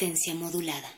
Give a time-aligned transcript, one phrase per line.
[0.00, 0.88] Modulada.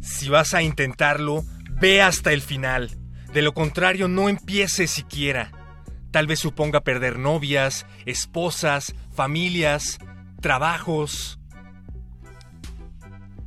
[0.00, 2.96] Si vas a intentarlo, ve hasta el final.
[3.34, 5.52] De lo contrario, no empieces siquiera.
[6.10, 9.98] Tal vez suponga perder novias, esposas, familias,
[10.40, 11.38] trabajos.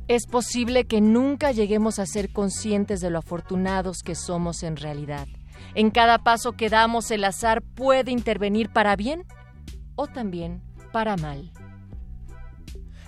[0.08, 5.28] Es posible que nunca lleguemos a ser conscientes de lo afortunados que somos en realidad.
[5.74, 9.24] En cada paso que damos el azar puede intervenir para bien
[9.96, 11.52] o también para mal.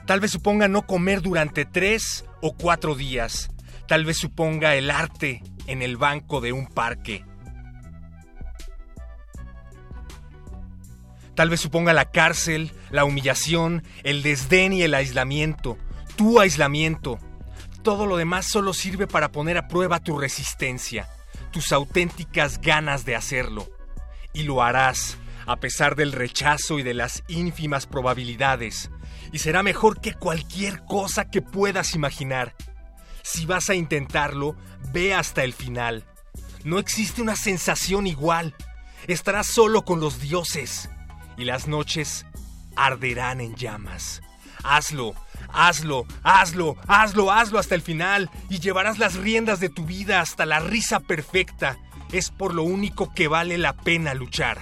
[0.07, 3.51] Tal vez suponga no comer durante tres o cuatro días.
[3.89, 7.25] Tal vez suponga el arte en el banco de un parque.
[11.35, 15.79] Tal vez suponga la cárcel, la humillación, el desdén y el aislamiento.
[16.21, 17.19] Tu aislamiento.
[17.83, 21.09] Todo lo demás solo sirve para poner a prueba tu resistencia,
[21.51, 23.71] tus auténticas ganas de hacerlo.
[24.35, 28.91] Y lo harás, a pesar del rechazo y de las ínfimas probabilidades.
[29.33, 32.55] Y será mejor que cualquier cosa que puedas imaginar.
[33.23, 34.57] Si vas a intentarlo,
[34.93, 36.05] ve hasta el final.
[36.65, 38.55] No existe una sensación igual.
[39.07, 40.91] Estarás solo con los dioses
[41.39, 42.27] y las noches
[42.77, 44.21] arderán en llamas.
[44.63, 45.15] Hazlo,
[45.53, 50.47] hazlo, hazlo, hazlo, hazlo hasta el final y llevarás las riendas de tu vida hasta
[50.47, 51.79] la risa perfecta.
[52.13, 54.59] Es por lo único que vale la pena luchar.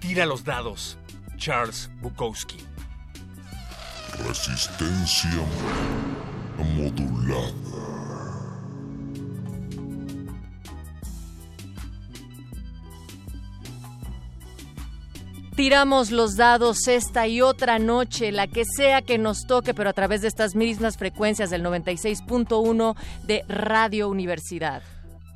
[0.00, 0.98] Tira los dados.
[1.36, 2.58] Charles Bukowski.
[4.26, 5.30] Resistencia
[6.58, 7.87] modulada.
[15.58, 19.92] Tiramos los dados esta y otra noche, la que sea que nos toque, pero a
[19.92, 24.84] través de estas mismas frecuencias del 96.1 de Radio Universidad.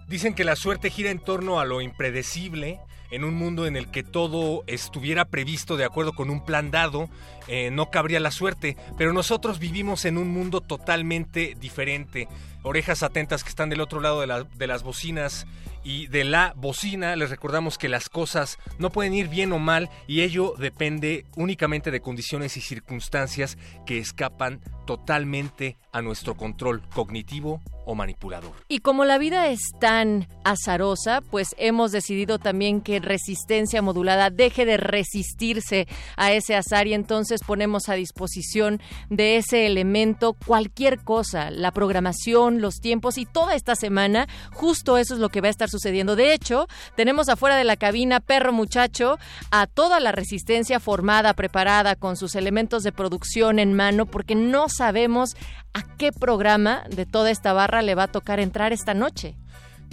[0.06, 2.78] Dicen que la suerte gira en torno a lo impredecible,
[3.10, 7.10] en un mundo en el que todo estuviera previsto de acuerdo con un plan dado,
[7.48, 12.28] eh, no cabría la suerte, pero nosotros vivimos en un mundo totalmente diferente.
[12.62, 15.48] Orejas atentas que están del otro lado de, de las bocinas
[15.84, 19.90] y de la bocina, les recordamos que las cosas no pueden ir bien o mal
[20.06, 27.60] y ello depende únicamente de condiciones y circunstancias que escapan totalmente a nuestro control cognitivo
[27.84, 28.52] o manipulador.
[28.68, 34.64] Y como la vida es tan azarosa, pues hemos decidido también que Resistencia Modulada deje
[34.64, 41.50] de resistirse a ese azar y entonces ponemos a disposición de ese elemento cualquier cosa,
[41.50, 45.50] la programación, los tiempos y toda esta semana, justo eso es lo que va a
[45.50, 46.14] estar sucediendo.
[46.14, 49.18] De hecho, tenemos afuera de la cabina Perro Muchacho
[49.50, 54.68] a toda la resistencia formada, preparada, con sus elementos de producción en mano, porque no
[54.68, 55.34] sabemos
[55.74, 59.36] a qué programa de toda esta barra le va a tocar entrar esta noche.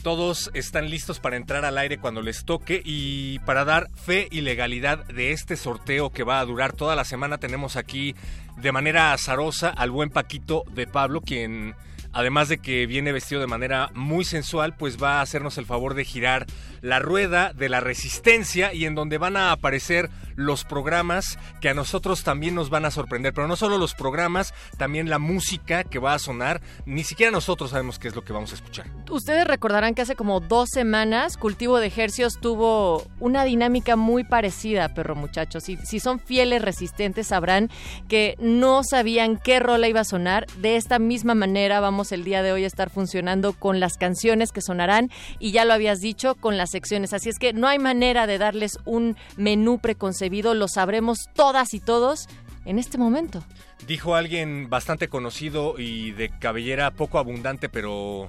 [0.03, 4.41] Todos están listos para entrar al aire cuando les toque y para dar fe y
[4.41, 8.16] legalidad de este sorteo que va a durar toda la semana tenemos aquí
[8.55, 11.76] de manera azarosa al buen Paquito de Pablo, quien
[12.14, 15.94] además de que viene vestido de manera muy sensual, pues va a hacernos el favor
[15.94, 16.46] de girar
[16.82, 20.09] la rueda de la resistencia y en donde van a aparecer
[20.40, 24.53] los programas que a nosotros también nos van a sorprender, pero no solo los programas,
[24.78, 28.32] también la música que va a sonar, ni siquiera nosotros sabemos qué es lo que
[28.32, 28.88] vamos a escuchar.
[29.09, 34.94] Ustedes recordarán que hace como dos semanas Cultivo de Ejercios tuvo una dinámica muy parecida,
[34.94, 35.66] perro muchachos.
[35.66, 37.70] Si, si son fieles resistentes sabrán
[38.08, 40.46] que no sabían qué rola iba a sonar.
[40.62, 44.53] De esta misma manera vamos el día de hoy a estar funcionando con las canciones
[44.53, 47.12] que sonarán y ya lo habías dicho, con las secciones.
[47.12, 51.79] Así es que no hay manera de darles un menú preconcebido lo sabremos todas y
[51.79, 52.28] todos
[52.66, 53.43] en este momento.
[53.87, 58.28] Dijo alguien bastante conocido y de cabellera poco abundante, pero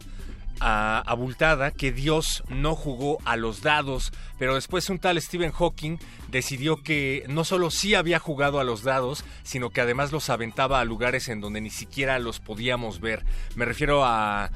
[0.61, 5.99] ah, abultada, que Dios no jugó a los dados, pero después un tal Stephen Hawking
[6.29, 10.81] decidió que no solo sí había jugado a los dados, sino que además los aventaba
[10.81, 13.25] a lugares en donde ni siquiera los podíamos ver.
[13.57, 14.51] Me refiero a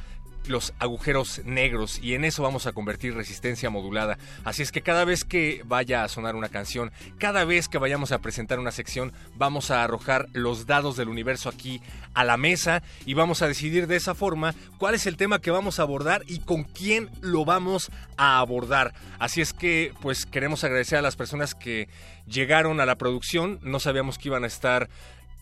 [0.48, 4.18] los agujeros negros y en eso vamos a convertir resistencia modulada.
[4.44, 8.12] Así es que cada vez que vaya a sonar una canción, cada vez que vayamos
[8.12, 11.80] a presentar una sección, vamos a arrojar los dados del universo aquí
[12.14, 15.50] a la mesa y vamos a decidir de esa forma cuál es el tema que
[15.50, 18.94] vamos a abordar y con quién lo vamos a abordar.
[19.18, 21.88] Así es que pues queremos agradecer a las personas que
[22.26, 24.88] llegaron a la producción, no sabíamos que iban a estar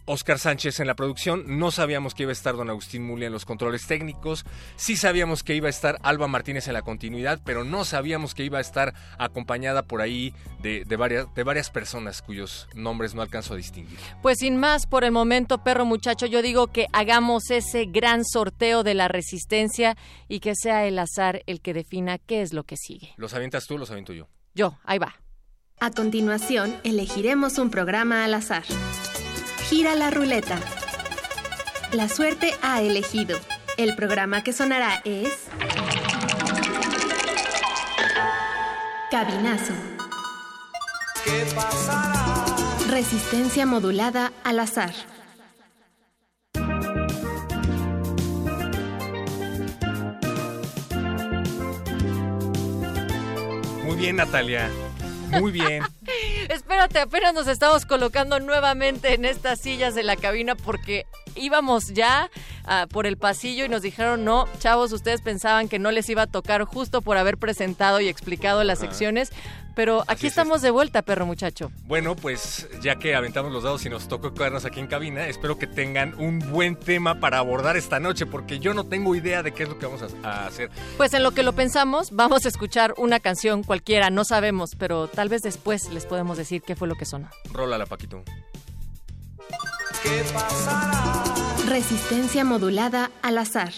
[0.04, 3.32] Oscar Sánchez en la producción, no sabíamos que iba a estar don Agustín Mulia en
[3.32, 4.44] los controles técnicos,
[4.76, 8.44] sí sabíamos que iba a estar Alba Martínez en la continuidad, pero no sabíamos que
[8.44, 13.54] iba a estar acompañada por ahí de, varias, de varias personas cuyos nombres no alcanzo
[13.54, 13.99] a distinguir.
[14.22, 18.82] Pues sin más, por el momento, perro muchacho, yo digo que hagamos ese gran sorteo
[18.82, 19.96] de la resistencia
[20.28, 23.14] y que sea el azar el que defina qué es lo que sigue.
[23.16, 24.28] ¿Los avientas tú o los aviento yo?
[24.54, 25.14] Yo, ahí va.
[25.81, 28.62] A continuación, elegiremos un programa al azar.
[29.72, 30.58] Gira la ruleta.
[31.92, 33.38] La suerte ha elegido.
[33.78, 35.44] El programa que sonará es...
[39.10, 39.72] Cabinazo.
[41.24, 42.44] ¿Qué pasará?
[42.90, 44.92] Resistencia modulada al azar.
[53.86, 54.70] Muy bien, Natalia.
[55.40, 55.82] Muy bien.
[56.49, 62.31] Espérate, apenas nos estamos colocando nuevamente en estas sillas de la cabina porque íbamos ya
[62.64, 66.23] ah, por el pasillo y nos dijeron, no, chavos, ustedes pensaban que no les iba
[66.23, 69.32] a tocar justo por haber presentado y explicado las secciones,
[69.74, 71.70] pero aquí estamos de vuelta, perro muchacho.
[71.84, 75.58] Bueno, pues ya que aventamos los dados y nos tocó quedarnos aquí en cabina, espero
[75.58, 79.52] que tengan un buen tema para abordar esta noche, porque yo no tengo idea de
[79.52, 80.70] qué es lo que vamos a, a hacer.
[80.96, 85.08] Pues en lo que lo pensamos, vamos a escuchar una canción cualquiera, no sabemos, pero
[85.08, 87.28] tal vez después les podemos decir qué fue lo que sonó.
[87.52, 88.22] Rólala, Paquito.
[90.02, 91.25] ¿Qué pasará?
[91.68, 93.72] Resistencia modulada al azar.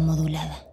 [0.00, 0.64] Modulada.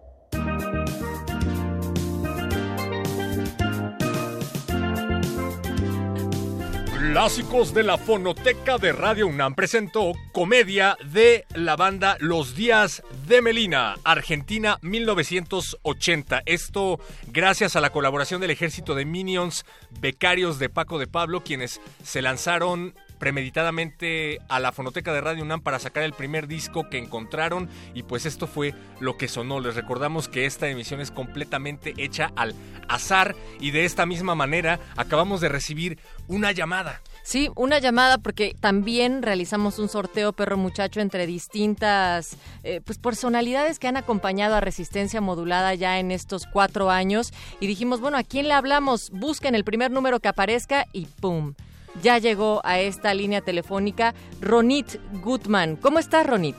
[7.12, 13.42] Clásicos de la Fonoteca de Radio UNAM presentó comedia de la banda Los Días de
[13.42, 16.42] Melina, Argentina 1980.
[16.46, 16.98] Esto
[17.28, 19.64] gracias a la colaboración del ejército de Minions,
[20.00, 25.60] becarios de Paco de Pablo, quienes se lanzaron premeditadamente a la fonoteca de Radio UNAM
[25.60, 29.60] para sacar el primer disco que encontraron y pues esto fue lo que sonó.
[29.60, 32.54] Les recordamos que esta emisión es completamente hecha al
[32.88, 37.00] azar y de esta misma manera acabamos de recibir una llamada.
[37.22, 43.80] Sí, una llamada porque también realizamos un sorteo perro muchacho entre distintas eh, pues personalidades
[43.80, 48.22] que han acompañado a Resistencia Modulada ya en estos cuatro años y dijimos, bueno, ¿a
[48.22, 49.10] quién le hablamos?
[49.10, 51.54] Busquen el primer número que aparezca y ¡pum!
[52.02, 55.76] Ya llegó a esta línea telefónica Ronit Gutman.
[55.76, 56.56] ¿Cómo estás, Ronit?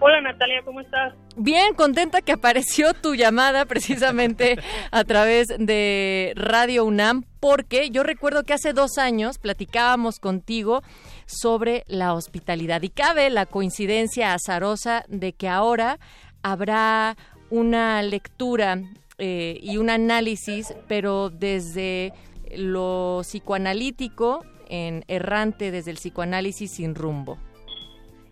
[0.00, 1.12] Hola Natalia, ¿cómo estás?
[1.36, 4.56] Bien, contenta que apareció tu llamada precisamente
[4.92, 10.82] a través de Radio UNAM, porque yo recuerdo que hace dos años platicábamos contigo
[11.26, 15.98] sobre la hospitalidad y cabe la coincidencia azarosa de que ahora
[16.42, 17.16] habrá
[17.50, 18.80] una lectura
[19.18, 22.12] eh, y un análisis, pero desde
[22.56, 27.38] lo psicoanalítico en Errante desde el psicoanálisis sin rumbo.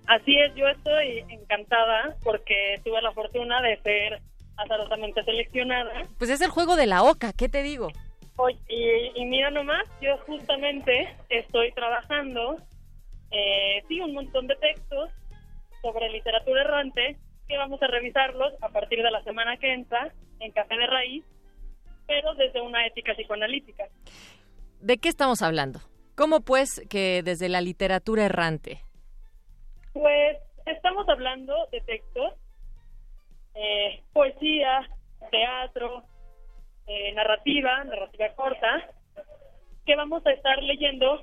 [0.06, 4.20] Así es, yo estoy encantada porque tuve la fortuna de ser
[4.56, 6.06] azarosamente seleccionada.
[6.18, 7.88] Pues es el juego de la oca, ¿qué te digo?
[8.36, 8.58] Oye,
[9.14, 12.56] y, mira nomás, yo justamente estoy trabajando,
[13.30, 15.10] eh, sí, un montón de textos
[15.82, 17.16] sobre literatura errante
[17.48, 21.24] que vamos a revisarlos a partir de la semana que entra en Café de Raíz,
[22.06, 23.84] pero desde una ética psicoanalítica.
[24.80, 25.80] ¿De qué estamos hablando?
[26.16, 28.80] ¿Cómo pues que desde la literatura errante?
[29.92, 32.32] Pues estamos hablando de textos,
[33.54, 34.88] eh, poesía,
[35.30, 36.04] teatro,
[36.86, 38.88] eh, narrativa, narrativa corta,
[39.84, 41.22] que vamos a estar leyendo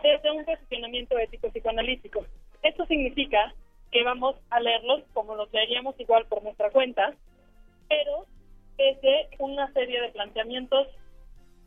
[0.00, 2.24] desde un posicionamiento ético psicoanalítico.
[2.62, 3.52] Esto significa
[3.90, 7.14] que vamos a leerlos como los leeríamos igual por nuestra cuenta,
[7.88, 8.26] pero
[8.76, 10.86] desde una serie de planteamientos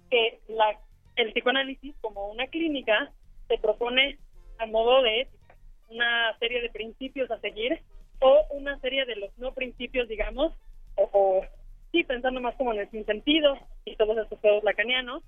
[0.10, 0.80] que la
[1.16, 3.12] el psicoanálisis como una clínica
[3.48, 4.18] se propone
[4.58, 5.56] a modo de ética,
[5.90, 7.82] una serie de principios a seguir
[8.20, 10.54] o una serie de los no principios, digamos,
[10.96, 11.46] o,
[11.92, 15.24] sí, pensando más como en el sinsentido y todos esos juegos lacanianos,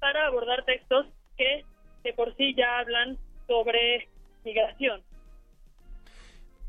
[0.00, 1.64] para abordar textos que
[2.02, 4.08] de por sí ya hablan sobre
[4.44, 5.02] migración,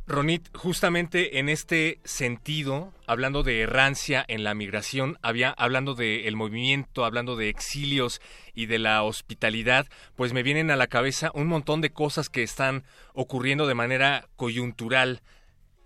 [0.09, 7.05] Ronit, justamente en este sentido, hablando de errancia en la migración, había, hablando del movimiento,
[7.05, 8.19] hablando de exilios
[8.55, 12.41] y de la hospitalidad, pues me vienen a la cabeza un montón de cosas que
[12.41, 15.21] están ocurriendo de manera coyuntural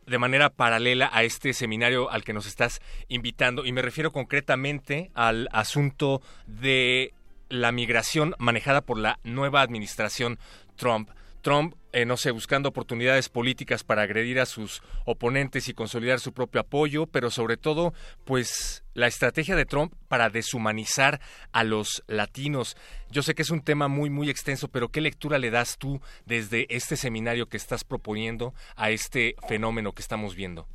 [0.06, 5.12] de manera paralela a este seminario al que nos estás invitando y me refiero concretamente
[5.14, 7.14] al asunto de
[7.48, 10.40] la migración manejada por la nueva administración
[10.76, 11.10] Trump.
[11.44, 16.34] Trump, eh, no sé, buscando oportunidades políticas para agredir a sus oponentes y consolidar su
[16.34, 17.94] propio apoyo, pero sobre todo,
[18.26, 21.20] pues la estrategia de Trump para deshumanizar
[21.52, 22.76] a los latinos.
[23.12, 26.00] Yo sé que es un tema muy, muy extenso, pero ¿qué lectura le das tú
[26.26, 30.66] desde este seminario que estás proponiendo a este fenómeno que estamos viendo?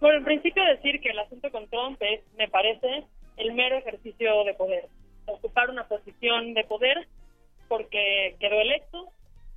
[0.00, 3.04] Bueno, en principio decir que el asunto con Trump es, me parece,
[3.38, 4.88] el mero ejercicio de poder.
[5.26, 7.08] Ocupar una posición de poder
[7.68, 9.12] porque quedó electo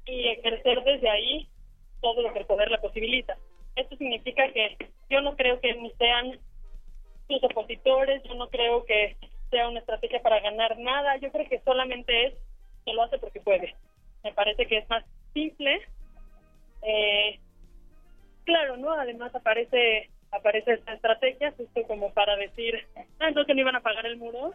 [0.06, 1.48] y ejercer desde ahí
[2.02, 3.38] todo lo que el poder le posibilita.
[3.76, 4.78] Esto significa que
[5.10, 6.40] yo no creo que ni sean
[7.28, 9.18] sus opositores, yo no creo que
[9.50, 12.34] sea una estrategia para ganar nada, yo creo que solamente es
[12.86, 13.76] que lo hace porque puede.
[14.24, 15.82] Me parece que es más simple.
[16.82, 17.40] Eh,
[18.44, 18.92] claro, ¿no?
[18.92, 24.06] Además aparece aparece esta estrategia justo como para decir, ah, entonces no iban a pagar
[24.06, 24.54] el muro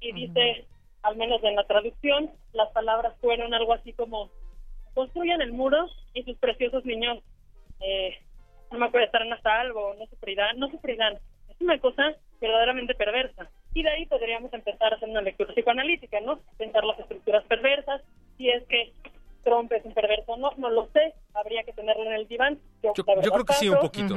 [0.00, 0.66] y dice,
[1.02, 4.30] al menos en la traducción, las palabras fueron algo así como
[4.94, 7.18] construyan el muro y sus preciosos niños
[7.80, 8.16] eh,
[8.70, 11.14] no me acuerdo estarán a salvo, no sufrirán, no sufrirán.
[11.48, 13.48] Es una cosa verdaderamente perversa.
[13.72, 16.40] Y de ahí podríamos empezar a hacer una lectura psicoanalítica, ¿no?
[16.58, 18.02] Pensar las estructuras perversas,
[18.36, 18.92] si es que
[19.44, 22.58] Trump es un perverso no, no lo sé, habría que tenerlo en el diván.
[22.82, 24.14] Yo, creo que sí, un poquito.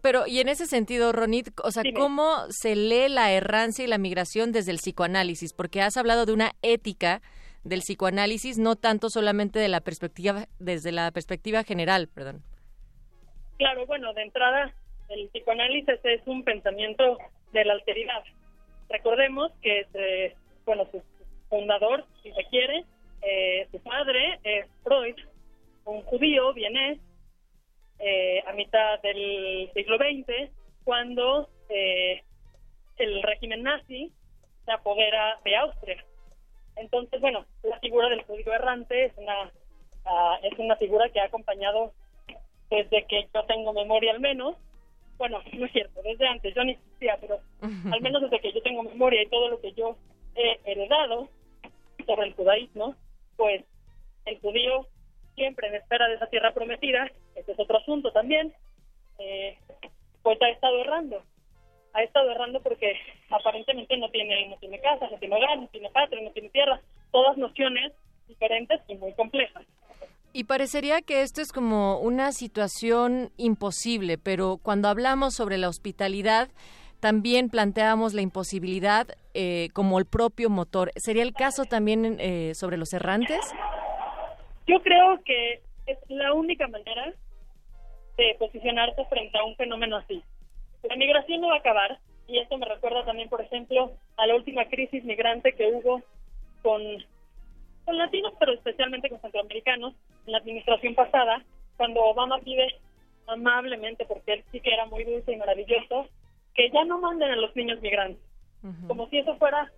[0.00, 3.98] pero, y en ese sentido, Ronit, o sea, ¿cómo se lee la errancia y la
[3.98, 5.52] migración desde el psicoanálisis?
[5.52, 7.20] Porque has hablado de una ética
[7.68, 12.42] del psicoanálisis, no tanto solamente de la perspectiva, desde la perspectiva general, perdón.
[13.58, 14.72] Claro, bueno, de entrada,
[15.08, 17.18] el psicoanálisis es un pensamiento
[17.52, 18.22] de la alteridad.
[18.88, 21.02] Recordemos que, eh, bueno, su
[21.48, 22.84] fundador, si se quiere,
[23.22, 25.16] eh, su padre es Freud,
[25.84, 26.98] un judío vienés,
[27.98, 30.50] eh, mitad del siglo XX,
[30.84, 32.22] cuando eh,
[32.96, 34.12] el régimen nazi
[34.64, 36.04] se apodera de Austria.
[36.76, 39.50] Entonces, bueno, la figura del judío errante es una,
[40.04, 41.92] ah, es una figura que ha acompañado
[42.70, 44.56] desde que yo tengo memoria al menos.
[45.18, 48.60] Bueno, no es cierto, desde antes, yo ni existía, pero al menos desde que yo
[48.60, 49.96] tengo memoria y todo lo que yo
[50.34, 51.28] he heredado
[52.06, 52.94] sobre el judaísmo,
[53.36, 53.64] pues
[54.26, 54.86] el judío
[55.34, 58.52] siempre en espera de esa tierra prometida, este es otro asunto también,
[59.18, 59.56] eh,
[60.22, 61.22] pues ha estado errando.
[61.96, 62.92] Ha estado errando porque
[63.30, 66.80] aparentemente no tiene, no tiene casa, no tiene hogar, no tiene patria, no tiene tierra,
[67.10, 67.92] todas nociones
[68.28, 69.64] diferentes y muy complejas.
[70.34, 76.50] Y parecería que esto es como una situación imposible, pero cuando hablamos sobre la hospitalidad,
[77.00, 80.90] también planteamos la imposibilidad eh, como el propio motor.
[80.96, 83.40] ¿Sería el caso también eh, sobre los errantes?
[84.66, 87.14] Yo creo que es la única manera
[88.16, 90.22] de posicionarse frente a un fenómeno así.
[90.88, 94.34] La migración no va a acabar, y esto me recuerda también, por ejemplo, a la
[94.34, 96.02] última crisis migrante que hubo
[96.62, 96.82] con,
[97.84, 99.94] con latinos, pero especialmente con centroamericanos,
[100.26, 101.44] en la administración pasada,
[101.76, 102.80] cuando Obama pide
[103.26, 106.08] amablemente, porque él sí que era muy dulce y maravilloso,
[106.54, 108.22] que ya no manden a los niños migrantes,
[108.88, 109.70] como si eso fuera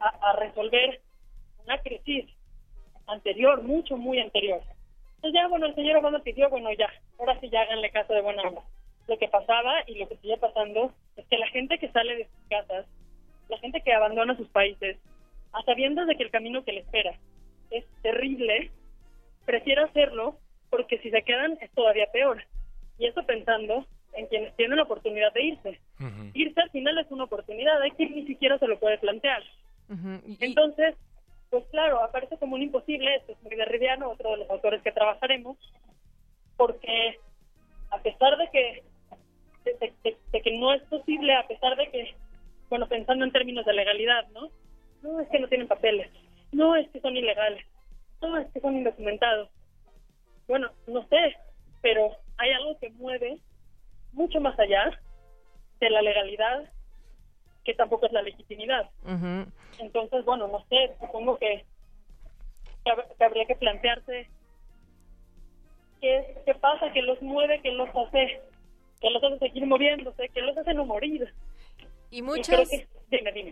[0.00, 1.00] a, a resolver
[1.64, 2.24] una crisis
[3.06, 4.60] anterior, mucho, muy anterior.
[5.16, 8.22] Entonces ya, bueno, el señor Obama pidió, bueno, ya, ahora sí ya háganle caso de
[8.22, 8.62] buena onda.
[9.06, 12.24] Lo que pasaba y lo que sigue pasando es que la gente que sale de
[12.24, 12.86] sus casas,
[13.48, 14.96] la gente que abandona sus países,
[15.52, 17.14] a sabiendas de que el camino que le espera
[17.70, 18.70] es terrible,
[19.44, 20.38] prefiere hacerlo
[20.70, 22.42] porque si se quedan es todavía peor.
[22.98, 25.80] Y eso pensando en quienes tienen la oportunidad de irse.
[26.34, 29.42] Irse al final es una oportunidad, hay quien ni siquiera se lo puede plantear.
[30.40, 30.94] Entonces,
[31.50, 34.92] pues claro, aparece como un imposible, esto es muy derridiano, otro de los autores que
[34.92, 35.56] trabajaremos,
[36.56, 37.18] porque
[37.90, 38.82] a pesar de que
[39.64, 42.14] de, que no es posible, a pesar de que,
[42.68, 44.50] bueno, pensando en términos de legalidad, ¿no?
[45.02, 46.10] No es que no tienen papeles,
[46.52, 47.64] no es que son ilegales,
[48.20, 49.50] no es que son indocumentados.
[50.46, 51.36] Bueno, no sé,
[51.80, 53.38] pero hay algo que mueve
[54.12, 54.90] mucho más allá
[55.80, 56.70] de la legalidad,
[57.64, 58.90] que tampoco es la legitimidad.
[59.78, 61.64] Entonces, bueno, no sé, supongo que,
[62.84, 64.28] que, habría que plantearse
[66.00, 68.42] qué, qué pasa, qué los mueve, qué los hace,
[69.04, 71.30] qué los hace seguir moviéndose, qué los hace no morir.
[72.10, 72.70] Y muchas...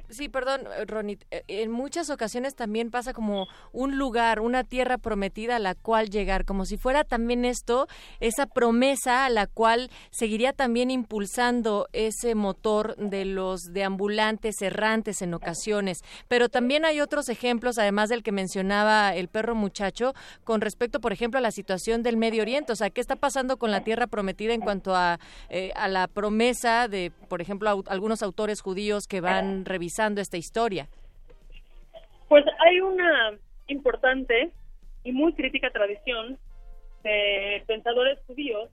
[0.08, 1.24] Sí, perdón, Ronit.
[1.30, 6.10] Eh, en muchas ocasiones también pasa como un lugar, una tierra prometida a la cual
[6.10, 7.88] llegar, como si fuera también esto,
[8.20, 15.34] esa promesa a la cual seguiría también impulsando ese motor de los deambulantes errantes en
[15.34, 16.00] ocasiones.
[16.28, 21.12] Pero también hay otros ejemplos, además del que mencionaba el perro muchacho, con respecto, por
[21.12, 22.72] ejemplo, a la situación del Medio Oriente.
[22.72, 26.08] O sea, ¿qué está pasando con la tierra prometida en cuanto a, eh, a la
[26.08, 30.88] promesa de, por ejemplo, algunos autores judíos que van revisando esta historia?
[32.28, 33.36] Pues hay una
[33.66, 34.50] importante
[35.04, 36.38] y muy crítica tradición
[37.02, 38.70] de pensadores judíos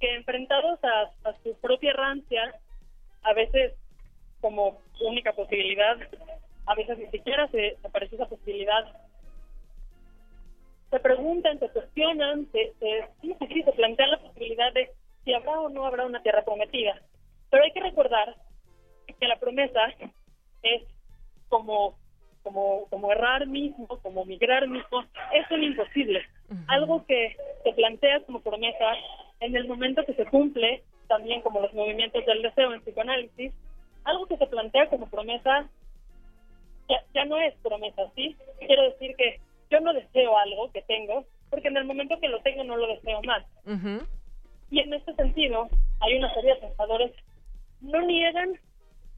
[0.00, 2.54] que enfrentados a, su propia rancia,
[3.22, 3.74] a veces
[4.40, 5.96] como única posibilidad,
[6.66, 8.84] a veces ni siquiera se, aparece esa posibilidad,
[10.90, 14.90] se preguntan, se cuestionan, se, se, se plantean la posibilidad de
[15.24, 17.00] si habrá o no habrá una tierra prometida.
[17.50, 18.36] Pero hay que recordar
[19.14, 19.80] que la promesa
[20.62, 20.82] es
[21.48, 21.96] como
[22.42, 26.22] como como errar mismo, como migrar mismo, es un imposible.
[26.66, 28.94] Algo que se plantea como promesa
[29.40, 33.52] en el momento que se cumple, también como los movimientos del deseo en psicoanálisis,
[34.04, 35.68] algo que se plantea como promesa
[36.88, 38.34] ya, ya no es promesa, ¿sí?
[38.58, 39.40] Quiero decir que
[39.70, 42.86] yo no deseo algo que tengo, porque en el momento que lo tengo no lo
[42.86, 43.44] deseo más.
[44.70, 45.68] Y en este sentido,
[46.00, 47.12] hay una serie de pensadores
[47.80, 48.58] no niegan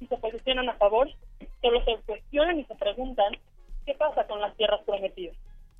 [0.00, 1.08] y se posicionan a favor,
[1.60, 3.32] solo se cuestionan y se preguntan
[3.86, 5.36] qué pasa con las tierras prometidas,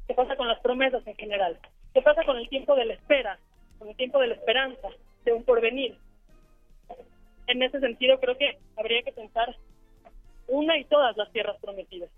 [0.07, 1.59] qué pasa con las promesas en general,
[1.95, 3.39] qué pasa con el tiempo de la espera,
[3.79, 4.89] con el tiempo de la esperanza,
[5.25, 5.97] de un porvenir.
[7.47, 9.57] En ese sentido creo que habría que pensar
[10.49, 12.11] una y todas las tierras prometidas.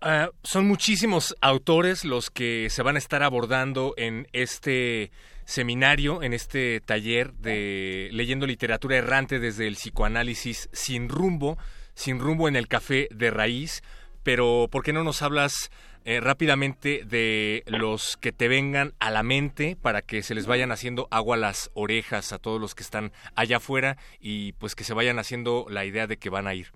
[0.00, 5.10] Ah, son muchísimos autores los que se van a estar abordando en este
[5.44, 11.56] seminario, en este taller de leyendo literatura errante desde el psicoanálisis sin rumbo,
[11.94, 13.82] sin rumbo en el café de raíz.
[14.22, 15.70] Pero, ¿por qué no nos hablas
[16.06, 20.70] eh, rápidamente de los que te vengan a la mente para que se les vayan
[20.70, 24.84] haciendo agua a las orejas a todos los que están allá afuera y pues que
[24.84, 26.66] se vayan haciendo la idea de que van a ir?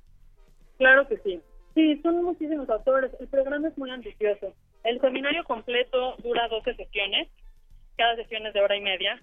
[0.79, 1.41] Claro que sí.
[1.75, 3.13] Sí, son muchísimos autores.
[3.21, 4.55] El programa es muy ambicioso.
[4.85, 7.29] El seminario completo dura 12 sesiones
[7.99, 9.21] cada sesión es de hora y media.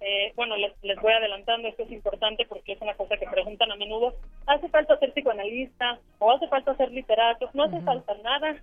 [0.00, 3.70] Eh, bueno, les, les voy adelantando, esto es importante porque es una cosa que preguntan
[3.70, 4.14] a menudo.
[4.46, 7.50] ¿Hace falta ser psicoanalista o hace falta ser literato?
[7.52, 8.56] No hace falta nada,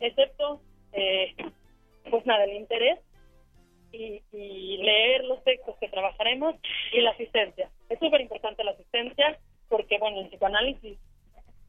[0.00, 0.60] excepto,
[0.92, 1.34] eh,
[2.10, 2.98] pues nada, el interés
[3.90, 6.56] y, y leer los textos que trabajaremos
[6.92, 7.70] y la asistencia.
[7.88, 9.38] Es súper importante la asistencia
[9.70, 10.98] porque, bueno, en psicoanálisis,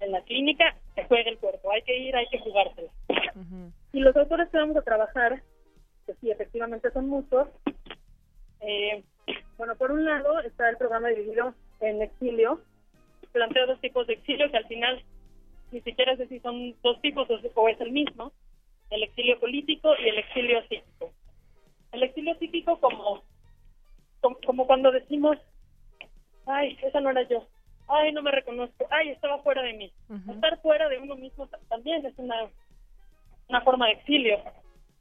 [0.02, 1.72] en la clínica, se juega el cuerpo.
[1.72, 2.90] Hay que ir, hay que jugárselo.
[3.94, 5.42] Y los autores que vamos a trabajar,
[6.06, 7.48] que sí, efectivamente son muchos,
[8.62, 9.04] eh,
[9.58, 12.62] bueno, por un lado está el programa dividido en exilio.
[13.32, 15.04] Planteo dos tipos de exilio que al final
[15.72, 18.32] ni siquiera sé si son dos tipos o, es el mismo.
[18.90, 21.12] El exilio político y el exilio psíquico.
[21.92, 23.24] El exilio psíquico como,
[24.22, 25.38] como, como cuando decimos,
[26.46, 27.48] ay, esa no era yo,
[27.88, 29.92] ay, no me reconozco, ay, estaba fuera de mí.
[30.32, 32.50] Estar fuera de uno mismo ta- también es una,
[33.50, 34.40] una forma de exilio.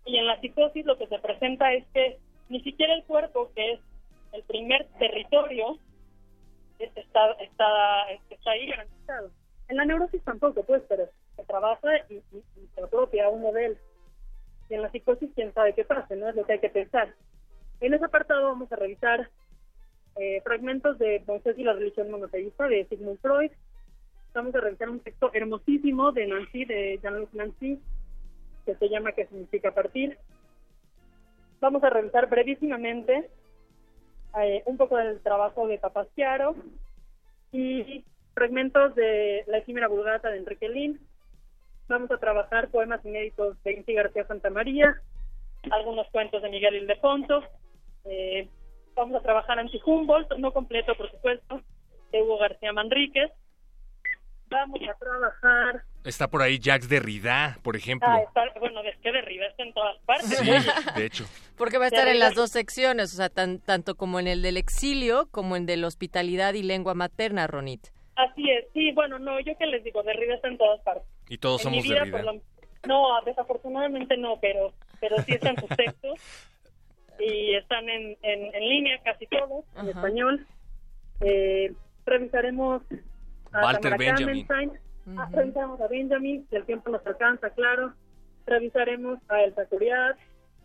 [0.04, 3.72] Y en la psicosis lo que se presenta es que ni siquiera el cuerpo, que
[3.72, 3.80] es
[4.32, 5.78] el primer territorio,
[6.78, 9.30] es- está, está, está ahí garantizado.
[9.68, 13.76] En la neurosis tampoco, pues, pero se trabaja y, y- y se apropia un modelo.
[14.68, 16.28] Y en la psicosis, quién sabe qué pasa, ¿no?
[16.28, 17.14] Es lo que hay que pensar.
[17.80, 19.28] En ese apartado vamos a revisar
[20.16, 23.50] eh, fragmentos de Moisés y la religión monoteísta de Sigmund Freud.
[24.34, 27.80] Vamos a revisar un texto hermosísimo de Nancy, de Jean-Luc Nancy,
[28.64, 30.18] que se llama ¿Qué significa partir?
[31.60, 33.30] Vamos a revisar brevísimamente
[34.40, 36.54] eh, un poco del trabajo de Papasquiaro
[37.52, 41.00] y fragmentos de La efímera vulgata de Enrique Lin.
[41.88, 44.96] Vamos a trabajar poemas inéditos de Inti García Santamaría,
[45.70, 47.42] algunos cuentos de Miguel Ildefonso.
[48.04, 48.48] Eh,
[48.94, 51.60] vamos a trabajar anti-Humboldt, no completo, por supuesto,
[52.10, 53.30] de Hugo García Manríquez.
[54.52, 58.08] Vamos a trabajar Está por ahí Jacques Derrida, por ejemplo.
[58.10, 60.28] Ah, está, bueno, es que Derrida está en todas partes.
[60.36, 60.50] Sí,
[60.96, 61.24] de hecho.
[61.56, 64.42] Porque va a estar en las dos secciones, o sea, tan- tanto como en el
[64.42, 67.86] del exilio como en de la hospitalidad y lengua materna, Ronit.
[68.16, 71.06] Así es, sí, bueno, no, yo que les digo, Derrida está en todas partes.
[71.28, 72.22] Y todos En somos vida, Derrida.
[72.22, 72.40] lo-
[72.86, 76.18] No, desafortunadamente no, pero pero sí están sus textos
[77.20, 79.90] y están en, en, en línea casi todos, en Ajá.
[79.90, 80.46] español.
[81.20, 81.72] Eh,
[82.04, 82.82] revisaremos
[83.52, 84.46] Walter Tamara Benjamin.
[84.46, 87.92] Kamenstein, Ah, revisaremos a Benjamin, si el tiempo nos alcanza, claro.
[88.46, 90.16] Revisaremos a Elsa Curiat,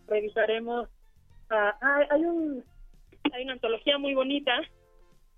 [0.08, 0.88] revisaremos
[1.50, 1.76] a...
[1.82, 2.63] ah, hay, un,
[3.34, 4.54] hay una antología muy bonita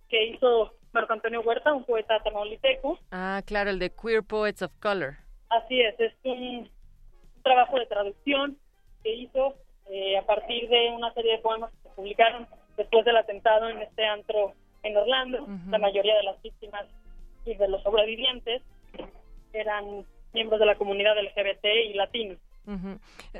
[0.09, 4.73] que hizo Marco Antonio Huerta, un poeta tamaulipeco, Ah, claro, el de Queer Poets of
[4.81, 5.15] Color.
[5.49, 6.69] Así es, es un,
[7.43, 8.57] trabajo de traducción
[9.01, 9.55] que hizo
[9.89, 13.81] eh, a partir de una serie de poemas que se publicaron después del atentado en
[13.81, 15.43] este antro en Orlando.
[15.43, 15.69] Ujú.
[15.71, 16.85] La mayoría de las víctimas
[17.49, 18.62] y de los sobrevivientes
[19.53, 22.38] eran miembros de la comunidad LGBT y latinos.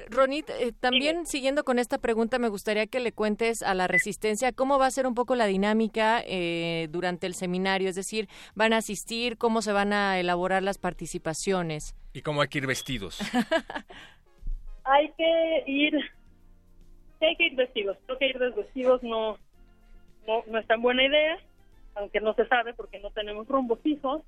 [0.10, 4.52] Ronit, eh, también siguiendo con esta pregunta, me gustaría que le cuentes a la resistencia
[4.52, 8.74] cómo va a ser un poco la dinámica eh, durante el seminario, es decir, van
[8.74, 11.95] a asistir, cómo se van a elaborar las participaciones.
[12.13, 13.19] ¿Y cómo hay que ir vestidos?
[14.91, 15.93] Hay que ir,
[17.22, 17.95] hay que ir vestidos.
[18.08, 19.38] Creo que ir desvestidos no,
[20.26, 21.38] no, no es tan buena idea,
[22.00, 24.24] aunque no se sabe porque no tenemos rumbo fijo.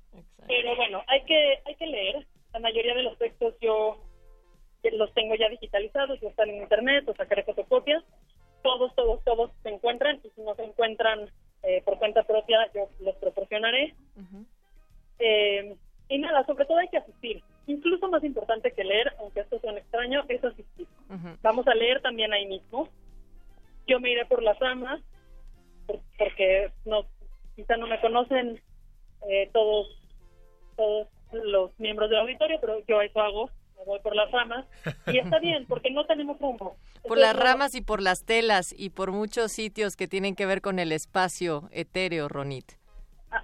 [0.46, 2.26] Pero bueno, hay que hay que leer.
[2.52, 3.98] La mayoría de los textos yo
[4.92, 8.02] los tengo ya digitalizados, ya están en internet, o sacaré fotocopias.
[8.62, 11.28] Todos, todos, todos se encuentran y si no se encuentran
[11.62, 13.94] eh, por cuenta propia, yo los proporcionaré.
[15.18, 15.76] Eh,
[16.08, 17.42] y nada, sobre todo hay que asistir.
[17.66, 20.86] Incluso más importante que leer, aunque esto suene extraño, es asistir.
[21.42, 22.88] Vamos a leer también ahí mismo.
[23.86, 25.00] Yo me iré por las ramas,
[25.86, 27.06] por- porque no,
[27.56, 28.60] quizá no me conocen
[29.28, 29.88] eh, todos,
[30.76, 34.66] todos los miembros del auditorio, pero yo eso hago, me voy por las ramas.
[35.06, 36.76] Y está bien, porque no tenemos rumbo.
[37.02, 40.46] Por Entonces, las ramas y por las telas y por muchos sitios que tienen que
[40.46, 42.72] ver con el espacio etéreo, Ronit.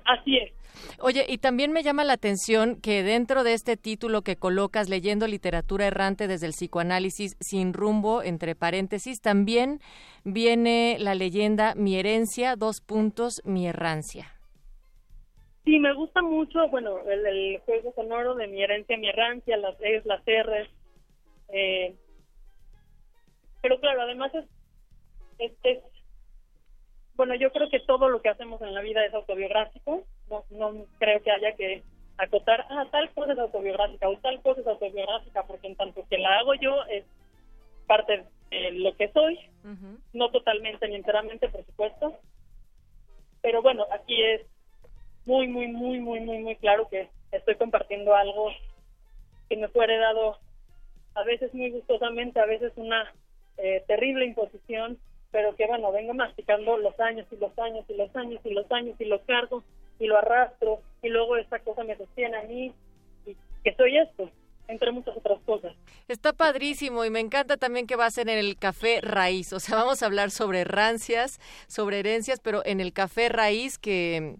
[0.05, 0.53] Así es.
[1.01, 5.27] Oye, y también me llama la atención que dentro de este título que colocas, leyendo
[5.27, 9.81] literatura errante desde el psicoanálisis sin rumbo, entre paréntesis, también
[10.25, 14.35] viene la leyenda Mi herencia, dos puntos, mi errancia.
[15.64, 20.05] Sí, me gusta mucho, bueno, el, juego sonoro de mi herencia, mi errancia, las Es,
[20.07, 20.69] las R's.
[21.53, 21.95] eh,
[23.61, 25.83] pero claro, además es, es-
[27.14, 30.07] bueno, yo creo que todo lo que hacemos en la vida es autobiográfico.
[30.31, 31.83] No, no creo que haya que
[32.19, 36.19] acotar, ah, tal cosa es autobiográfica o tal cosa es autobiográfica, porque en tanto que
[36.19, 37.05] la hago yo es
[37.87, 39.38] parte de lo que soy,
[40.12, 42.14] no totalmente ni enteramente, por supuesto.
[43.41, 44.43] Pero bueno, aquí es
[45.27, 48.51] muy, muy, muy, muy, muy, muy claro que estoy compartiendo algo
[49.49, 50.38] que me fue heredado
[51.14, 53.12] a veces muy gustosamente, a veces una
[53.59, 54.99] eh, terrible imposición,
[55.31, 58.71] pero que bueno, vengo masticando los años y los años y los años y los
[58.73, 59.62] años y lo cargo
[59.99, 62.73] y lo arrastro y luego esta cosa me sostiene a mí
[63.27, 64.31] y que soy esto,
[64.69, 65.75] entre muchas otras cosas.
[66.09, 69.53] Está padrísimo y me encanta también que va a ser en el café raíz.
[69.53, 74.37] O sea, vamos a hablar sobre rancias, sobre herencias, pero en el café raíz que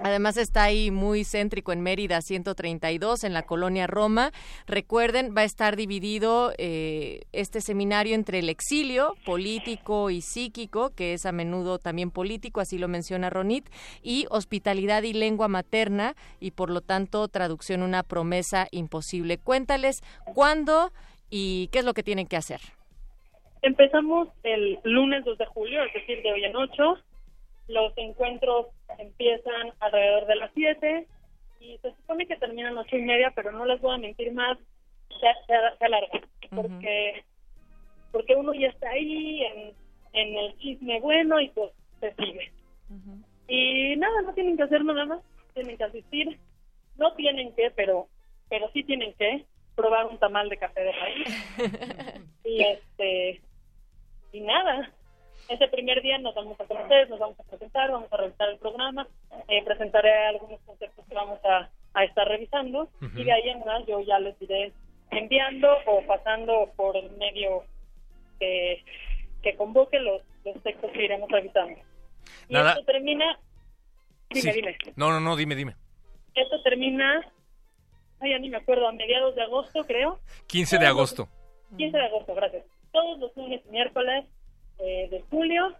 [0.00, 4.32] Además está ahí muy céntrico en Mérida 132 en la colonia Roma.
[4.66, 11.12] Recuerden, va a estar dividido eh, este seminario entre el exilio político y psíquico, que
[11.12, 13.68] es a menudo también político, así lo menciona Ronit,
[14.02, 19.38] y hospitalidad y lengua materna y por lo tanto traducción una promesa imposible.
[19.38, 20.02] Cuéntales
[20.34, 20.92] cuándo
[21.30, 22.60] y qué es lo que tienen que hacer.
[23.62, 26.98] Empezamos el lunes 2 de julio, es decir, de hoy en 8
[27.72, 28.66] los encuentros
[28.98, 31.06] empiezan alrededor de las 7
[31.60, 34.58] y se supone que terminan ocho y media, pero no les voy a mentir más,
[35.08, 36.20] se, se, alarga,
[36.54, 37.24] porque,
[38.10, 39.72] porque uno ya está ahí en,
[40.12, 42.52] en el chisme bueno y pues se sigue.
[43.48, 45.22] Y nada, no tienen que hacer nada más,
[45.54, 46.38] tienen que asistir,
[46.96, 48.08] no tienen que, pero
[48.48, 52.26] pero sí tienen que probar un tamal de café de raíz.
[52.44, 53.40] y este
[54.32, 54.92] y nada,
[55.48, 58.58] ese primer día nos vamos a conocer, nos vamos a presentar, vamos a revisar el
[58.58, 59.06] programa,
[59.48, 61.70] eh, presentaré algunos conceptos que vamos a,
[62.04, 64.72] estar revisando y de ahí en más yo ya les iré
[65.10, 67.64] enviando o pasando por el medio
[68.40, 68.82] que,
[69.42, 71.78] que convoque los, los textos que iremos revisando.
[72.48, 73.38] Y esto termina...
[74.30, 74.76] Dime, dime.
[74.96, 75.76] No, no, no, dime, dime.
[76.34, 77.20] Esto termina...
[78.20, 80.18] Ay, ya ni me acuerdo, a mediados de agosto, creo.
[80.46, 81.28] 15 de agosto.
[81.76, 82.64] 15 de agosto, gracias.
[82.90, 84.24] Todos los lunes y miércoles
[84.82, 85.74] eh, de julio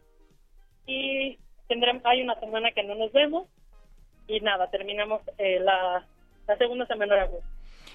[0.86, 1.38] y
[1.68, 3.48] tendremos, hay una semana que no nos vemos
[4.28, 6.06] y nada, terminamos eh, la,
[6.46, 7.28] la segunda semana.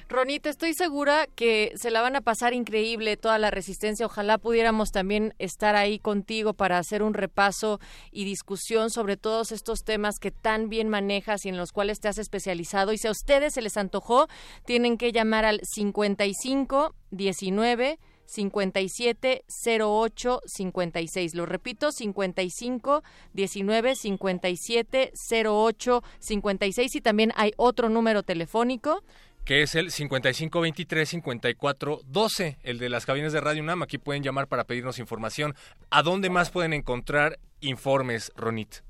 [0.09, 4.05] Ronita, estoy segura que se la van a pasar increíble toda la resistencia.
[4.05, 9.83] Ojalá pudiéramos también estar ahí contigo para hacer un repaso y discusión sobre todos estos
[9.83, 12.93] temas que tan bien manejas y en los cuales te has especializado.
[12.93, 14.27] Y si a ustedes se les antojó,
[14.65, 19.45] tienen que llamar al 55 19 57
[19.79, 21.33] 08 56.
[21.33, 23.01] Lo repito, 55
[23.33, 25.11] 19 57
[25.45, 29.03] 08 56 y también hay otro número telefónico
[29.45, 33.81] que es el 5523-5412, el de las cabinas de Radio UNAM.
[33.81, 35.53] Aquí pueden llamar para pedirnos información.
[35.89, 38.81] ¿A dónde más pueden encontrar informes, Ronit?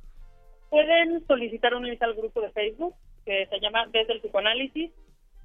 [0.71, 4.89] Pueden solicitar un link al grupo de Facebook que se llama Desde el Psicoanálisis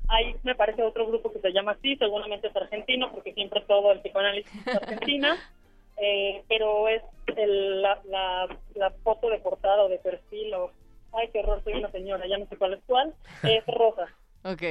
[0.08, 3.92] hay, me parece, otro grupo que se llama así, seguramente es argentino, porque siempre todo
[3.92, 5.36] el psicoanálisis es argentina,
[5.96, 7.02] eh, pero es
[7.36, 8.00] la,
[8.74, 10.70] la, foto de portada o de perfil, o,
[11.12, 14.08] ay, qué horror, soy una señora, ya no sé cuál es cuál, es rosa.
[14.44, 14.62] Ok.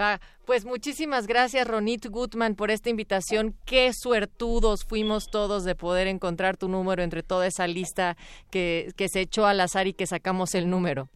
[0.00, 3.54] Va, pues muchísimas gracias Ronit Gutman por esta invitación.
[3.64, 8.16] Qué suertudos fuimos todos de poder encontrar tu número entre toda esa lista
[8.50, 11.08] que, que se echó al azar y que sacamos el número.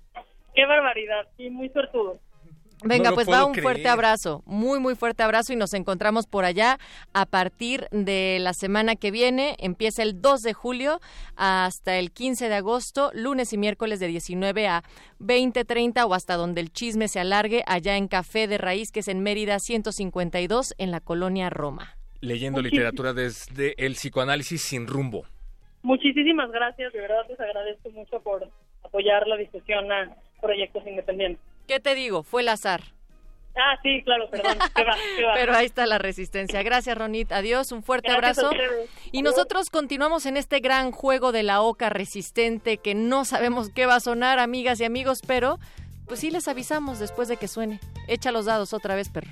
[0.55, 2.21] Qué barbaridad, sí, muy suertudos.
[2.85, 6.79] Venga, pues va un fuerte abrazo, muy, muy fuerte abrazo y nos encontramos por allá
[7.13, 9.57] a partir de la semana que viene.
[9.59, 11.01] Empieza el 2 de julio
[11.37, 14.83] hasta el 15 de agosto, lunes y miércoles de 19 a
[15.19, 19.01] 20, 30 o hasta donde el chisme se alargue, allá en Café de Raíz, que
[19.01, 21.97] es en Mérida 152, en la colonia Roma.
[22.21, 25.25] Leyendo literatura desde el psicoanálisis sin rumbo.
[25.83, 28.47] Muchísimas gracias, de verdad les agradezco mucho por
[28.83, 31.50] apoyar la discusión a proyectos independientes.
[31.71, 32.25] ¿Qué te digo?
[32.25, 32.83] Fue el azar.
[33.55, 34.59] Ah, sí, claro, perdón.
[35.35, 36.65] Pero ahí está la resistencia.
[36.65, 37.31] Gracias, Ronit.
[37.31, 38.51] Adiós, un fuerte abrazo.
[39.13, 43.87] Y nosotros continuamos en este gran juego de la oca resistente que no sabemos qué
[43.87, 45.61] va a sonar, amigas y amigos, pero
[46.09, 47.79] pues sí les avisamos después de que suene.
[48.09, 49.31] Echa los dados otra vez, perro.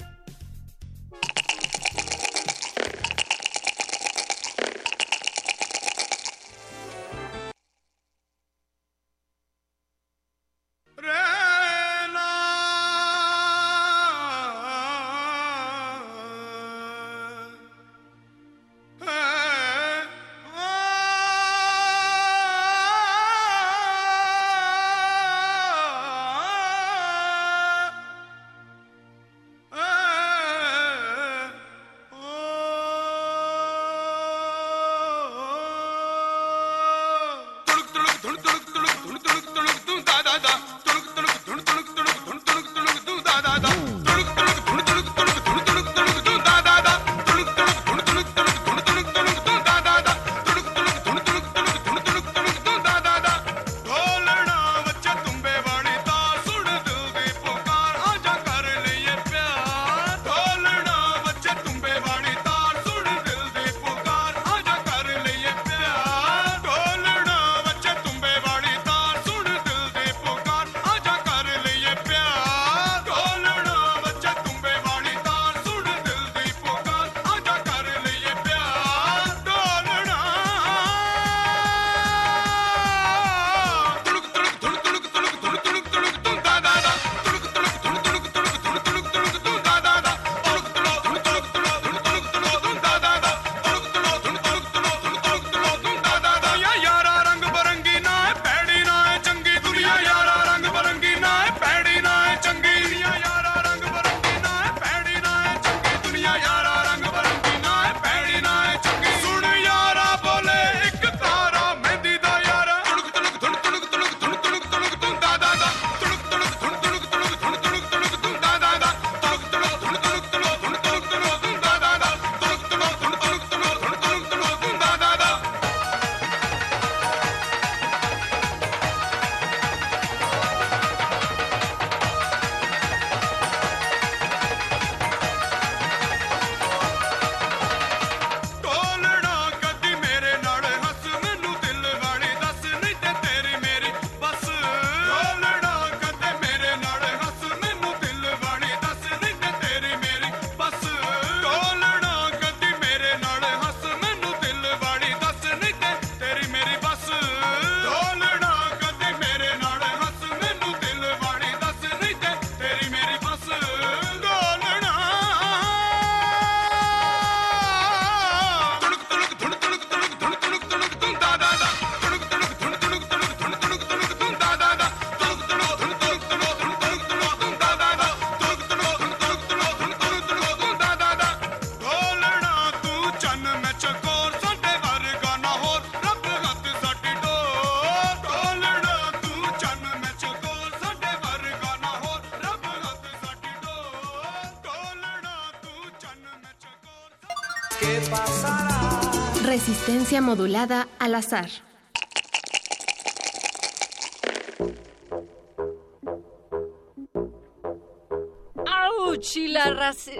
[200.08, 201.67] Resistencia modulada al azar.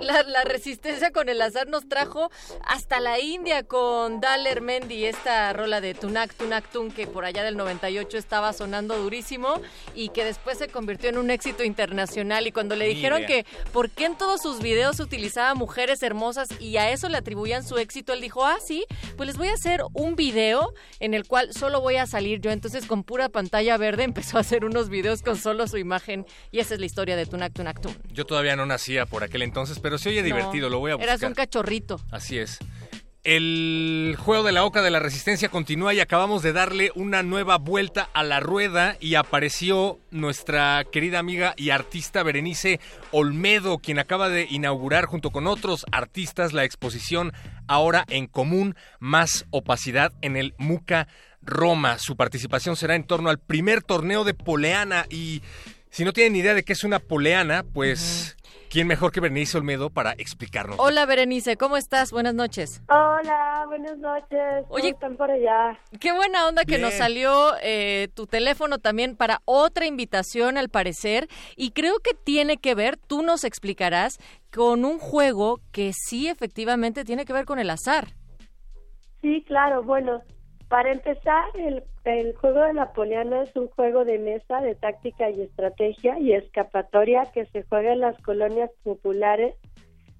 [0.00, 2.30] La, resistencia con el azar nos trajo
[2.66, 7.42] hasta la India con Daler Mendy, esta rola de Tunak Tunak Tun que por allá
[7.42, 9.60] del 98 estaba sonando durísimo
[9.94, 12.46] y que después se convirtió en un éxito internacional.
[12.46, 16.76] Y cuando le dijeron que por qué en todos sus videos utilizaba mujeres hermosas y
[16.76, 18.84] a eso le atribuían su éxito, él dijo, ah, sí,
[19.16, 22.50] pues les voy a hacer un video en el cual solo voy a salir yo.
[22.50, 26.60] Entonces con pura pantalla verde empezó a hacer unos videos con solo su imagen y
[26.60, 27.96] esa es la historia de Tunak Tunak Tun.
[28.12, 30.94] Yo todavía no nacía por aquel entonces, pero se oye divertido, No, lo voy a
[30.96, 31.08] buscar.
[31.08, 32.00] Eras un cachorrito.
[32.10, 32.58] Así es.
[33.24, 37.58] El juego de la Oca de la Resistencia continúa y acabamos de darle una nueva
[37.58, 44.30] vuelta a la rueda y apareció nuestra querida amiga y artista Berenice Olmedo, quien acaba
[44.30, 47.32] de inaugurar junto con otros artistas la exposición
[47.66, 51.06] Ahora en Común, más opacidad en el MUCA
[51.42, 51.98] Roma.
[51.98, 55.42] Su participación será en torno al primer torneo de poleana y
[55.90, 58.37] si no tienen idea de qué es una poleana, pues...
[58.70, 60.76] ¿Quién mejor que Berenice Olmedo para explicarnos?
[60.78, 62.12] Hola Berenice, ¿cómo estás?
[62.12, 62.82] Buenas noches.
[62.90, 64.64] Hola, buenas noches.
[64.64, 65.78] ¿Cómo Oye, están por allá?
[65.98, 66.82] Qué buena onda que Bien.
[66.82, 72.58] nos salió eh, tu teléfono también para otra invitación al parecer y creo que tiene
[72.58, 74.18] que ver, tú nos explicarás,
[74.54, 78.08] con un juego que sí efectivamente tiene que ver con el azar.
[79.22, 79.82] Sí, claro.
[79.82, 80.22] Bueno,
[80.68, 85.30] para empezar, el, el juego de la poliana es un juego de mesa de táctica
[85.30, 89.54] y estrategia y escapatoria que se juega en las colonias populares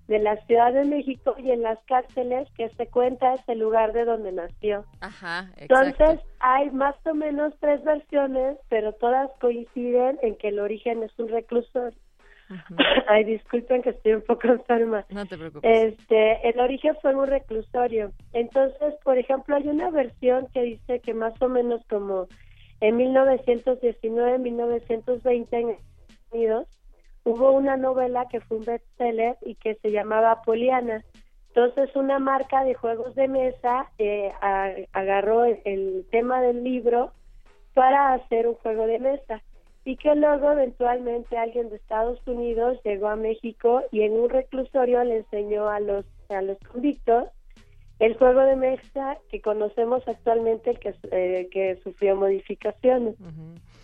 [0.09, 3.92] de la Ciudad de México y en las cárceles que se cuenta es el lugar
[3.92, 4.86] de donde nació.
[5.01, 6.05] Ajá, exacto.
[6.05, 11.16] Entonces, hay más o menos tres versiones, pero todas coinciden en que el origen es
[11.18, 11.99] un reclusorio.
[13.09, 15.05] Ay, disculpen que estoy un poco enferma.
[15.11, 15.94] No te preocupes.
[15.94, 18.12] Este, el origen fue un reclusorio.
[18.32, 22.28] Entonces, por ejemplo, hay una versión que dice que más o menos como
[22.80, 26.66] en 1919, 1920 en Estados Unidos,
[27.24, 31.05] hubo una novela que fue un bestseller y que se llamaba Poliana.
[31.49, 37.12] Entonces, una marca de juegos de mesa eh, a- agarró el, el tema del libro
[37.74, 39.42] para hacer un juego de mesa
[39.89, 45.03] y que luego eventualmente alguien de Estados Unidos llegó a México y en un reclusorio
[45.03, 47.24] le enseñó a los a los convictos
[47.99, 53.14] el juego de mesa que conocemos actualmente el que eh, que sufrió modificaciones.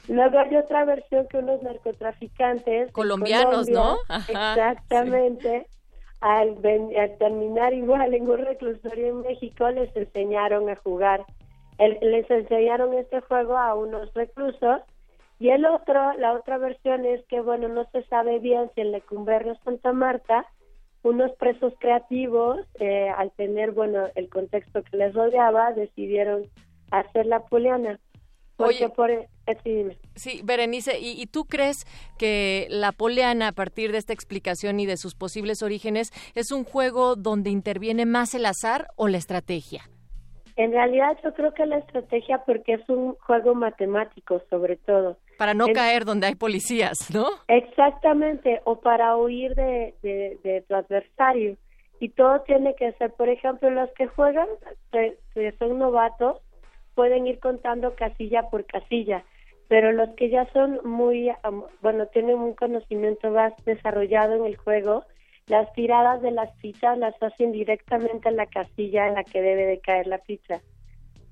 [0.06, 3.96] Luego hay otra versión que unos narcotraficantes Colombianos, Colombia, ¿no?
[4.14, 5.66] Ajá, exactamente.
[6.20, 11.24] Al, ven- al terminar igual en un reclusorio en México les enseñaron a jugar,
[11.78, 14.82] el- les enseñaron este juego a unos reclusos
[15.38, 18.92] y el otro, la otra versión es que bueno no se sabe bien si en
[18.92, 20.46] Lecumberri o Santa Marta
[21.02, 26.48] unos presos creativos eh, al tener bueno el contexto que les rodeaba decidieron
[26.90, 28.00] hacer la poliana.
[28.56, 28.88] Porque Oye.
[28.90, 29.28] por eh,
[29.64, 29.98] sí, dime.
[30.14, 31.84] Sí, Berenice, ¿y, y tú crees
[32.18, 36.64] que la poleana, a partir de esta explicación y de sus posibles orígenes, es un
[36.64, 39.82] juego donde interviene más el azar o la estrategia?
[40.56, 45.18] En realidad yo creo que la estrategia porque es un juego matemático sobre todo.
[45.38, 47.26] Para no caer donde hay policías, ¿no?
[47.48, 51.56] Exactamente, o para huir de, de, de tu adversario.
[52.00, 54.48] Y todo tiene que ser, por ejemplo, los que juegan,
[54.92, 56.38] que, que son novatos,
[56.94, 59.24] pueden ir contando casilla por casilla,
[59.68, 61.30] pero los que ya son muy,
[61.80, 65.04] bueno, tienen un conocimiento más desarrollado en el juego,
[65.46, 69.66] las tiradas de las fichas las hacen directamente en la casilla en la que debe
[69.66, 70.60] de caer la ficha.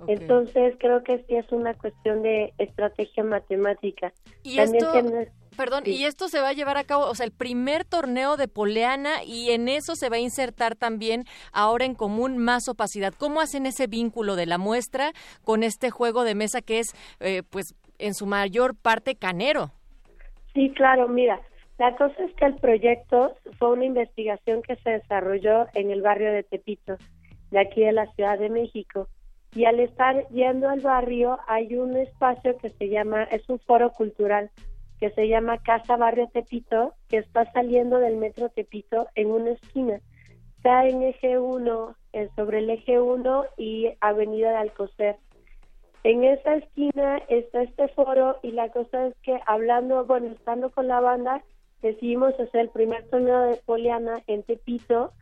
[0.09, 4.13] Entonces creo que sí es una cuestión de estrategia matemática.
[4.43, 5.93] Y También esto, tiene- perdón, sí.
[5.97, 9.23] y esto se va a llevar a cabo, o sea, el primer torneo de poleana
[9.25, 13.13] y en eso se va a insertar también ahora en común más opacidad.
[13.17, 15.13] ¿Cómo hacen ese vínculo de la muestra
[15.45, 19.71] con este juego de mesa que es, eh, pues, en su mayor parte canero?
[20.55, 21.41] Sí, claro, mira,
[21.79, 26.33] la cosa es que el proyecto fue una investigación que se desarrolló en el barrio
[26.33, 26.97] de Tepito,
[27.51, 29.09] de aquí de la Ciudad de México.
[29.55, 33.91] Y al estar yendo al barrio hay un espacio que se llama, es un foro
[33.91, 34.51] cultural
[35.03, 40.01] que se llama Casa Barrio Tepito, que está saliendo del metro Tepito en una esquina.
[40.59, 45.17] Está en eje 1, eh, sobre el eje 1 y Avenida de Alcocer.
[46.05, 50.87] En esa esquina está este foro y la cosa es que hablando, bueno, estando con
[50.87, 51.43] la banda,
[51.83, 55.13] decidimos hacer el primer torneo de Poliana en Tepito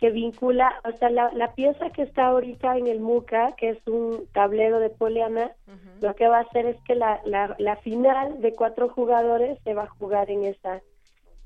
[0.00, 3.86] que vincula, o sea, la, la pieza que está ahorita en el MUCA, que es
[3.86, 5.52] un tablero de Poliana,
[6.00, 9.74] lo que va a hacer es que la, la, la final de cuatro jugadores se
[9.74, 10.80] va a jugar en esa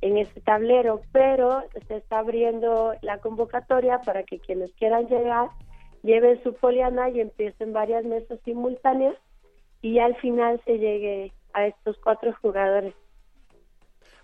[0.01, 5.49] en ese tablero, pero se está abriendo la convocatoria para que quienes quieran llegar
[6.03, 9.17] lleven su poliana y empiecen varias mesas simultáneas
[9.81, 12.95] y al final se llegue a estos cuatro jugadores.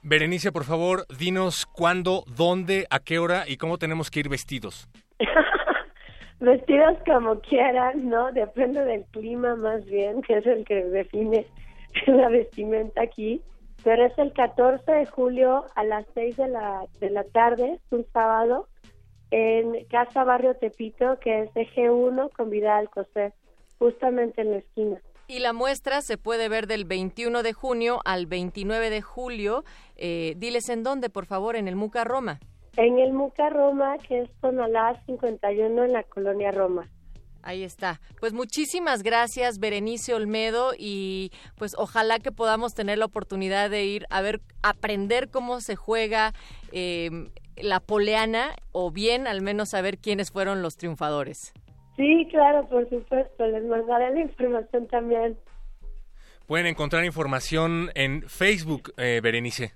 [0.02, 4.88] Berenice, por favor, dinos cuándo, dónde, a qué hora y cómo tenemos que ir vestidos.
[6.40, 8.32] Vestidos como quieran, ¿no?
[8.32, 11.46] Depende del clima más bien, que es el que define
[12.06, 13.42] la vestimenta aquí.
[13.84, 18.06] Pero es el 14 de julio a las 6 de la, de la tarde, un
[18.12, 18.68] sábado,
[19.30, 23.34] en Casa Barrio Tepito, que es Eje 1 con Vidal Coser,
[23.78, 25.00] justamente en la esquina.
[25.30, 29.62] Y la muestra se puede ver del 21 de junio al 29 de julio.
[29.94, 32.40] Eh, diles en dónde, por favor, en el Muca Roma.
[32.76, 36.90] En el Muca Roma, que es Tonalá 51 en la colonia Roma.
[37.44, 38.00] Ahí está.
[38.18, 44.06] Pues muchísimas gracias, Berenice Olmedo, y pues ojalá que podamos tener la oportunidad de ir
[44.10, 46.34] a ver, aprender cómo se juega
[46.72, 51.52] eh, la poleana, o bien al menos saber quiénes fueron los triunfadores.
[52.00, 53.46] Sí, claro, por supuesto.
[53.46, 55.36] Les mandaré la información también.
[56.46, 59.74] Pueden encontrar información en Facebook, eh, Berenice.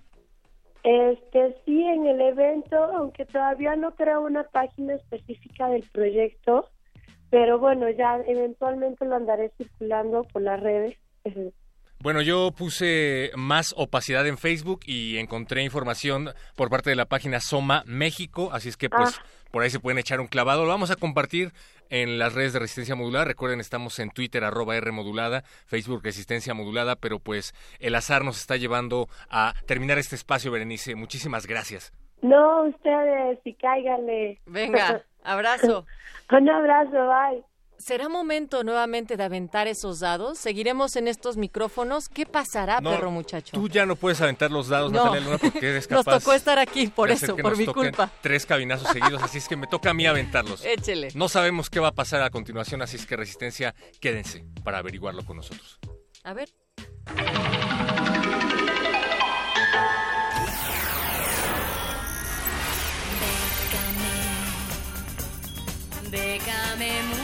[0.82, 6.70] Este, sí, en el evento, aunque todavía no creo una página específica del proyecto,
[7.28, 10.96] pero bueno, ya eventualmente lo andaré circulando por las redes.
[12.04, 17.40] Bueno, yo puse más opacidad en Facebook y encontré información por parte de la página
[17.40, 19.24] Soma México, así es que pues Ah.
[19.50, 20.64] por ahí se pueden echar un clavado.
[20.64, 21.52] Lo vamos a compartir
[21.88, 23.24] en las redes de Resistencia Modulada.
[23.24, 28.38] Recuerden, estamos en Twitter, arroba R Modulada, Facebook Resistencia Modulada, pero pues el azar nos
[28.38, 30.94] está llevando a terminar este espacio, Berenice.
[30.96, 31.90] Muchísimas gracias.
[32.20, 34.42] No, ustedes, y cáiganle.
[34.44, 35.86] Venga, abrazo.
[36.30, 37.42] Un abrazo, bye.
[37.84, 40.38] ¿Será momento nuevamente de aventar esos dados?
[40.38, 42.08] ¿Seguiremos en estos micrófonos?
[42.08, 43.50] ¿Qué pasará, No, perro muchacho?
[43.52, 45.04] Tú ya no puedes aventar los dados, No.
[45.04, 46.20] Natalia Luna, porque eres Nos capaz.
[46.20, 48.10] tocó estar aquí, por eso, por nos mi culpa.
[48.22, 50.64] Tres cabinazos seguidos, así es que me toca a mí aventarlos.
[50.64, 51.08] Échele.
[51.14, 55.22] No sabemos qué va a pasar a continuación, así es que Resistencia, quédense para averiguarlo
[55.26, 55.78] con nosotros.
[56.22, 56.48] A ver.
[66.10, 67.23] Déjame mucho.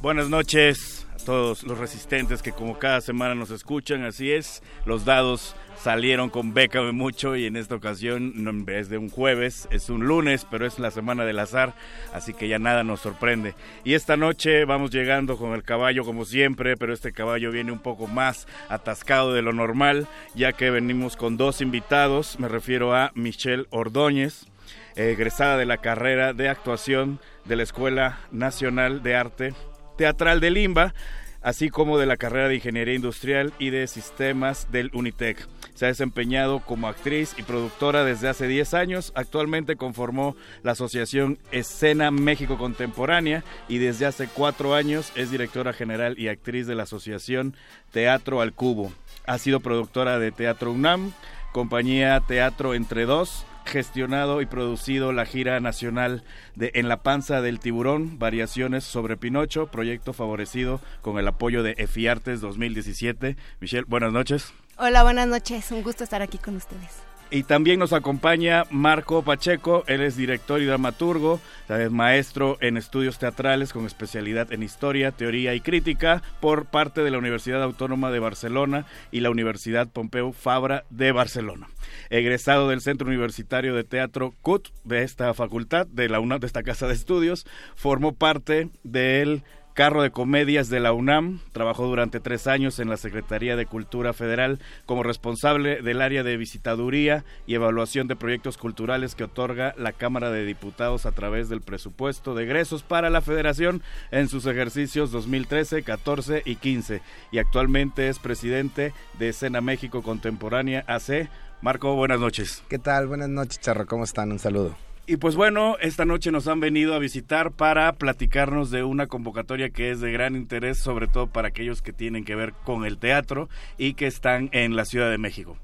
[0.00, 5.04] Buenas noches a todos los resistentes que como cada semana nos escuchan, así es, los
[5.04, 9.66] dados salieron con Bécame mucho y en esta ocasión no en vez de un jueves
[9.72, 11.74] es un lunes, pero es la semana del azar,
[12.14, 13.56] así que ya nada nos sorprende.
[13.82, 17.80] Y esta noche vamos llegando con el caballo como siempre, pero este caballo viene un
[17.80, 23.10] poco más atascado de lo normal, ya que venimos con dos invitados, me refiero a
[23.16, 24.46] Michelle Ordóñez,
[24.94, 29.54] egresada de la carrera de actuación de la Escuela Nacional de Arte
[29.98, 30.94] Teatral de Limba,
[31.42, 35.48] así como de la carrera de Ingeniería Industrial y de Sistemas del Unitec.
[35.74, 39.12] Se ha desempeñado como actriz y productora desde hace 10 años.
[39.16, 46.16] Actualmente conformó la Asociación Escena México Contemporánea y desde hace cuatro años es directora general
[46.16, 47.56] y actriz de la Asociación
[47.90, 48.92] Teatro al Cubo.
[49.26, 51.12] Ha sido productora de Teatro UNAM,
[51.52, 56.24] compañía Teatro Entre Dos, gestionado y producido la gira nacional
[56.56, 61.74] de En la panza del tiburón, variaciones sobre Pinocho, proyecto favorecido con el apoyo de
[61.78, 63.36] EFIARTES 2017.
[63.60, 64.52] Michelle, buenas noches.
[64.76, 65.70] Hola, buenas noches.
[65.70, 67.07] Un gusto estar aquí con ustedes.
[67.30, 73.18] Y también nos acompaña Marco Pacheco, él es director y dramaturgo, es maestro en estudios
[73.18, 78.20] teatrales con especialidad en historia, teoría y crítica por parte de la Universidad Autónoma de
[78.20, 81.68] Barcelona y la Universidad Pompeu Fabra de Barcelona.
[82.08, 86.86] Egresado del Centro Universitario de Teatro CUT de esta facultad, de la de esta casa
[86.86, 89.42] de estudios, formó parte del
[89.78, 91.38] Carro de Comedias de la UNAM.
[91.52, 96.36] Trabajó durante tres años en la Secretaría de Cultura Federal como responsable del área de
[96.36, 101.60] visitaduría y evaluación de proyectos culturales que otorga la Cámara de Diputados a través del
[101.60, 107.00] presupuesto de egresos para la Federación en sus ejercicios 2013, 14 y 15.
[107.30, 111.28] Y actualmente es presidente de Escena México Contemporánea AC.
[111.62, 112.64] Marco, buenas noches.
[112.68, 113.06] ¿Qué tal?
[113.06, 113.86] Buenas noches, Charro.
[113.86, 114.32] ¿Cómo están?
[114.32, 114.87] Un saludo.
[115.10, 119.70] Y pues bueno, esta noche nos han venido a visitar para platicarnos de una convocatoria
[119.70, 122.98] que es de gran interés, sobre todo para aquellos que tienen que ver con el
[122.98, 123.48] teatro
[123.78, 125.56] y que están en la Ciudad de México.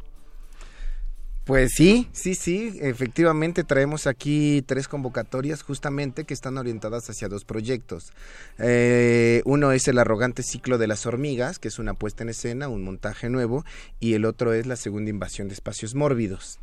[1.45, 7.45] Pues sí, sí, sí, efectivamente traemos aquí tres convocatorias justamente que están orientadas hacia dos
[7.45, 8.14] proyectos.
[8.57, 12.68] Eh, uno es el arrogante ciclo de las hormigas, que es una puesta en escena,
[12.68, 13.62] un montaje nuevo,
[14.01, 16.61] y el otro es la segunda invasión de espacios mórbidos.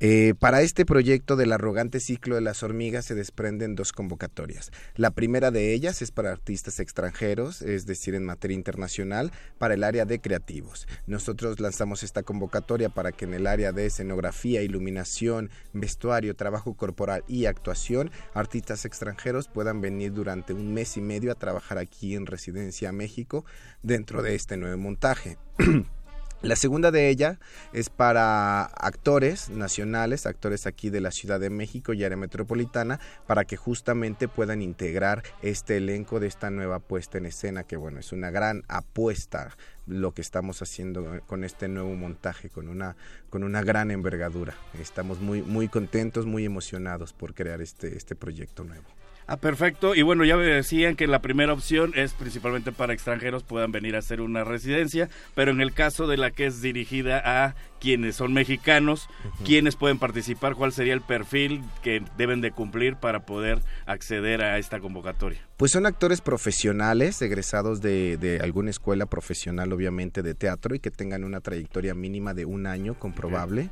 [0.00, 4.70] Eh, para este proyecto del arrogante ciclo de las hormigas se desprenden dos convocatorias.
[4.94, 9.82] La primera de ellas es para artistas extranjeros, es decir, en materia internacional, para el
[9.82, 10.86] área de creativos.
[11.08, 17.24] Nosotros lanzamos esta convocatoria para que en el área de escenografía, iluminación, vestuario, trabajo corporal
[17.26, 22.26] y actuación, artistas extranjeros puedan venir durante un mes y medio a trabajar aquí en
[22.26, 23.44] Residencia México
[23.82, 25.38] dentro de este nuevo montaje.
[26.40, 27.40] La segunda de ella
[27.72, 33.44] es para actores nacionales, actores aquí de la Ciudad de México y área metropolitana, para
[33.44, 38.12] que justamente puedan integrar este elenco de esta nueva puesta en escena, que bueno, es
[38.12, 42.94] una gran apuesta lo que estamos haciendo con este nuevo montaje, con una,
[43.30, 44.54] con una gran envergadura.
[44.80, 48.86] Estamos muy, muy contentos, muy emocionados por crear este, este proyecto nuevo.
[49.30, 49.94] Ah, perfecto.
[49.94, 53.94] Y bueno, ya me decían que la primera opción es principalmente para extranjeros puedan venir
[53.94, 58.16] a hacer una residencia, pero en el caso de la que es dirigida a quienes
[58.16, 59.06] son mexicanos,
[59.44, 60.54] ¿quiénes pueden participar?
[60.54, 65.46] ¿Cuál sería el perfil que deben de cumplir para poder acceder a esta convocatoria?
[65.58, 70.90] Pues son actores profesionales, egresados de, de alguna escuela profesional, obviamente, de teatro y que
[70.90, 73.68] tengan una trayectoria mínima de un año comprobable.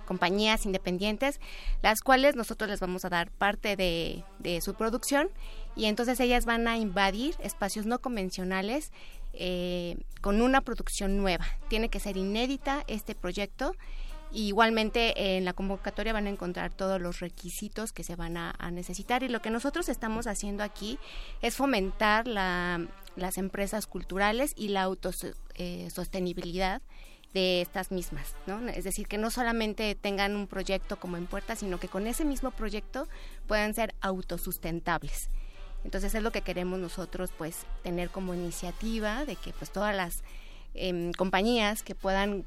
[0.07, 1.39] compañías independientes,
[1.83, 5.29] las cuales nosotros les vamos a dar parte de su producción
[5.77, 8.91] y entonces ellas van a invadir espacios no convencionales
[9.39, 11.47] eh, con una producción nueva.
[11.69, 13.75] Tiene que ser inédita este proyecto.
[14.31, 18.55] Y igualmente en la convocatoria van a encontrar todos los requisitos que se van a,
[18.59, 20.99] a necesitar y lo que nosotros estamos haciendo aquí
[21.41, 22.87] es fomentar la-
[23.17, 26.83] las empresas culturales y la autosostenibilidad
[27.33, 28.69] de estas mismas, ¿no?
[28.69, 32.27] Es decir, que no solamente tengan un proyecto como en puerta, sino que con ese
[32.27, 33.09] mismo proyecto
[33.47, 35.31] puedan ser autosustentables.
[35.85, 40.23] Entonces es lo que queremos nosotros pues tener como iniciativa de que pues todas las
[40.75, 42.45] em, compañías que puedan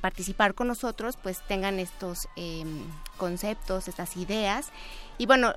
[0.00, 2.84] participar con nosotros pues tengan estos em,
[3.16, 4.70] conceptos, estas ideas.
[5.18, 5.54] Y bueno,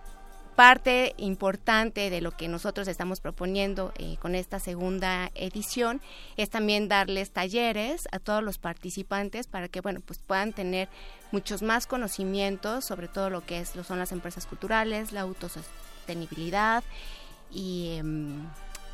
[0.56, 6.02] parte importante de lo que nosotros estamos proponiendo eh, con esta segunda edición
[6.38, 10.88] es también darles talleres a todos los participantes para que bueno pues puedan tener
[11.32, 15.85] muchos más conocimientos sobre todo lo que es lo son las empresas culturales la autosostenibilidad
[17.52, 18.46] y em,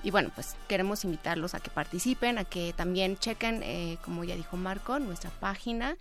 [0.03, 4.35] y bueno, pues queremos invitarlos a que participen, a que también chequen, eh, como ya
[4.35, 5.95] dijo Marco, nuestra página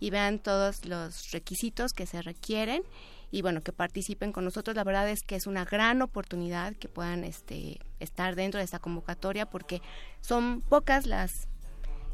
[0.00, 2.82] y vean todos los requisitos que se requieren
[3.30, 4.74] y bueno, que participen con nosotros.
[4.74, 8.80] La verdad es que es una gran oportunidad que puedan este, estar dentro de esta
[8.80, 9.80] convocatoria porque
[10.20, 11.30] son pocas las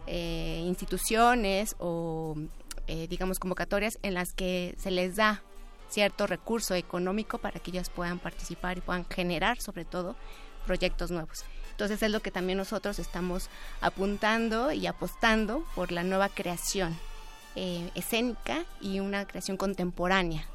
[0.07, 2.37] eh, instituciones o
[2.87, 5.43] eh, digamos convocatorias en las que se les da
[5.91, 10.17] cierto recurso económico para que ellas puedan participar y puedan generar sobre todo
[10.67, 11.45] proyectos nuevos.
[11.73, 13.49] Entonces es lo que también nosotros estamos
[13.81, 16.97] apuntando y apostando por la nueva creación
[17.57, 20.47] eh, escénica y una creación contemporánea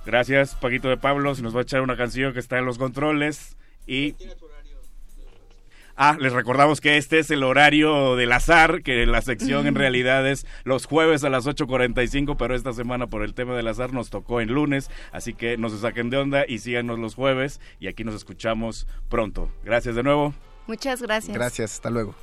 [0.04, 2.80] Gracias, Paquito de Pablo, si nos va a echar una canción que está en los
[2.80, 3.56] controles
[3.86, 4.16] y...
[6.02, 10.26] Ah, les recordamos que este es el horario del azar, que la sección en realidad
[10.26, 14.10] es los jueves a las 8.45, pero esta semana por el tema del azar nos
[14.10, 17.88] tocó en lunes, así que no se saquen de onda y síganos los jueves y
[17.88, 19.52] aquí nos escuchamos pronto.
[19.66, 20.34] Gracias de nuevo.
[20.68, 21.36] Muchas gracias.
[21.36, 22.16] Gracias, hasta luego.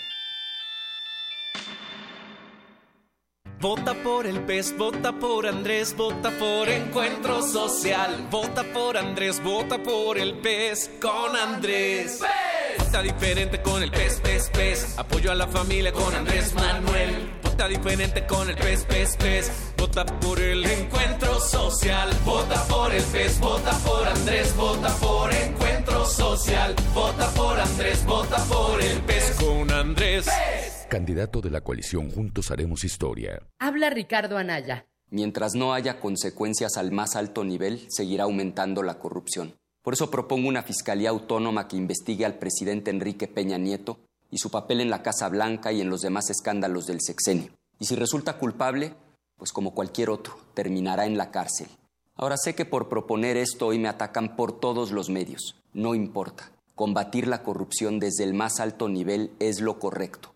[3.67, 8.29] Vota por el pez, vota por Andrés, vota por Encuentro Social.
[8.31, 12.21] Vota por Andrés, vota por el pez con Andrés.
[12.79, 14.97] Vota diferente con el pez, pez, pez.
[14.97, 17.29] Apoyo a la familia con Andrés Manuel.
[17.43, 19.51] Vota diferente con el pez, pez, pez.
[19.77, 22.09] Vota por el Encuentro Social.
[22.25, 26.73] Vota por el pez, vota por Andrés, vota por Encuentro Social.
[26.95, 30.27] Vota por Andrés, vota por el pez con Andrés.
[30.89, 33.43] Candidato de la coalición Juntos Haremos Historia.
[33.59, 34.87] Habla Ricardo Anaya.
[35.11, 39.57] Mientras no haya consecuencias al más alto nivel, seguirá aumentando la corrupción.
[39.83, 43.99] Por eso propongo una fiscalía autónoma que investigue al presidente Enrique Peña Nieto
[44.31, 47.51] y su papel en la Casa Blanca y en los demás escándalos del sexenio.
[47.81, 48.95] Y si resulta culpable,
[49.37, 51.67] pues como cualquier otro, terminará en la cárcel.
[52.15, 55.57] Ahora sé que por proponer esto hoy me atacan por todos los medios.
[55.73, 56.53] No importa.
[56.77, 60.36] Combatir la corrupción desde el más alto nivel es lo correcto.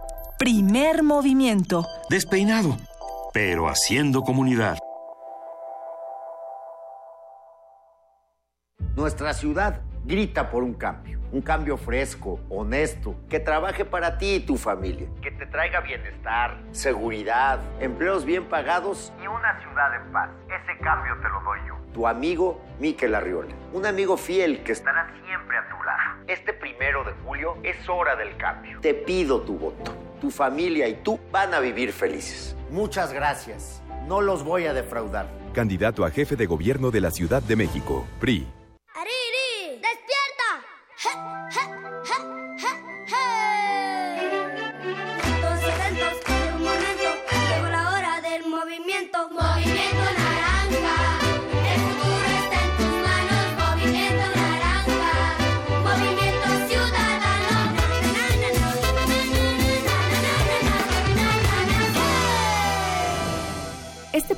[0.41, 1.85] Primer movimiento.
[2.09, 2.75] Despeinado,
[3.31, 4.75] pero haciendo comunidad.
[8.95, 14.39] Nuestra ciudad grita por un cambio, un cambio fresco, honesto, que trabaje para ti y
[14.39, 20.31] tu familia, que te traiga bienestar, seguridad, empleos bien pagados y una ciudad en paz.
[20.47, 21.75] Ese cambio te lo doy yo.
[21.93, 26.23] Tu amigo Miquel Arriola, un amigo fiel que estará siempre a tu lado.
[26.25, 28.81] Este primero de julio es hora del cambio.
[28.81, 30.10] Te pido tu voto.
[30.21, 32.55] Tu familia y tú van a vivir felices.
[32.69, 33.81] Muchas gracias.
[34.07, 35.27] No los voy a defraudar.
[35.51, 38.47] Candidato a jefe de gobierno de la Ciudad de México, PRI.
[38.93, 39.81] ¡Ariri!
[39.81, 40.61] ¡Despierta!
[41.57, 43.40] Todos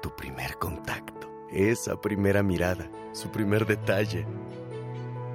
[0.00, 4.26] tu primer contacto, esa primera mirada, su primer detalle,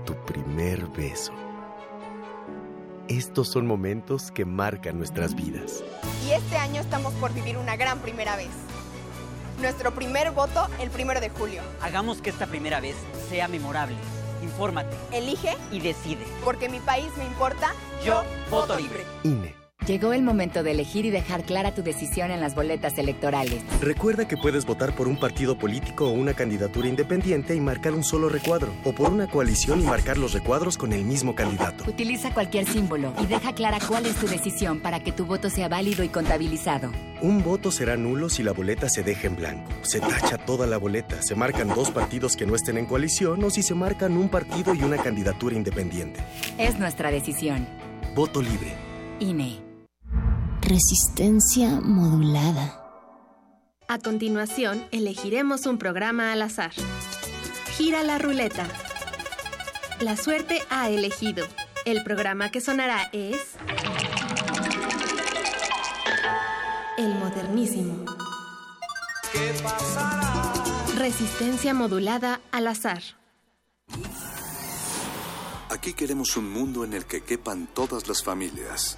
[0.06, 1.34] tu primer beso.
[3.08, 5.84] Estos son momentos que marcan nuestras vidas.
[6.28, 8.50] Y este año estamos por vivir una gran primera vez.
[9.62, 11.62] Nuestro primer voto el primero de julio.
[11.82, 12.96] Hagamos que esta primera vez
[13.30, 13.98] sea memorable.
[14.42, 14.96] Infórmate.
[15.12, 16.26] Elige y decide.
[16.44, 17.74] Porque mi país me importa.
[18.04, 19.04] Yo, voto libre.
[19.24, 19.65] INE.
[19.88, 23.62] Llegó el momento de elegir y dejar clara tu decisión en las boletas electorales.
[23.82, 28.04] Recuerda que puedes votar por un partido político o una candidatura independiente y marcar un
[28.04, 31.84] solo recuadro, o por una coalición y marcar los recuadros con el mismo candidato.
[31.88, 35.70] Utiliza cualquier símbolo y deja clara cuál es tu decisión para que tu voto sea
[35.70, 36.92] válido y contabilizado.
[37.22, 39.72] Un voto será nulo si la boleta se deja en blanco.
[39.84, 43.52] Se tacha toda la boleta, se marcan dos partidos que no estén en coalición o
[43.52, 46.22] si se marcan un partido y una candidatura independiente.
[46.58, 47.68] Es nuestra decisión.
[48.16, 48.74] Voto libre.
[49.20, 49.65] INE.
[50.68, 52.82] Resistencia modulada.
[53.88, 56.72] A continuación, elegiremos un programa al azar.
[57.78, 58.68] Gira la ruleta.
[60.00, 61.46] La suerte ha elegido.
[61.86, 63.38] El programa que sonará es...
[66.98, 68.04] El modernísimo.
[69.34, 70.52] ¿Qué pasará?
[70.98, 73.04] Resistencia modulada al azar.
[75.70, 78.98] Aquí queremos un mundo en el que quepan todas las familias,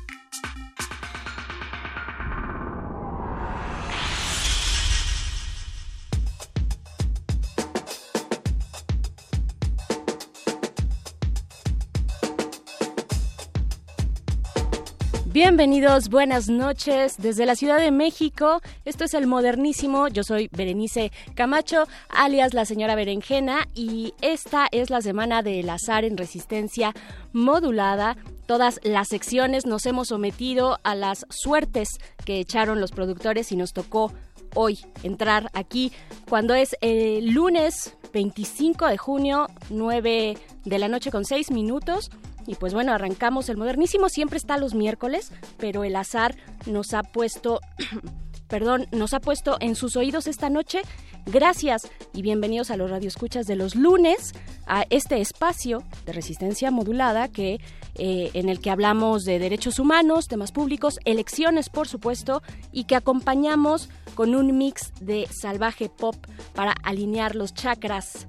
[15.33, 18.59] Bienvenidos, buenas noches desde la Ciudad de México.
[18.83, 20.09] Esto es el modernísimo.
[20.09, 26.03] Yo soy Berenice Camacho, alias la señora Berenjena, y esta es la semana del azar
[26.03, 26.93] en resistencia
[27.31, 28.17] modulada.
[28.45, 31.87] Todas las secciones nos hemos sometido a las suertes
[32.25, 34.11] que echaron los productores y nos tocó
[34.53, 35.93] hoy entrar aquí
[36.27, 42.11] cuando es el lunes 25 de junio, 9 de la noche con 6 minutos.
[42.51, 46.35] Y pues bueno, arrancamos el modernísimo, siempre está los miércoles, pero el azar
[46.65, 47.61] nos ha puesto,
[48.49, 50.81] perdón, nos ha puesto en sus oídos esta noche.
[51.25, 54.33] Gracias y bienvenidos a los radioescuchas de los lunes,
[54.67, 57.61] a este espacio de resistencia modulada que
[57.95, 62.43] eh, en el que hablamos de derechos humanos, temas públicos, elecciones, por supuesto,
[62.73, 66.17] y que acompañamos con un mix de salvaje pop
[66.53, 68.27] para alinear los chakras.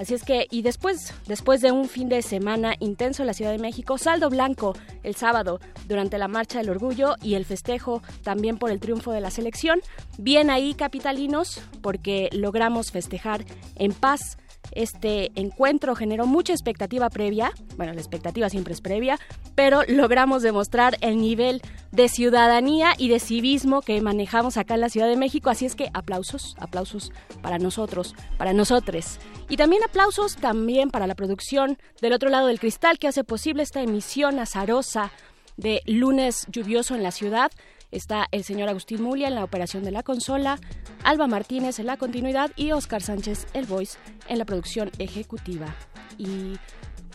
[0.00, 3.52] Así es que, y después, después de un fin de semana intenso en la Ciudad
[3.52, 8.56] de México, saldo blanco el sábado durante la Marcha del Orgullo y el festejo también
[8.56, 9.80] por el triunfo de la selección.
[10.16, 13.44] Bien ahí, capitalinos, porque logramos festejar
[13.76, 14.38] en paz.
[14.72, 19.18] Este encuentro generó mucha expectativa previa, bueno, la expectativa siempre es previa,
[19.54, 21.60] pero logramos demostrar el nivel
[21.92, 25.74] de ciudadanía y de civismo que manejamos acá en la Ciudad de México, así es
[25.74, 29.18] que aplausos, aplausos para nosotros, para nosotres.
[29.48, 33.64] Y también aplausos también para la producción del otro lado del cristal que hace posible
[33.64, 35.10] esta emisión azarosa
[35.56, 37.50] de lunes lluvioso en la ciudad.
[37.90, 40.58] Está el señor Agustín Mulia en la operación de la consola,
[41.04, 43.98] Alba Martínez en la continuidad y Oscar Sánchez, el voice,
[44.28, 45.74] en la producción ejecutiva.
[46.18, 46.58] Y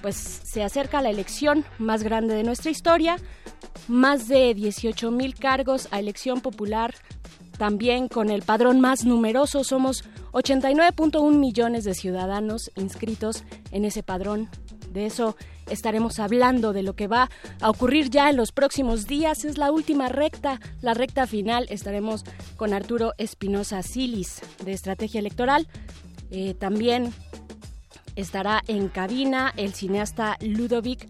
[0.02, 3.18] pues se acerca la elección más grande de nuestra historia,
[3.88, 6.94] más de 18 mil cargos a elección popular,
[7.58, 14.50] también con el padrón más numeroso, somos 89.1 millones de ciudadanos inscritos en ese padrón.
[14.96, 15.36] De eso
[15.70, 17.30] estaremos hablando, de lo que va
[17.60, 19.44] a ocurrir ya en los próximos días.
[19.44, 21.68] Es la última recta, la recta final.
[21.70, 22.24] Estaremos
[22.56, 25.68] con Arturo Espinosa Silis de Estrategia Electoral.
[26.32, 27.14] Eh, también
[28.16, 31.08] estará en cabina el cineasta Ludovic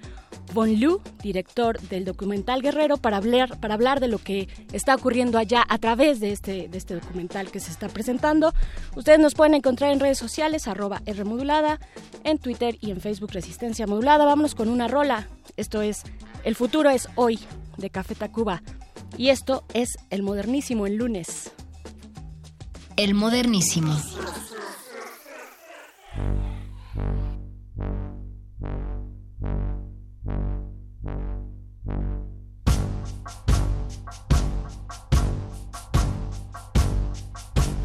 [0.54, 5.38] Von Lu, director del documental Guerrero, para hablar, para hablar de lo que está ocurriendo
[5.38, 8.54] allá a través de este, de este documental que se está presentando.
[8.96, 11.80] Ustedes nos pueden encontrar en redes sociales, arroba Rmodulada,
[12.24, 14.26] en Twitter y en Facebook Resistencia Modulada.
[14.26, 15.28] Vámonos con una rola.
[15.58, 16.04] Esto es
[16.44, 17.40] El futuro es hoy,
[17.78, 18.62] de Café Tacuba.
[19.18, 21.52] Y esto es El Modernísimo el lunes.
[22.98, 23.94] El modernísimo.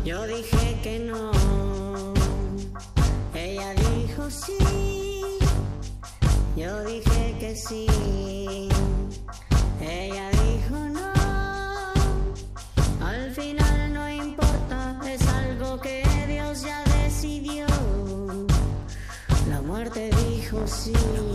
[0.04, 1.32] Yo dije que no,
[3.34, 4.58] ella dijo sí.
[6.56, 7.86] Yo dije que sí,
[20.86, 21.29] La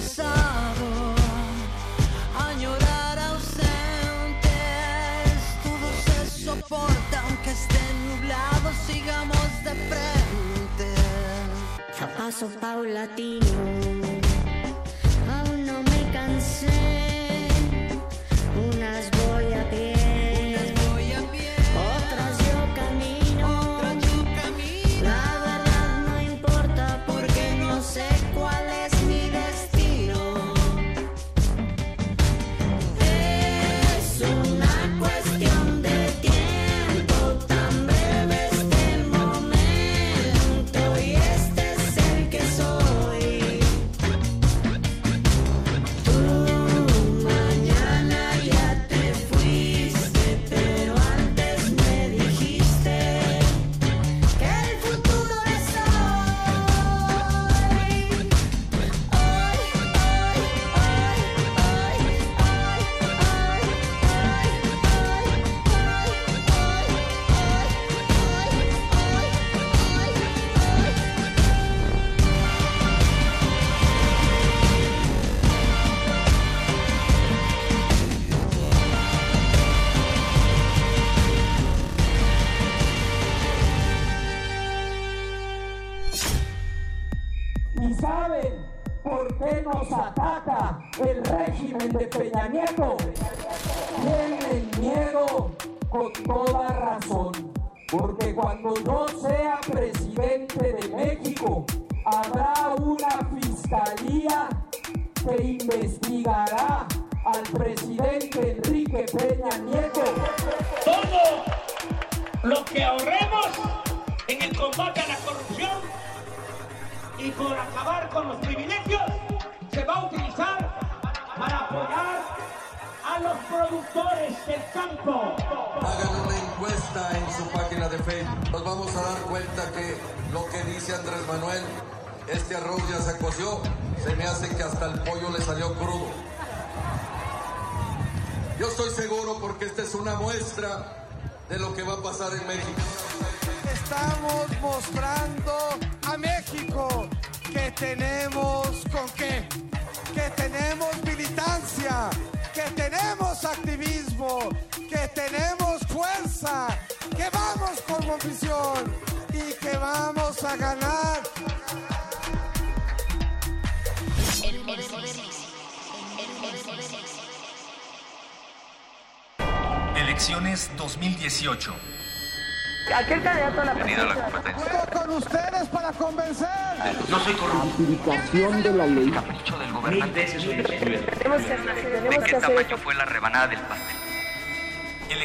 [0.00, 1.14] sido pesado
[2.38, 3.60] añorar ausentes.
[5.62, 8.72] Todo se soporta aunque esté nublado.
[8.86, 10.94] Sigamos de frente.
[12.00, 13.46] A paso paulatino.
[15.28, 16.99] Aún no me cansé.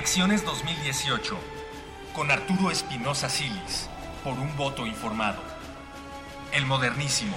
[0.06, 1.36] Elecciones 2018.
[2.14, 3.90] Con Arturo Espinosa Silis.
[4.24, 5.42] Por un voto informado.
[6.54, 7.36] El modernísimo.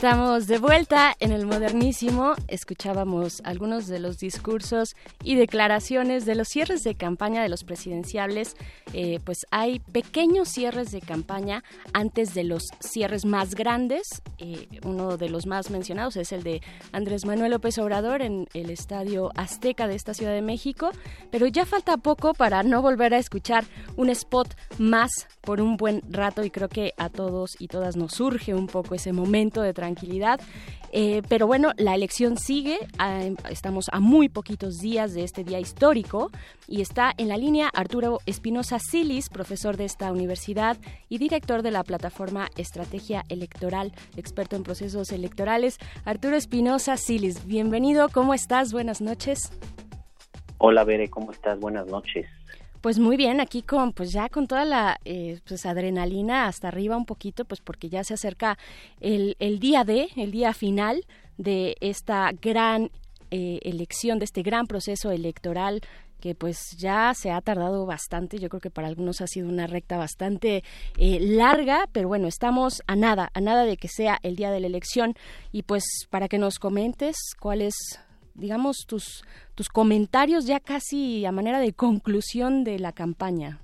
[0.00, 2.34] Estamos de vuelta en el modernísimo.
[2.48, 8.56] Escuchábamos algunos de los discursos y declaraciones de los cierres de campaña de los presidenciables.
[8.92, 11.62] Eh, pues hay pequeños cierres de campaña
[11.92, 14.22] antes de los cierres más grandes.
[14.40, 16.62] Eh, uno de los más mencionados es el de
[16.92, 20.90] Andrés Manuel López Obrador en el Estadio Azteca de esta Ciudad de México.
[21.30, 23.64] Pero ya falta poco para no volver a escuchar
[23.96, 25.10] un spot más
[25.42, 28.94] por un buen rato y creo que a todos y todas nos surge un poco
[28.94, 30.40] ese momento de tranquilidad.
[30.92, 35.60] Eh, pero bueno, la elección sigue, a- estamos a muy poquitos días de este día
[35.60, 36.32] histórico
[36.66, 40.78] y está en la línea Arturo Espinosa Silis, profesor de esta universidad
[41.08, 43.92] y director de la plataforma Estrategia Electoral,
[44.30, 45.78] experto en procesos electorales.
[46.04, 48.72] Arturo Espinosa Silis, bienvenido, ¿cómo estás?
[48.72, 49.50] Buenas noches.
[50.58, 51.58] Hola Bere, ¿cómo estás?
[51.58, 52.28] Buenas noches.
[52.80, 56.96] Pues muy bien, aquí con pues ya con toda la eh, pues adrenalina hasta arriba
[56.96, 58.56] un poquito, pues porque ya se acerca
[59.00, 61.04] el, el día de, el día final
[61.36, 62.90] de esta gran
[63.32, 65.80] eh, elección, de este gran proceso electoral
[66.20, 69.66] que pues ya se ha tardado bastante, yo creo que para algunos ha sido una
[69.66, 70.62] recta bastante
[70.98, 74.60] eh, larga, pero bueno, estamos a nada, a nada de que sea el día de
[74.60, 75.14] la elección
[75.50, 77.74] y pues para que nos comentes cuáles
[78.34, 79.22] digamos, tus,
[79.54, 83.58] tus comentarios ya casi a manera de conclusión de la campaña.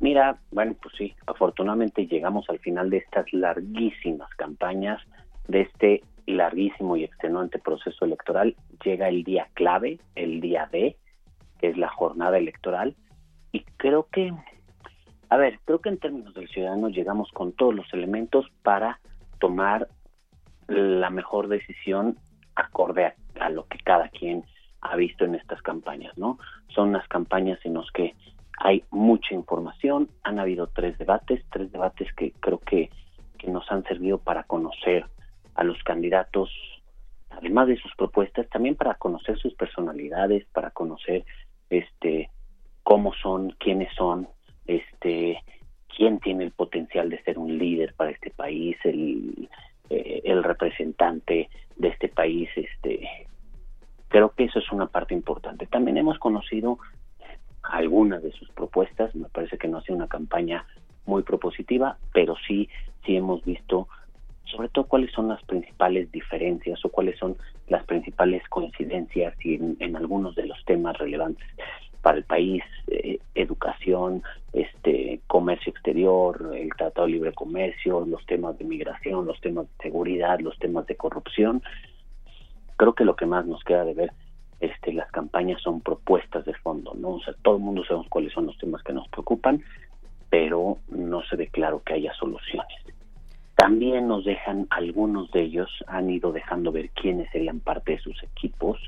[0.00, 5.00] Mira, bueno, pues sí, afortunadamente llegamos al final de estas larguísimas campañas,
[5.48, 8.56] de este larguísimo y extenuante proceso electoral.
[8.84, 10.96] Llega el día clave, el día D,
[11.58, 12.96] que es la jornada electoral,
[13.52, 14.32] y creo que,
[15.30, 18.98] a ver, creo que en términos del ciudadano llegamos con todos los elementos para
[19.38, 19.88] tomar
[20.66, 22.16] la mejor decisión
[22.56, 24.44] acorde a, lo que cada quien
[24.80, 26.38] ha visto en estas campañas, ¿no?
[26.68, 28.14] Son unas campañas en las que
[28.58, 32.90] hay mucha información, han habido tres debates, tres debates que creo que,
[33.38, 35.06] que nos han servido para conocer
[35.54, 36.50] a los candidatos,
[37.30, 41.24] además de sus propuestas, también para conocer sus personalidades, para conocer
[41.78, 42.30] este
[42.82, 44.28] cómo son, quiénes son,
[44.66, 45.42] este
[45.96, 49.48] quién tiene el potencial de ser un líder para este país, el,
[49.90, 53.08] eh, el representante de este país, este
[54.08, 55.66] creo que eso es una parte importante.
[55.66, 56.78] También hemos conocido
[57.62, 60.66] algunas de sus propuestas, me parece que no ha sido una campaña
[61.06, 62.68] muy propositiva, pero sí,
[63.04, 63.88] sí hemos visto
[64.44, 67.36] sobre todo cuáles son las principales diferencias o cuáles son
[67.68, 71.46] las principales coincidencias y en, algunos de los temas relevantes
[72.02, 74.22] para el país, eh, educación,
[74.52, 79.84] este comercio exterior, el Tratado de Libre Comercio, los temas de migración, los temas de
[79.84, 81.62] seguridad, los temas de corrupción.
[82.76, 84.12] Creo que lo que más nos queda de ver
[84.60, 87.14] este las campañas son propuestas de fondo, ¿no?
[87.14, 89.62] O sea, todo el mundo sabemos cuáles son los temas que nos preocupan,
[90.30, 92.93] pero no se ve claro que haya soluciones.
[93.64, 98.22] También nos dejan, algunos de ellos han ido dejando ver quiénes serían parte de sus
[98.22, 98.78] equipos,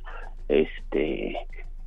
[0.49, 1.35] este,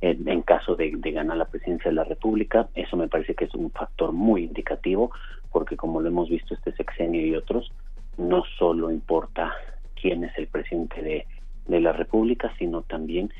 [0.00, 2.68] en, caso de, ganar la presidencia de la República.
[2.74, 5.12] Eso me parece que es un factor muy indicativo,
[5.52, 7.70] porque como lo hemos visto este sexenio y otros,
[8.18, 9.52] no solo importa
[9.94, 11.26] quién es el presidente de,
[11.68, 13.32] de la República, sino también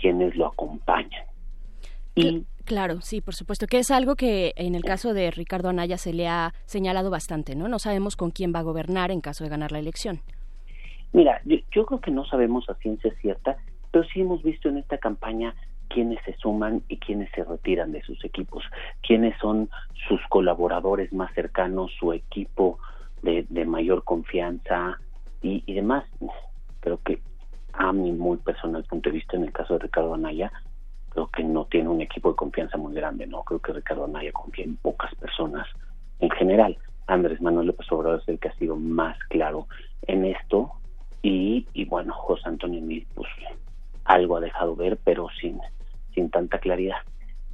[0.00, 1.26] quienes lo acompañan.
[2.16, 5.98] Y Claro, sí, por supuesto, que es algo que en el caso de Ricardo Anaya
[5.98, 7.68] se le ha señalado bastante, ¿no?
[7.68, 10.18] No sabemos con quién va a gobernar en caso de ganar la elección.
[11.12, 13.56] Mira, yo, yo creo que no sabemos a ciencia cierta,
[13.92, 15.54] pero sí hemos visto en esta campaña
[15.88, 18.64] quiénes se suman y quiénes se retiran de sus equipos,
[19.00, 19.70] quiénes son
[20.08, 22.80] sus colaboradores más cercanos, su equipo
[23.22, 24.98] de, de mayor confianza
[25.40, 26.04] y, y demás.
[26.80, 27.20] Creo que
[27.74, 30.50] a mi muy personal punto de vista, en el caso de Ricardo Anaya,
[31.34, 33.42] que no tiene un equipo de confianza muy grande, ¿no?
[33.42, 35.66] Creo que Ricardo Anaya confía en pocas personas
[36.20, 36.76] en general.
[37.06, 39.66] Andrés Manuel López Obrador es el que ha sido más claro
[40.02, 40.72] en esto
[41.22, 43.28] y, y bueno, José Antonio Mil, pues
[44.04, 45.58] algo ha dejado ver, pero sin,
[46.14, 46.98] sin tanta claridad.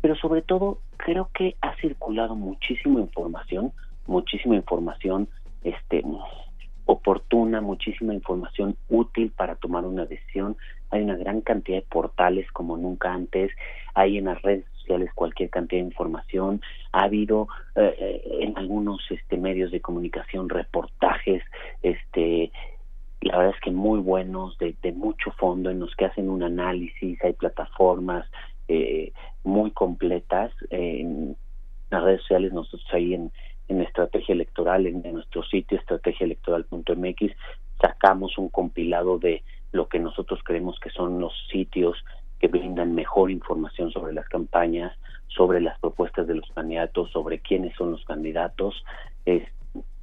[0.01, 3.73] Pero sobre todo, creo que ha circulado muchísima información,
[4.07, 5.29] muchísima información
[5.63, 6.03] este
[6.87, 10.57] oportuna, muchísima información útil para tomar una decisión.
[10.93, 13.51] Hay una gran cantidad de portales como nunca antes,
[13.95, 16.61] hay en las redes sociales cualquier cantidad de información,
[16.93, 21.43] ha habido eh, eh, en algunos este medios de comunicación reportajes
[21.83, 22.53] este
[23.23, 26.43] la verdad es que muy buenos, de, de mucho fondo, en los que hacen un
[26.43, 28.27] análisis, hay plataformas
[28.67, 29.13] eh,
[29.45, 30.51] muy completas.
[30.71, 31.37] En
[31.91, 33.31] las redes sociales, nosotros ahí en,
[33.69, 37.33] en Estrategia Electoral, en, en nuestro sitio estrategiaelectoral.mx,
[37.81, 41.97] sacamos un compilado de lo que nosotros creemos que son los sitios
[42.39, 44.97] que brindan mejor información sobre las campañas,
[45.29, 48.85] sobre las propuestas de los candidatos, sobre quiénes son los candidatos.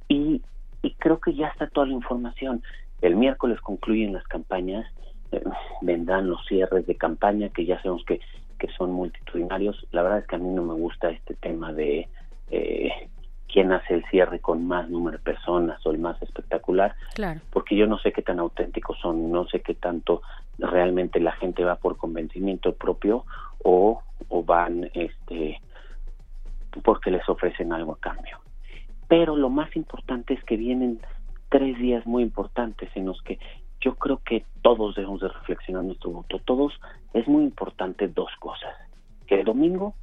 [0.08, 0.42] Y,
[0.82, 2.62] y creo que ya está toda la información.
[3.02, 4.86] El miércoles concluyen las campañas,
[5.32, 5.42] eh,
[5.82, 8.20] vendrán los cierres de campaña que ya sabemos que,
[8.58, 9.86] que son multitudinarios.
[9.92, 12.08] La verdad es que a mí no me gusta este tema de
[12.50, 12.90] eh,
[13.52, 17.40] quién hace el cierre con más número de personas o el más espectacular, Claro.
[17.50, 20.22] porque yo no sé qué tan auténticos son, no sé qué tanto
[20.58, 23.24] realmente la gente va por convencimiento propio
[23.62, 25.60] o, o van este
[26.84, 28.38] porque les ofrecen algo a cambio.
[29.08, 31.00] Pero lo más importante es que vienen
[31.48, 33.38] tres días muy importantes en los que
[33.80, 36.38] yo creo que todos debemos de reflexionar nuestro voto.
[36.44, 36.78] Todos
[37.12, 38.74] es muy importante dos cosas.
[39.26, 39.94] Que el domingo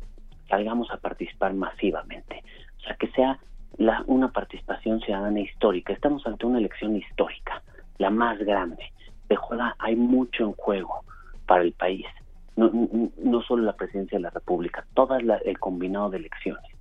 [0.49, 2.43] salgamos a participar masivamente.
[2.87, 3.39] Sea, que sea
[3.77, 5.93] la, una participación ciudadana histórica.
[5.93, 7.61] Estamos ante una elección histórica,
[7.97, 8.91] la más grande.
[9.29, 11.03] De juega, hay mucho en juego
[11.45, 12.05] para el país.
[12.55, 16.77] No, no, no solo la presidencia de la República, todo el combinado de elecciones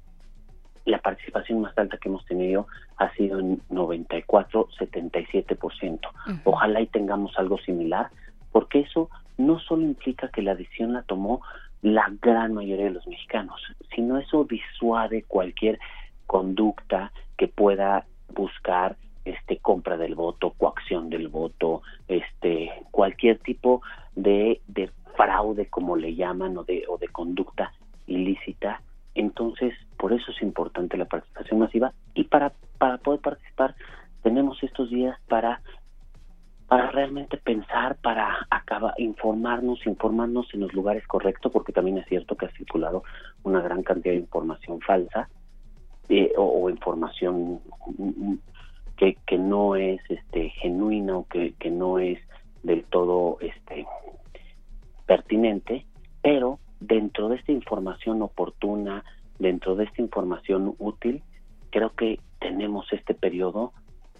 [0.86, 2.66] la participación más alta que hemos tenido
[2.96, 6.00] ha sido en 94, 77%.
[6.44, 8.08] Ojalá y tengamos algo similar,
[8.52, 11.42] porque eso no solo implica que la decisión la tomó
[11.94, 13.60] la gran mayoría de los mexicanos,
[13.94, 15.78] sino eso disuade cualquier
[16.26, 23.82] conducta que pueda buscar este compra del voto, coacción del voto, este cualquier tipo
[24.14, 27.72] de, de fraude como le llaman o de o de conducta
[28.06, 28.80] ilícita
[29.16, 31.92] entonces, por eso es importante la participación masiva.
[32.14, 33.74] Y para, para poder participar
[34.22, 35.62] tenemos estos días para
[36.68, 42.36] para realmente pensar, para acabar, informarnos, informarnos en los lugares correctos, porque también es cierto
[42.36, 43.04] que ha circulado
[43.44, 45.28] una gran cantidad de información falsa
[46.08, 47.60] eh, o, información
[48.96, 52.18] que, que no es este genuina o que, que no es
[52.62, 53.86] del todo este
[55.06, 55.86] pertinente,
[56.20, 59.04] pero dentro de esta información oportuna,
[59.38, 61.22] dentro de esta información útil,
[61.70, 63.72] creo que tenemos este periodo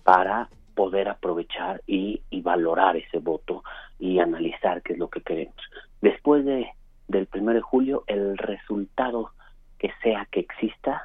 [0.05, 3.65] para poder aprovechar y, y, valorar ese voto
[3.99, 5.57] y analizar qué es lo que queremos.
[6.03, 6.69] Después de,
[7.09, 9.31] del 1 de julio, el resultado
[9.79, 11.03] que sea que exista,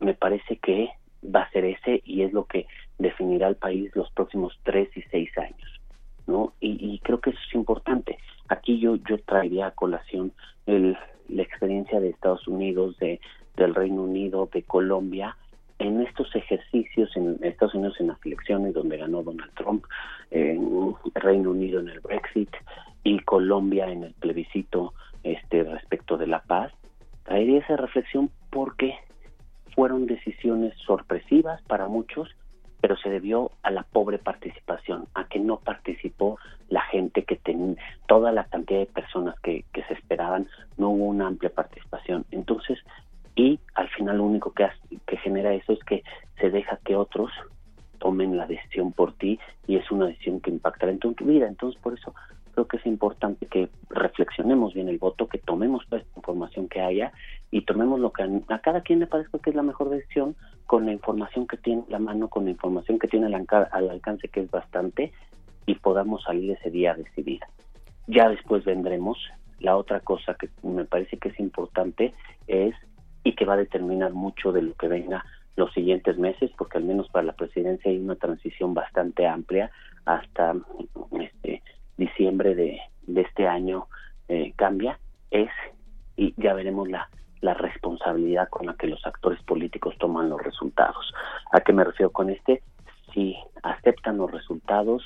[0.00, 0.90] me parece que
[1.24, 2.66] va a ser ese y es lo que
[2.98, 5.80] definirá el país los próximos tres y seis años.
[6.26, 6.52] ¿no?
[6.60, 8.18] Y, y creo que eso es importante.
[8.48, 10.32] Aquí yo, yo traería a colación
[10.66, 10.96] el,
[11.28, 13.20] la experiencia de Estados Unidos, de,
[13.56, 15.36] del Reino Unido, de Colombia,
[15.78, 19.84] en estos ejercicios en Estados Unidos en las elecciones donde ganó Donald Trump,
[20.30, 22.50] en Reino Unido en el Brexit
[23.02, 26.72] y Colombia en el plebiscito este respecto de la paz,
[27.24, 28.94] traería esa reflexión porque
[29.74, 32.28] fueron decisiones sorpresivas para muchos,
[32.80, 36.38] pero se debió a la pobre participación, a que no participó
[36.68, 37.76] la gente que tenía,
[38.06, 42.26] toda la cantidad de personas que, que se esperaban, no hubo una amplia participación.
[42.30, 42.78] Entonces,
[43.36, 46.02] y al final lo único que, hace, que genera eso es que
[46.40, 47.30] se deja que otros
[47.98, 51.46] tomen la decisión por ti y es una decisión que impactará en tu, vida.
[51.48, 52.14] Entonces, por eso
[52.52, 56.80] creo que es importante que reflexionemos bien el voto, que tomemos toda esta información que
[56.80, 57.12] haya
[57.50, 60.36] y tomemos lo que a, cada quien le parezca que es la mejor decisión
[60.66, 64.28] con la información que tiene la mano, con la información que tiene al, al alcance,
[64.28, 65.12] que es bastante,
[65.66, 67.40] y podamos salir ese día a decidir.
[68.06, 69.18] Ya después vendremos.
[69.60, 72.12] La otra cosa que me parece que es importante
[72.48, 72.74] es
[73.24, 75.24] y que va a determinar mucho de lo que venga
[75.56, 79.70] los siguientes meses, porque al menos para la presidencia hay una transición bastante amplia
[80.04, 80.54] hasta
[81.12, 81.62] este
[81.96, 83.86] diciembre de, este año
[84.28, 84.98] eh, cambia,
[85.30, 85.50] es,
[86.16, 87.08] y ya veremos la,
[87.40, 91.12] la responsabilidad con la que los actores políticos toman los resultados.
[91.52, 92.62] ¿A qué me refiero con este?
[93.12, 95.04] Si aceptan los resultados,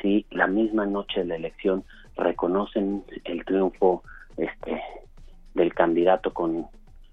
[0.00, 1.84] si la misma noche de la elección
[2.16, 4.02] reconocen el triunfo
[4.36, 4.80] este
[5.54, 6.68] del candidato con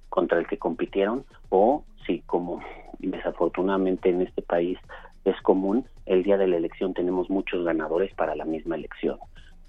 [0.10, 2.62] contra el que compitieron o si como
[3.00, 4.78] desafortunadamente en este país
[5.26, 9.20] es común el día de la elección tenemos muchos ganadores para la misma elección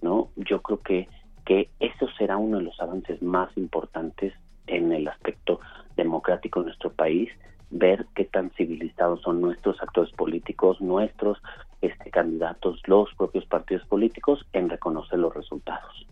[0.00, 1.08] no yo creo que
[1.44, 4.34] que eso será uno de los avances más importantes
[4.66, 5.60] en el aspecto
[5.96, 7.30] democrático de nuestro país
[7.70, 11.38] ver qué tan civilizados son nuestros actores políticos nuestros
[11.80, 16.06] este candidatos los propios partidos políticos en reconocer los resultados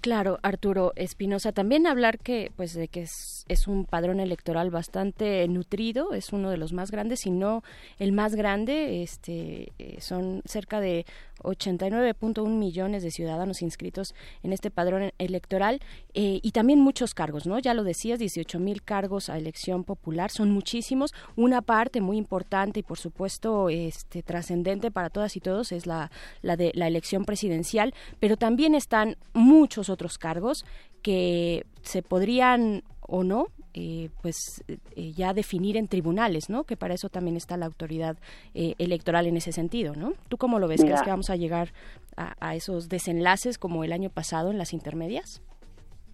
[0.00, 6.12] Claro, Arturo Espinosa, también hablar que, pues, de que es, un padrón electoral bastante nutrido,
[6.12, 7.64] es uno de los más grandes, si no
[7.98, 11.04] el más grande, este, eh, son cerca de
[11.42, 15.80] 89.1 millones de ciudadanos inscritos en este padrón electoral
[16.14, 17.58] eh, y también muchos cargos, ¿no?
[17.58, 21.12] Ya lo decías, 18 mil cargos a elección popular, son muchísimos.
[21.36, 26.10] Una parte muy importante y, por supuesto, este, trascendente para todas y todos es la,
[26.42, 30.64] la de la elección presidencial, pero también están muchos otros cargos
[31.02, 33.46] que se podrían o no
[33.78, 36.64] eh, pues eh, ya definir en tribunales, ¿no?
[36.64, 38.16] Que para eso también está la autoridad
[38.54, 40.14] eh, electoral en ese sentido, ¿no?
[40.28, 40.80] ¿Tú cómo lo ves?
[40.80, 41.68] Mira, ¿Crees que vamos a llegar
[42.16, 45.42] a, a, esos desenlaces como el año pasado en las intermedias?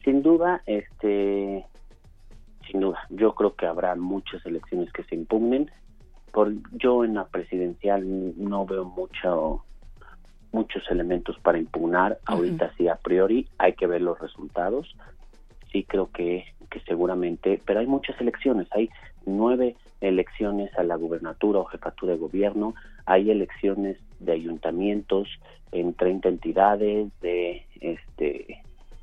[0.03, 1.65] Sin duda, este,
[2.69, 2.99] sin duda.
[3.11, 5.71] Yo creo que habrá muchas elecciones que se impugnen.
[6.33, 8.03] Por, yo en la presidencial
[8.37, 9.65] no veo mucho
[10.53, 12.13] muchos elementos para impugnar.
[12.13, 12.35] Uh -huh.
[12.37, 14.95] Ahorita sí a priori hay que ver los resultados.
[15.71, 18.89] Sí creo que que seguramente, pero hay muchas elecciones, hay
[19.27, 22.75] nueve elecciones a la gubernatura o jefatura de gobierno,
[23.05, 25.29] hay elecciones de ayuntamientos
[25.71, 28.63] en 30 entidades, de este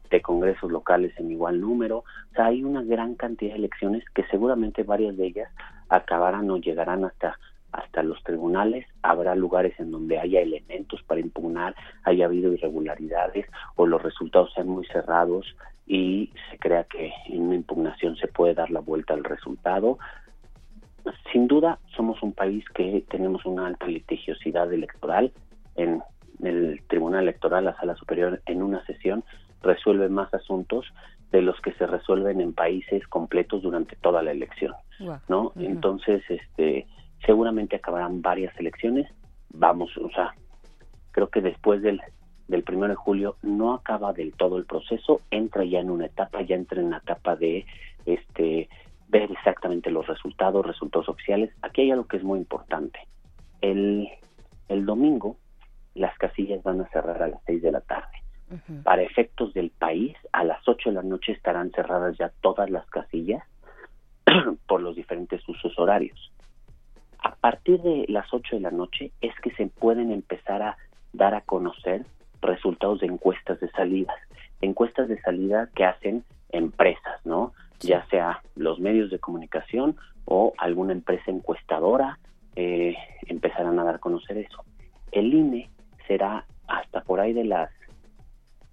[0.09, 4.23] de congresos locales en igual número, o sea, hay una gran cantidad de elecciones que
[4.31, 5.51] seguramente varias de ellas
[5.87, 7.37] acabarán o llegarán hasta
[7.71, 13.85] hasta los tribunales, habrá lugares en donde haya elementos para impugnar, haya habido irregularidades o
[13.85, 15.45] los resultados sean muy cerrados
[15.85, 19.97] y se crea que en una impugnación se puede dar la vuelta al resultado.
[21.31, 25.31] Sin duda, somos un país que tenemos una alta litigiosidad electoral.
[25.75, 26.03] En
[26.43, 29.23] el Tribunal Electoral, la Sala Superior, en una sesión
[29.61, 30.85] resuelve más asuntos
[31.31, 34.73] de los que se resuelven en países completos durante toda la elección,
[35.27, 35.51] ¿no?
[35.57, 36.87] Entonces, este,
[37.25, 39.11] seguramente acabarán varias elecciones.
[39.51, 40.33] Vamos, o sea,
[41.11, 42.01] creo que después del
[42.49, 46.41] del primero de julio no acaba del todo el proceso, entra ya en una etapa,
[46.41, 47.65] ya entra en la etapa de
[48.05, 48.67] este
[49.07, 51.51] ver exactamente los resultados, resultados oficiales.
[51.61, 52.99] Aquí hay algo que es muy importante.
[53.61, 54.09] El,
[54.67, 55.37] el domingo
[55.93, 58.07] las casillas van a cerrar a las seis de la tarde.
[58.83, 62.83] Para efectos del país, a las 8 de la noche estarán cerradas ya todas las
[62.87, 63.43] casillas
[64.67, 66.31] por los diferentes usos horarios.
[67.21, 70.77] A partir de las 8 de la noche es que se pueden empezar a
[71.13, 72.05] dar a conocer
[72.41, 74.15] resultados de encuestas de salidas.
[74.61, 77.53] Encuestas de salida que hacen empresas, ¿no?
[77.79, 82.19] Ya sea los medios de comunicación o alguna empresa encuestadora
[82.55, 82.95] eh,
[83.27, 84.63] empezarán a dar a conocer eso.
[85.11, 85.69] El INE
[86.07, 87.69] será hasta por ahí de las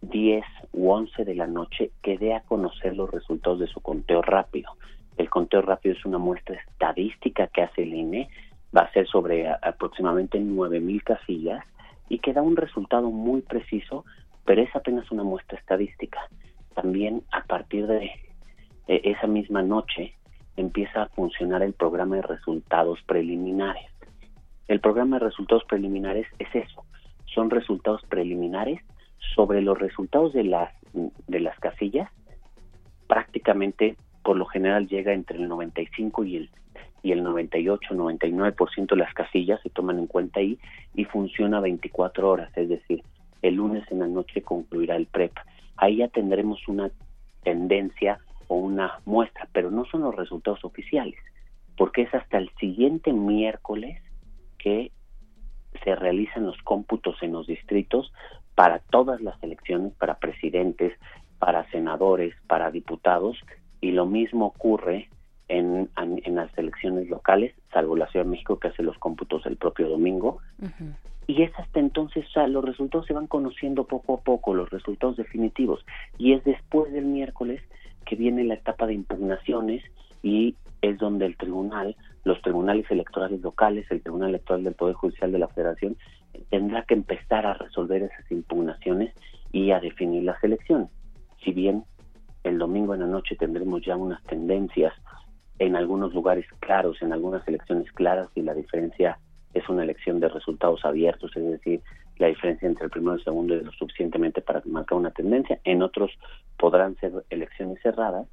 [0.02, 4.22] 10 u 11 de la noche que dé a conocer los resultados de su conteo
[4.22, 4.70] rápido.
[5.16, 8.28] El conteo rápido es una muestra estadística que hace el INE,
[8.76, 11.64] va a ser sobre aproximadamente 9.000 casillas
[12.08, 14.04] y que da un resultado muy preciso,
[14.44, 16.20] pero es apenas una muestra estadística.
[16.74, 18.10] También a partir de
[18.86, 20.14] esa misma noche
[20.56, 23.90] empieza a funcionar el programa de resultados preliminares.
[24.68, 26.84] El programa de resultados preliminares es eso,
[27.26, 28.80] son resultados preliminares
[29.34, 32.10] sobre los resultados de las de las casillas.
[33.06, 33.96] Prácticamente
[34.26, 36.50] por lo general llega entre el 95 y el
[37.00, 40.58] y el 98, 99% de las casillas se toman en cuenta ahí
[40.96, 43.04] y funciona 24 horas, es decir,
[43.42, 45.30] el lunes en la noche concluirá el PREP.
[45.76, 46.90] Ahí ya tendremos una
[47.44, 51.20] tendencia o una muestra, pero no son los resultados oficiales,
[51.76, 54.02] porque es hasta el siguiente miércoles
[54.58, 54.90] que
[55.84, 58.12] se realizan los cómputos en los distritos
[58.56, 60.98] para todas las elecciones, para presidentes,
[61.38, 63.38] para senadores, para diputados,
[63.86, 65.08] y lo mismo ocurre
[65.46, 69.56] en, en, las elecciones locales, salvo la Ciudad de México que hace los cómputos el
[69.56, 70.38] propio domingo.
[71.28, 74.70] Y es hasta entonces, o sea, los resultados se van conociendo poco a poco, los
[74.70, 75.84] resultados definitivos.
[76.18, 77.62] Y es después del miércoles
[78.04, 79.84] que viene la etapa de impugnaciones
[80.20, 81.94] y es donde el tribunal,
[82.24, 85.96] los tribunales electorales locales, el Tribunal Electoral del Poder Judicial de la Federación,
[86.50, 89.14] tendrá que empezar a resolver esas impugnaciones
[89.52, 90.88] y a definir las elecciones.
[91.44, 91.84] Si bien
[92.46, 94.92] el domingo en la noche tendremos ya unas tendencias
[95.58, 99.18] en algunos lugares claros, en algunas elecciones claras, y la diferencia
[99.52, 101.80] es una elección de resultados abiertos, es decir,
[102.18, 105.58] la diferencia entre el primero y el segundo es lo suficientemente para marcar una tendencia.
[105.64, 106.10] En otros
[106.56, 108.26] podrán ser elecciones cerradas,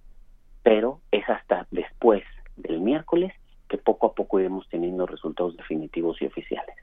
[0.61, 2.23] pero es hasta después
[2.55, 3.33] del miércoles
[3.67, 6.75] que poco a poco iremos teniendo resultados definitivos y oficiales.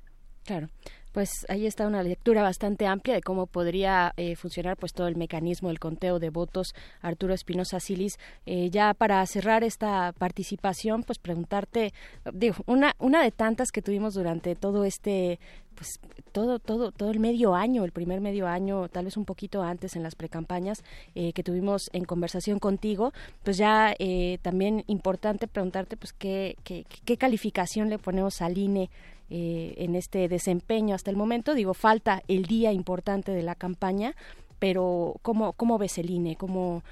[0.44, 0.69] Claro
[1.12, 5.16] pues ahí está una lectura bastante amplia de cómo podría eh, funcionar pues todo el
[5.16, 6.74] mecanismo del conteo de votos.
[7.03, 11.93] Arturo Espinosa Silis eh, ya para cerrar esta participación pues preguntarte
[12.32, 15.41] digo una una de tantas que tuvimos durante todo este
[15.74, 16.01] pues
[16.32, 19.97] todo todo todo el medio año el primer medio año tal vez un poquito antes
[19.97, 20.82] en las precampañas
[21.15, 23.12] eh, que tuvimos en conversación contigo
[23.43, 23.95] pues ya
[24.43, 28.91] también importante preguntarte pues qué, qué, qué calificación le ponemos al INE
[29.31, 31.55] eh, en este desempeño hasta el momento.
[31.55, 34.15] Digo, falta el día importante de la campaña,
[34.59, 36.36] pero ¿cómo, cómo ves el INE?
[36.36, 36.82] ¿Cómo,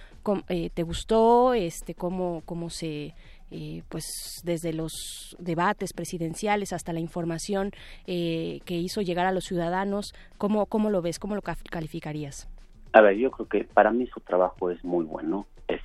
[0.49, 1.53] eh, te gustó?
[1.55, 3.15] Este, ¿Cómo, cómo se...
[3.51, 7.73] Eh, pues desde los debates presidenciales hasta la información
[8.05, 11.19] que hizo llegar a los ciudadanos, ¿cómo, ¿cómo lo ves?
[11.19, 12.47] ¿Cómo lo calificarías?
[12.93, 15.81] A ver, yo creo que para mí su trabajo es muy bueno, es,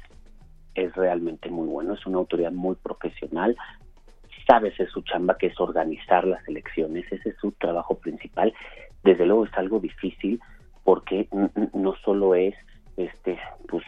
[0.76, 3.56] es realmente muy bueno, es una autoridad muy profesional,
[4.48, 8.54] sabe hacer su chamba, que es organizar las elecciones, ese es su trabajo principal.
[9.04, 10.40] Desde luego es algo difícil
[10.84, 11.28] porque
[11.74, 12.56] no solo es
[12.98, 13.84] este pues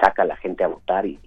[0.00, 1.18] saca a la gente a votar y,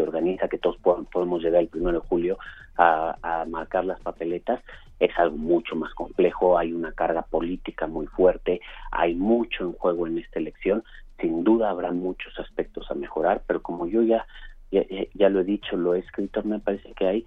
[0.00, 0.76] organiza que todos
[1.10, 2.36] podemos llegar el primero de julio
[2.76, 4.60] a, a, marcar las papeletas
[4.98, 8.60] es algo mucho más complejo hay una carga política muy fuerte
[8.90, 10.84] hay mucho en juego en esta elección
[11.18, 14.26] sin duda habrá muchos aspectos a mejorar pero como yo ya
[14.70, 14.82] ya,
[15.14, 17.24] ya lo he dicho lo he escrito me parece que hay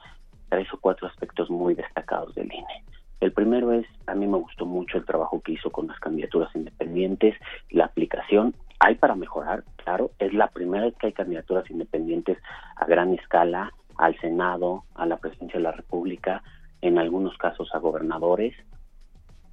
[0.49, 2.83] tres o cuatro aspectos muy destacados del INE.
[3.19, 6.55] El primero es, a mí me gustó mucho el trabajo que hizo con las candidaturas
[6.55, 7.35] independientes,
[7.71, 8.53] la aplicación.
[8.79, 12.37] Hay para mejorar, claro, es la primera vez que hay candidaturas independientes
[12.75, 16.43] a gran escala, al Senado, a la presidencia de la República,
[16.81, 18.53] en algunos casos a gobernadores,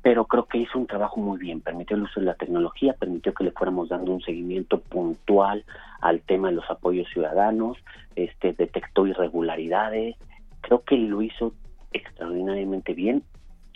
[0.05, 3.33] pero creo que hizo un trabajo muy bien, permitió el uso de la tecnología, permitió
[3.33, 5.65] que le fuéramos dando un seguimiento puntual
[6.03, 7.79] al tema de los apoyos ciudadanos,
[8.15, 10.17] este detectó irregularidades,
[10.67, 11.55] creo que lo hizo
[11.93, 13.23] extraordinariamente bien,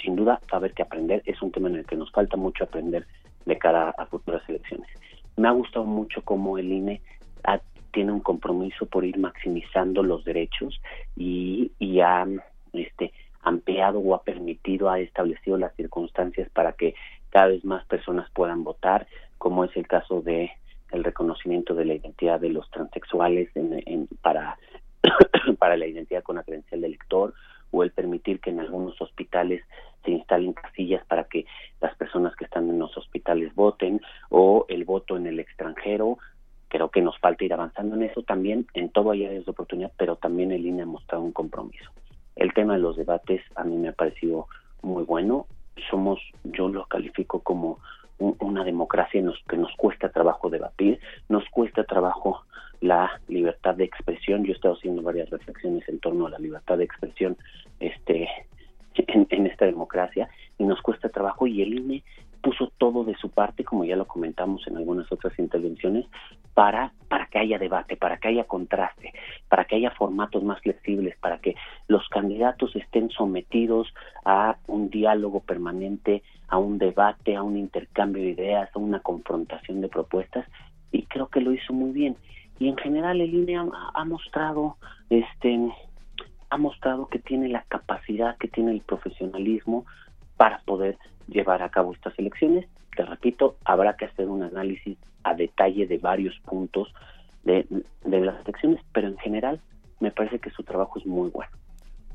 [0.02, 2.36] sin duda va a haber que aprender, es un tema en el que nos falta
[2.36, 3.06] mucho aprender
[3.44, 4.88] de cara a futuras elecciones.
[5.36, 7.00] Me ha gustado mucho cómo el INE
[7.44, 7.60] ha-
[7.92, 10.80] tiene un compromiso por ir maximizando los derechos
[11.16, 12.26] y, y ha
[12.72, 13.12] este,
[13.42, 16.94] ampliado o ha permitido, ha establecido las circunstancias para que
[17.30, 19.06] cada vez más personas puedan votar,
[19.38, 20.50] como es el caso de
[20.90, 24.58] el reconocimiento de la identidad de los transexuales en- para
[25.58, 27.34] para la identidad con la credencial de elector
[27.70, 29.62] o el permitir que en algunos hospitales
[30.04, 31.44] se instalen casillas para que
[31.80, 34.00] las personas que están en los hospitales voten
[34.30, 36.18] o el voto en el extranjero.
[36.68, 39.92] Creo que nos falta ir avanzando en eso también, en todo hay áreas de oportunidad,
[39.96, 41.90] pero también el INE ha mostrado un compromiso.
[42.36, 44.46] El tema de los debates a mí me ha parecido
[44.82, 45.46] muy bueno.
[45.90, 47.80] Somos, yo lo califico como
[48.18, 52.44] una democracia en los que nos cuesta trabajo debatir, nos cuesta trabajo
[52.80, 54.44] la libertad de expresión.
[54.44, 57.36] Yo he estado haciendo varias reflexiones en torno a la libertad de expresión
[57.80, 58.28] este,
[58.94, 60.28] en, en esta democracia
[60.58, 62.02] y nos cuesta trabajo y el INE
[62.42, 66.06] puso todo de su parte, como ya lo comentamos en algunas otras intervenciones,
[66.54, 69.12] para, para que haya debate, para que haya contraste,
[69.48, 71.54] para que haya formatos más flexibles, para que
[71.86, 73.92] los candidatos estén sometidos
[74.24, 79.80] a un diálogo permanente, a un debate, a un intercambio de ideas, a una confrontación
[79.80, 80.46] de propuestas,
[80.90, 82.16] y creo que lo hizo muy bien.
[82.58, 84.76] Y en general el INE ha, ha mostrado,
[85.10, 85.60] este,
[86.50, 89.84] ha mostrado que tiene la capacidad, que tiene el profesionalismo
[90.38, 90.96] para poder
[91.26, 92.66] llevar a cabo estas elecciones.
[92.96, 96.88] Te repito, habrá que hacer un análisis a detalle de varios puntos
[97.44, 97.66] de,
[98.04, 99.60] de las elecciones, pero en general
[100.00, 101.52] me parece que su trabajo es muy bueno.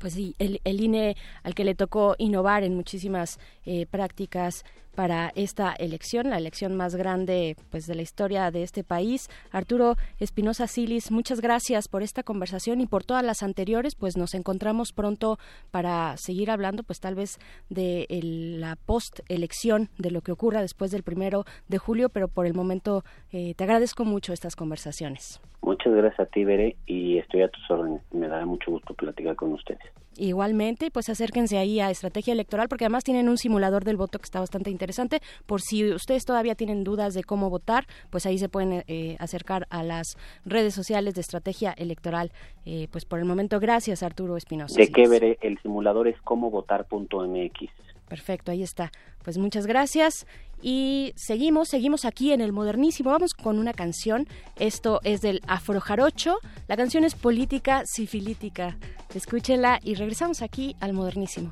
[0.00, 4.64] Pues sí, el, el INE al que le tocó innovar en muchísimas eh, prácticas
[4.94, 9.28] para esta elección, la elección más grande pues de la historia de este país.
[9.50, 14.34] Arturo Espinosa Silis, muchas gracias por esta conversación y por todas las anteriores, pues nos
[14.34, 15.38] encontramos pronto
[15.70, 17.38] para seguir hablando pues tal vez
[17.68, 22.46] de el- la post-elección, de lo que ocurra después del primero de julio, pero por
[22.46, 25.40] el momento eh, te agradezco mucho estas conversaciones.
[25.62, 28.02] Muchas gracias a ti, Bere, y estoy a tus órdenes.
[28.12, 29.80] Me dará mucho gusto platicar con ustedes.
[30.16, 34.24] Igualmente, pues acérquense ahí a Estrategia Electoral porque además tienen un simulador del voto que
[34.24, 35.20] está bastante interesante.
[35.46, 39.66] Por si ustedes todavía tienen dudas de cómo votar, pues ahí se pueden eh, acercar
[39.70, 42.32] a las redes sociales de Estrategia Electoral.
[42.64, 44.76] Eh, pues por el momento, gracias Arturo Espinosa.
[44.76, 45.38] ¿De qué veré?
[45.40, 47.70] El simulador es cómo votar.mx.
[48.08, 48.92] Perfecto, ahí está.
[49.24, 50.26] Pues muchas gracias.
[50.66, 53.10] Y seguimos, seguimos aquí en el modernísimo.
[53.10, 54.26] Vamos con una canción.
[54.56, 56.38] Esto es del Afrojarocho.
[56.68, 58.78] La canción es política sifilítica.
[59.14, 61.50] Escúchenla y regresamos aquí al modernísimo.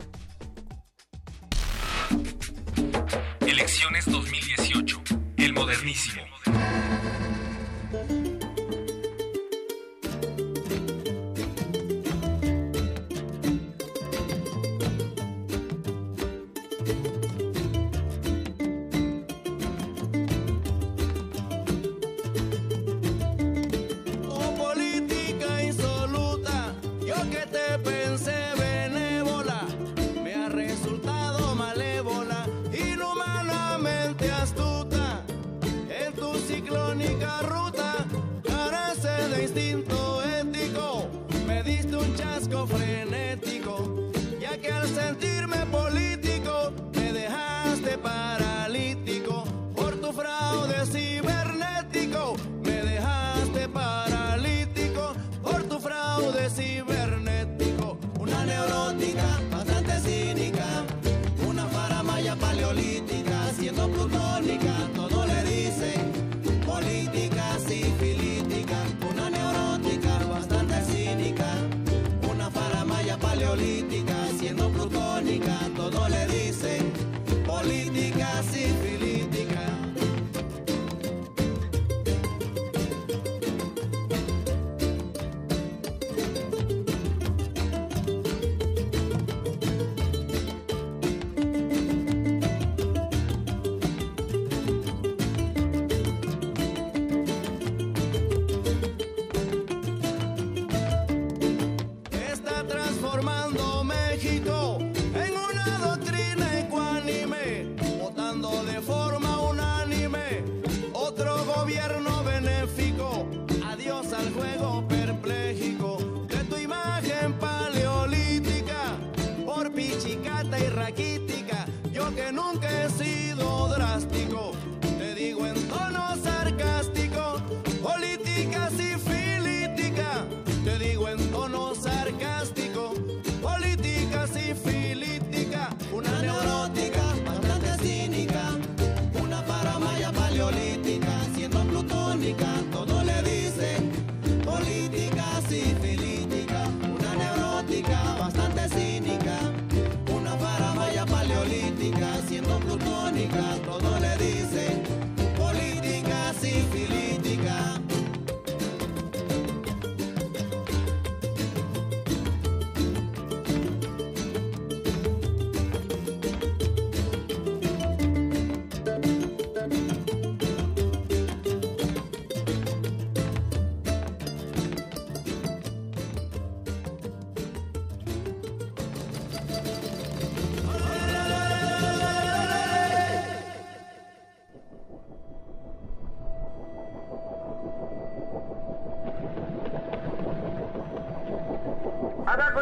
[3.46, 5.02] Elecciones 2018.
[5.36, 6.22] El modernísimo.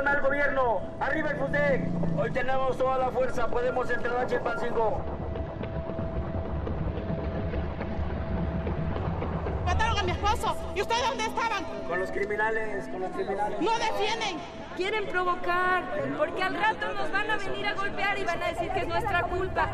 [0.00, 2.18] Abajo mal gobierno, arriba el FUTEC.
[2.18, 5.02] Hoy tenemos toda la fuerza, podemos entrar a Chilpancingo.
[9.66, 10.56] Mataron a mi esposo.
[10.74, 11.64] ¿Y ustedes dónde estaban?
[11.86, 13.60] Con los criminales, con los criminales.
[13.60, 14.38] No defienden.
[14.76, 15.84] Quieren provocar,
[16.16, 18.88] porque al rato nos van a venir a golpear y van a decir que es
[18.88, 19.68] nuestra culpa.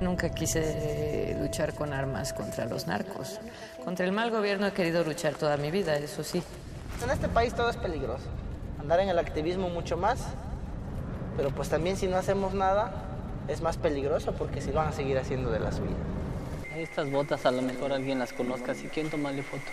[0.00, 3.40] Nunca quise luchar con armas contra los narcos.
[3.82, 6.42] Contra el mal gobierno he querido luchar toda mi vida, eso sí.
[7.02, 8.28] En este país todo es peligroso.
[8.86, 10.20] Andar en el activismo mucho más,
[11.36, 12.92] pero pues también si no hacemos nada
[13.48, 15.96] es más peligroso porque si lo van a seguir haciendo de la suya.
[16.76, 19.72] Estas botas a lo mejor alguien las conozca, si quieren tomarle foto.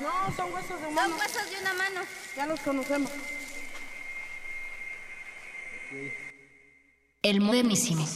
[0.00, 1.16] No, son huesos de humano.
[1.16, 2.00] Son huesos de una mano.
[2.36, 3.10] Ya los conocemos.
[7.22, 8.06] El modernísimo.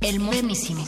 [0.00, 0.84] El modernísimo.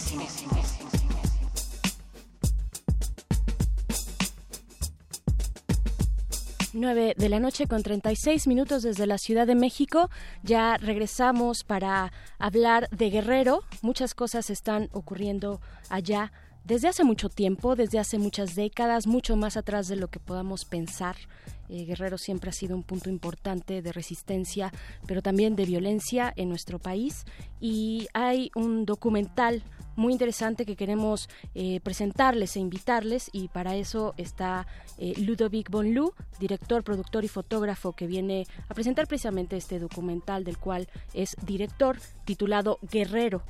[6.75, 10.11] 9 de la noche con 36 minutos desde la Ciudad de México.
[10.43, 13.63] Ya regresamos para hablar de Guerrero.
[13.81, 16.33] Muchas cosas están ocurriendo allá
[16.65, 20.65] desde hace mucho tiempo, desde hace muchas décadas, mucho más atrás de lo que podamos
[20.65, 21.17] pensar.
[21.69, 24.73] Eh, Guerrero siempre ha sido un punto importante de resistencia,
[25.07, 27.25] pero también de violencia en nuestro país.
[27.61, 29.63] Y hay un documental
[29.97, 34.67] muy interesante que queremos eh, presentarles e invitarles y para eso está
[34.99, 40.59] eh, Ludovic Bonlu, director, productor y fotógrafo que viene a presentar precisamente este documental del
[40.59, 43.43] cual es director titulado Guerrero.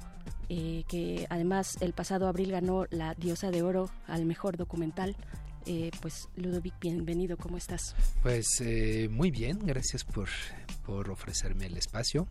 [0.48, 5.16] Eh, que además el pasado abril ganó la Diosa de Oro al mejor documental.
[5.66, 7.94] Eh, pues Ludovic, bienvenido, ¿cómo estás?
[8.22, 10.28] Pues eh, muy bien, gracias por,
[10.84, 12.28] por ofrecerme el espacio.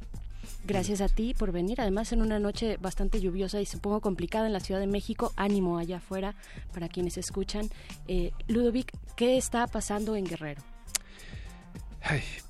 [0.66, 4.54] Gracias a ti por venir, además en una noche bastante lluviosa y supongo complicada en
[4.54, 5.34] la Ciudad de México.
[5.36, 6.36] Ánimo allá afuera
[6.74, 7.70] para quienes escuchan.
[8.08, 10.62] Eh, Ludovic, ¿qué está pasando en Guerrero?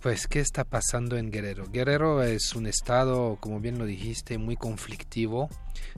[0.02, 1.68] Pues, ¿qué está pasando en Guerrero?
[1.72, 5.48] Guerrero es un estado, como bien lo dijiste, muy conflictivo,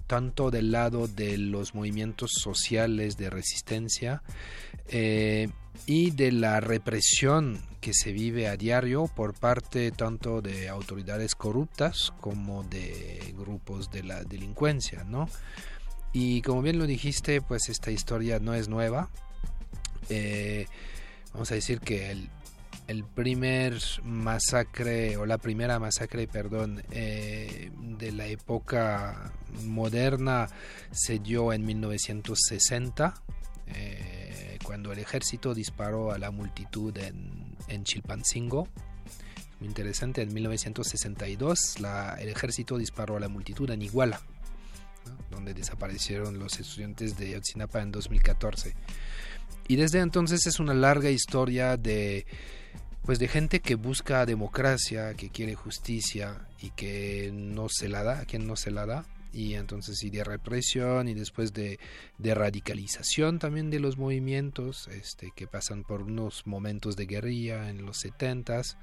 [0.08, 4.22] tanto del lado de los movimientos sociales de resistencia
[4.90, 5.48] eh,
[5.86, 12.14] y de la represión que se vive a diario por parte tanto de autoridades corruptas
[12.20, 15.30] como de grupos de la delincuencia, ¿no?
[16.12, 19.10] Y como bien lo dijiste, pues esta historia no es nueva.
[20.10, 20.68] Eh,
[21.34, 22.30] vamos a decir que el
[22.88, 29.34] el primer masacre o la primera masacre, perdón, eh, de la época
[29.64, 30.48] moderna
[30.92, 33.14] se dio en 1960,
[33.68, 38.68] eh, cuando el ejército disparó a la multitud en, Chilpancingo.
[39.60, 44.22] Muy interesante, en 1962 la, el ejército disparó a la multitud en Iguala,
[45.32, 48.76] donde desaparecieron los estudiantes de Yotzinapa en 2014.
[49.68, 52.28] Y desde entonces es una larga historia de
[53.06, 58.22] pues de gente que busca democracia, que quiere justicia y que no se la da,
[58.22, 59.06] a quien no se la da.
[59.32, 61.78] Y entonces y de represión y después de,
[62.20, 67.98] radicalización también de los movimientos, este, que pasan por unos momentos de guerrilla en los
[68.00, 68.78] setentas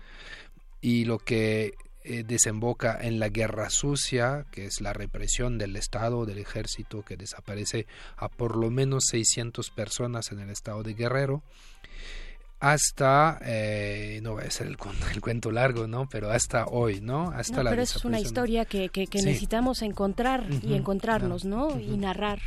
[0.80, 1.74] y lo que
[2.04, 7.16] eh, desemboca en la guerra sucia, que es la represión del Estado, del ejército, que
[7.16, 7.86] desaparece
[8.16, 11.42] a por lo menos 600 personas en el estado de Guerrero
[12.62, 14.76] hasta, eh, no voy a hacer el,
[15.12, 16.08] el, cuento largo, ¿no?
[16.08, 17.32] Pero hasta hoy, ¿no?
[17.32, 19.24] Hasta no, la pero es una historia que, que, que sí.
[19.24, 21.66] necesitamos encontrar uh -huh, y encontrarnos, ¿no?
[21.66, 21.94] Uh -huh.
[21.94, 22.38] Y narrar.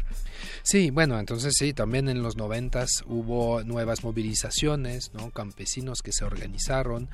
[0.64, 5.32] Sí, bueno, entonces sí, también en los noventas hubo nuevas movilizaciones, ¿no?
[5.32, 7.10] Campesinos que se organizaron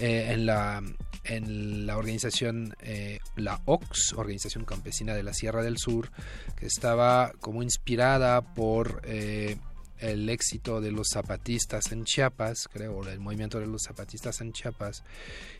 [0.00, 0.80] eh, en, la,
[1.24, 6.12] en la organización, eh, la OX, Organización Campesina de la Sierra del Sur,
[6.56, 9.56] que estaba como inspirada por eh,
[9.98, 15.04] el éxito de los zapatistas en Chiapas, creo, el movimiento de los zapatistas en Chiapas,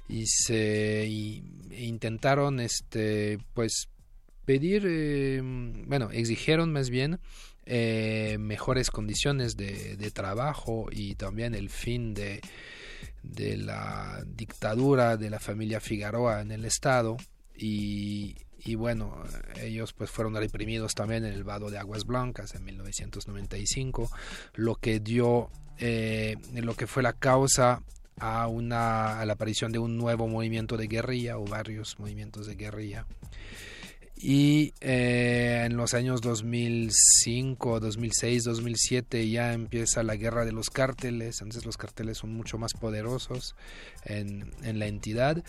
[0.09, 1.43] y se e
[1.78, 3.89] intentaron este pues
[4.44, 5.40] pedir, eh,
[5.86, 7.19] bueno, exigieron más bien
[7.66, 12.40] eh, mejores condiciones de, de trabajo y también el fin de,
[13.23, 17.16] de la dictadura de la familia Figueroa en el Estado
[17.56, 19.23] y, y bueno,
[19.61, 24.11] ellos pues fueron reprimidos también en el vado de Aguas Blancas en 1995,
[24.55, 27.82] lo que dio, eh, lo que fue la causa
[28.19, 32.55] a, una, a la aparición de un nuevo movimiento de guerrilla o varios movimientos de
[32.55, 33.07] guerrilla.
[34.16, 41.43] Y eh, en los años 2005, 2006, 2007 ya empieza la guerra de los cárteles,
[41.43, 43.55] entonces los cárteles son mucho más poderosos
[44.05, 45.45] en, en la entidad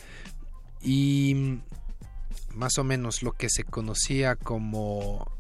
[0.81, 1.61] y
[2.53, 5.31] más o menos lo que se conocía como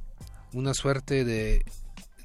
[0.53, 1.63] una suerte de,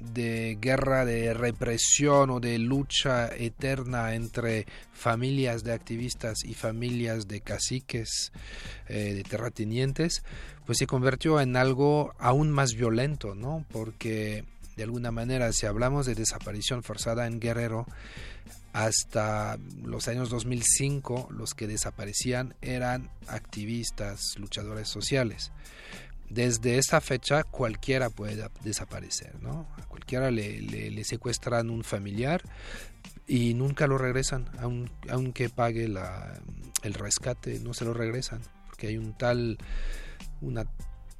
[0.01, 7.41] de guerra de represión o de lucha eterna entre familias de activistas y familias de
[7.41, 8.31] caciques,
[8.87, 10.23] eh, de terratenientes,
[10.65, 13.65] pues se convirtió en algo aún más violento, ¿no?
[13.71, 14.45] Porque
[14.75, 17.85] de alguna manera, si hablamos de desaparición forzada en Guerrero,
[18.73, 25.51] hasta los años 2005 los que desaparecían eran activistas, luchadores sociales.
[26.29, 29.67] Desde esta fecha cualquiera puede desaparecer, ¿no?
[29.77, 32.41] A cualquiera le, secuestran un familiar
[33.27, 38.97] y nunca lo regresan, aun, aunque pague el rescate, no se lo regresan, porque hay
[38.97, 39.57] un tal,
[40.39, 40.65] una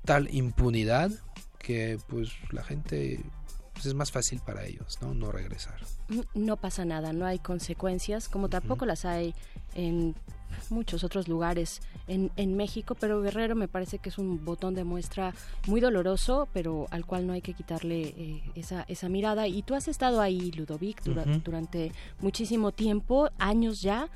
[0.06, 1.12] tal impunidad
[1.60, 3.20] que pues la gente
[3.82, 5.16] pues es más fácil para ellos, ¿no?
[5.16, 5.74] No regresar.
[6.36, 9.34] No pasa nada, no hay consecuencias, como tampoco las hay
[9.74, 10.14] en
[10.70, 14.84] muchos otros lugares en, en, México, pero Guerrero me parece que es un botón de
[14.84, 15.34] muestra
[15.66, 19.48] muy doloroso, pero al cual no hay que quitarle eh, esa, esa mirada.
[19.48, 21.44] Y tú has estado ahí, Ludovic, dura, uh -huh.
[21.44, 24.10] durante muchísimo tiempo, años ya.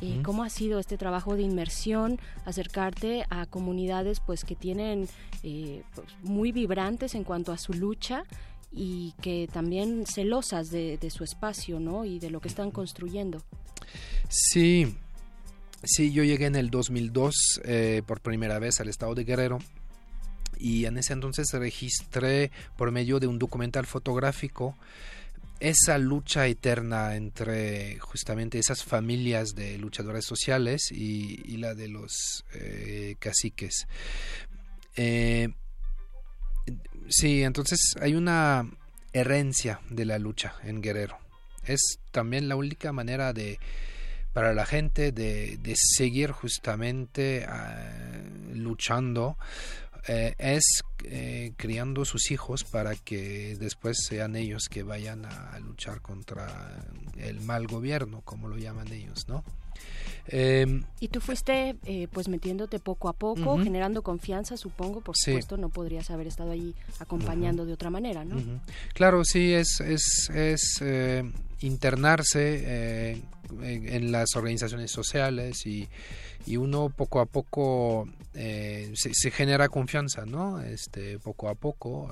[0.00, 5.08] Eh, ¿Cómo ha sido este trabajo de inmersión, acercarte a comunidades pues que tienen
[5.44, 8.24] eh, pues, muy vibrantes en cuanto a su lucha?
[8.72, 12.04] Y que también celosas de, de, su espacio, ¿no?
[12.04, 13.42] Y de lo que están construyendo.
[14.28, 14.96] Sí,
[15.82, 19.58] sí, yo llegué en el 2002 eh, por primera vez al estado de Guerrero
[20.58, 24.76] y en ese entonces registré por medio de un documental fotográfico
[25.60, 32.44] esa lucha eterna entre justamente esas familias de luchadores sociales y, y la de los
[32.54, 33.86] eh, caciques.
[34.96, 35.50] Eh,
[37.08, 38.70] Sí, entonces hay una
[39.12, 41.18] herencia de la lucha en Guerrero.
[41.64, 43.58] Es también la única manera de
[44.32, 49.36] para la gente de, de seguir justamente uh, luchando
[50.08, 56.00] eh, es eh, criando sus hijos para que después sean ellos que vayan a luchar
[56.00, 56.82] contra
[57.18, 59.44] el mal gobierno, como lo llaman ellos, ¿no?
[60.28, 63.64] Eh, y tú fuiste eh, pues metiéndote poco a poco, uh -huh.
[63.64, 67.68] generando confianza, supongo, por supuesto, no podrías haber estado ahí acompañando uh -huh.
[67.68, 68.36] de otra manera, ¿no?
[68.36, 68.60] Uh -huh.
[68.94, 71.24] Claro, sí, es, es, es eh,
[71.60, 73.22] internarse eh,
[73.62, 75.88] en, en, las organizaciones sociales y,
[76.46, 80.60] y uno poco a poco eh, se, se, genera confianza, ¿no?
[80.60, 82.10] Este, poco a poco,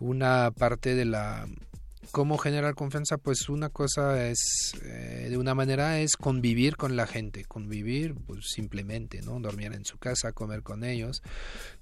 [0.00, 1.46] una parte de la
[2.10, 3.16] ¿Cómo generar confianza?
[3.16, 8.46] Pues una cosa es, eh, de una manera es convivir con la gente, convivir pues
[8.48, 9.38] simplemente, ¿no?
[9.40, 11.22] Dormir en su casa, comer con ellos.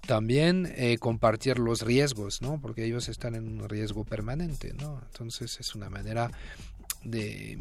[0.06, 2.60] También eh, compartir los riesgos, ¿no?
[2.60, 5.00] Porque ellos están en un riesgo permanente, ¿no?
[5.06, 6.30] Entonces es una manera
[7.02, 7.58] de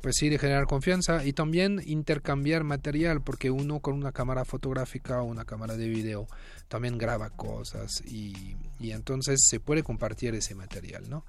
[0.00, 5.22] pues sí de generar confianza y también intercambiar material porque uno con una cámara fotográfica
[5.22, 6.26] o una cámara de video
[6.68, 11.24] también graba cosas y, y entonces se puede compartir ese material no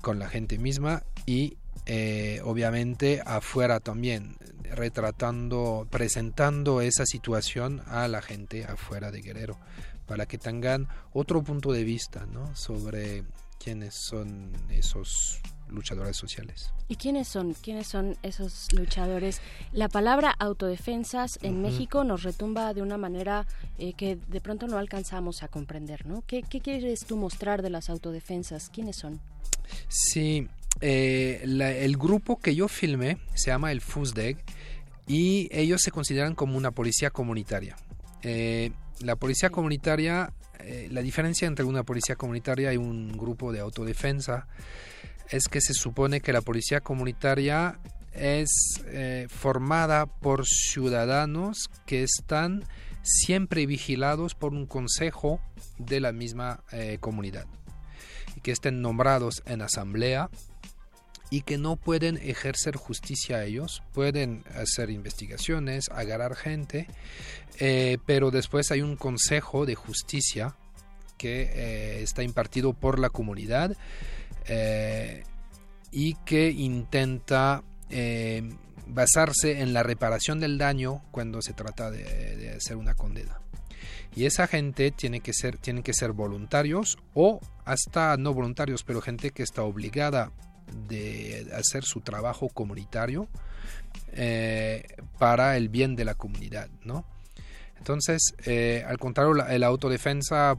[0.00, 8.22] con la gente misma y eh, obviamente afuera también retratando presentando esa situación a la
[8.22, 9.58] gente afuera de Guerrero
[10.06, 13.24] para que tengan otro punto de vista no sobre
[13.58, 15.40] quiénes son esos
[15.70, 16.72] luchadores sociales.
[16.88, 17.54] ¿Y quiénes son?
[17.54, 19.40] ¿Quiénes son esos luchadores?
[19.72, 21.62] La palabra autodefensas en uh -huh.
[21.62, 23.46] México nos retumba de una manera
[23.78, 26.22] eh, que de pronto no alcanzamos a comprender, ¿no?
[26.26, 28.70] ¿Qué, ¿Qué, quieres tú mostrar de las autodefensas?
[28.70, 29.20] ¿Quiénes son?
[29.88, 30.48] Sí,
[30.80, 34.38] eh, la, el grupo que yo filmé se llama el FUSDEG
[35.06, 37.76] y ellos se consideran como una policía comunitaria.
[38.22, 38.70] Eh,
[39.00, 44.46] la policía comunitaria, eh, la diferencia entre una policía comunitaria y un grupo de autodefensa
[45.30, 47.78] es que se supone que la policía comunitaria
[48.12, 48.50] es
[48.86, 52.64] eh, formada por ciudadanos que están
[53.02, 55.40] siempre vigilados por un consejo
[55.78, 57.46] de la misma eh, comunidad.
[58.36, 60.30] Y que estén nombrados en asamblea
[61.30, 66.88] y que no pueden ejercer justicia ellos, pueden hacer investigaciones, agarrar gente,
[67.60, 70.56] eh, pero después hay un consejo de justicia
[71.16, 73.76] que está impartido por la comunidad
[74.46, 75.24] eh,
[75.90, 78.48] y que intenta eh,
[78.86, 83.40] basarse en la reparación del daño cuando se trata de, hacer una condena.
[84.14, 89.00] Y esa gente tiene que ser, tienen que ser voluntarios o hasta no voluntarios, pero
[89.00, 90.32] gente que está obligada
[90.88, 93.28] de hacer su trabajo comunitario
[94.12, 94.84] eh,
[95.18, 97.04] para el bien de la comunidad, ¿no?
[97.78, 98.34] Entonces,
[98.86, 100.58] al contrario, la, la autodefensa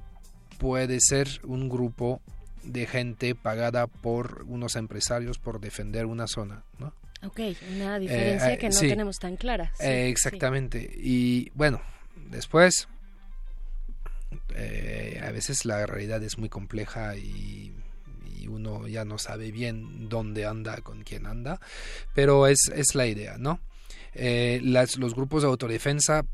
[0.57, 2.21] puede ser un grupo
[2.63, 6.93] de gente pagada por unos empresarios por defender una zona, ¿no?
[7.23, 7.39] Ok,
[7.75, 8.87] una diferencia eh, que no sí.
[8.87, 9.71] tenemos tan clara.
[9.77, 10.91] Sí, Eh, exactamente.
[10.97, 11.81] Y bueno,
[12.29, 12.87] después,
[14.55, 17.73] eh, a veces la realidad es muy compleja y,
[18.39, 21.59] y uno ya no sabe bien dónde anda, con quién anda,
[22.15, 23.59] pero es, es la idea, ¿no?
[24.13, 26.25] Las, los grupos de autodefensa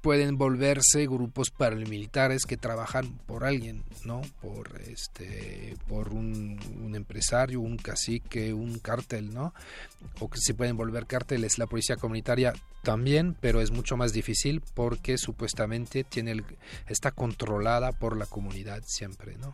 [0.00, 4.22] pueden volverse grupos paramilitares que trabajan por alguien, ¿no?
[4.40, 6.58] Por este, por un,
[6.94, 9.52] empresario, un cacique, un cártel, ¿no?
[10.20, 11.58] O que se pueden volver cárteles.
[11.58, 12.52] La policía comunitaria
[12.82, 16.44] también, pero es mucho más difícil porque supuestamente tiene el-
[16.88, 19.52] está controlada por la comunidad siempre, ¿no?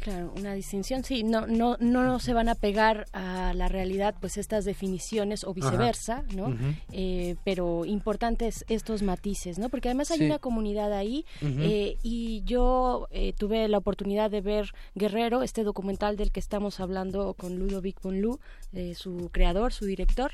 [0.00, 4.36] Claro, una distinción, sí, no, no, no se van a pegar a la realidad, pues
[4.38, 6.56] estas definiciones o viceversa, ¿no?
[6.92, 9.68] Eh, pero importantes estos matices, ¿no?
[9.68, 10.24] Porque además hay Sí.
[10.26, 16.16] una comunidad ahí eh, y yo eh, tuve la oportunidad de ver Guerrero, este documental
[16.16, 18.38] del que estamos hablando con Ludovic Bonlu,
[18.94, 20.32] su creador, su director.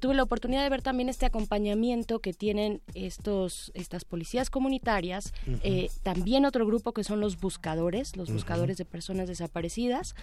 [0.00, 5.32] Tuve la oportunidad de ver también este acompañamiento que tienen estos estas policías comunitarias,
[6.02, 10.14] también otro grupo que son los buscadores, los buscadores de personas desaparecidas,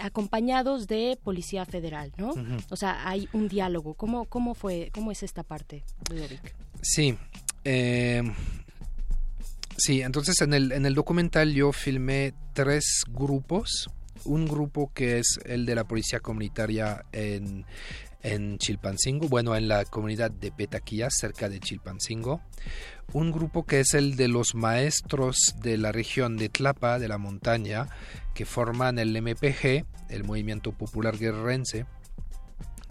[0.00, 2.32] acompañados de policía federal, ¿no?
[2.70, 3.94] O sea, hay un diálogo.
[3.94, 6.54] ¿Cómo cómo fue cómo es esta parte, Ludovic?
[6.82, 7.16] Sí.
[7.64, 8.22] eh,
[9.76, 13.88] sí, entonces en el, en el documental yo filmé tres grupos.
[14.24, 17.64] Un grupo que es el de la policía comunitaria en,
[18.22, 22.40] en Chilpancingo, bueno, en la comunidad de Petaquillas, cerca de Chilpancingo.
[23.12, 27.18] Un grupo que es el de los maestros de la región de Tlapa, de la
[27.18, 27.88] montaña,
[28.34, 31.86] que forman el MPG, el Movimiento Popular Guerrerense.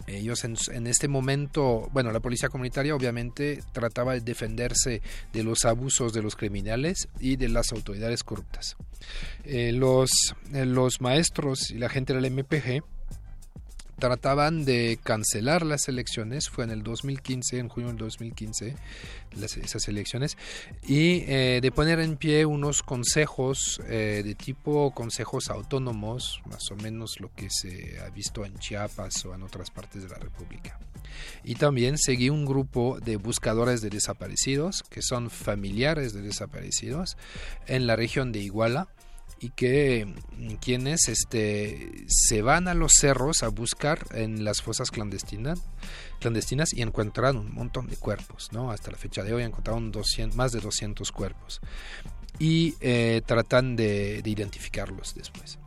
[0.06, 5.02] Ellos en, en, este momento, bueno, la policía comunitaria obviamente trataba de defenderse
[5.32, 8.76] de los abusos de los criminales y de las autoridades corruptas.
[9.44, 10.10] Eh, los,
[10.52, 12.82] eh, los maestros y la gente del MPG
[14.00, 18.74] trataban de cancelar las elecciones, fue en el 2015, en junio del 2015,
[19.36, 20.36] las, esas elecciones,
[20.82, 26.76] y eh, de poner en pie unos consejos eh, de tipo consejos autónomos, más o
[26.76, 30.78] menos lo que se ha visto en Chiapas o en otras partes de la República.
[31.44, 37.16] Y también seguí un grupo de buscadores de desaparecidos, que son familiares de desaparecidos,
[37.66, 38.88] en la región de Iguala,
[39.40, 40.14] y que
[40.60, 45.62] quienes este se van a los cerros a buscar en las fosas clandestinas
[46.20, 50.36] clandestinas y encuentran un montón de cuerpos no hasta la fecha de hoy encontraron 200,
[50.36, 51.60] más de 200 cuerpos.
[52.38, 55.58] Y eh, tratan de, de identificarlos después.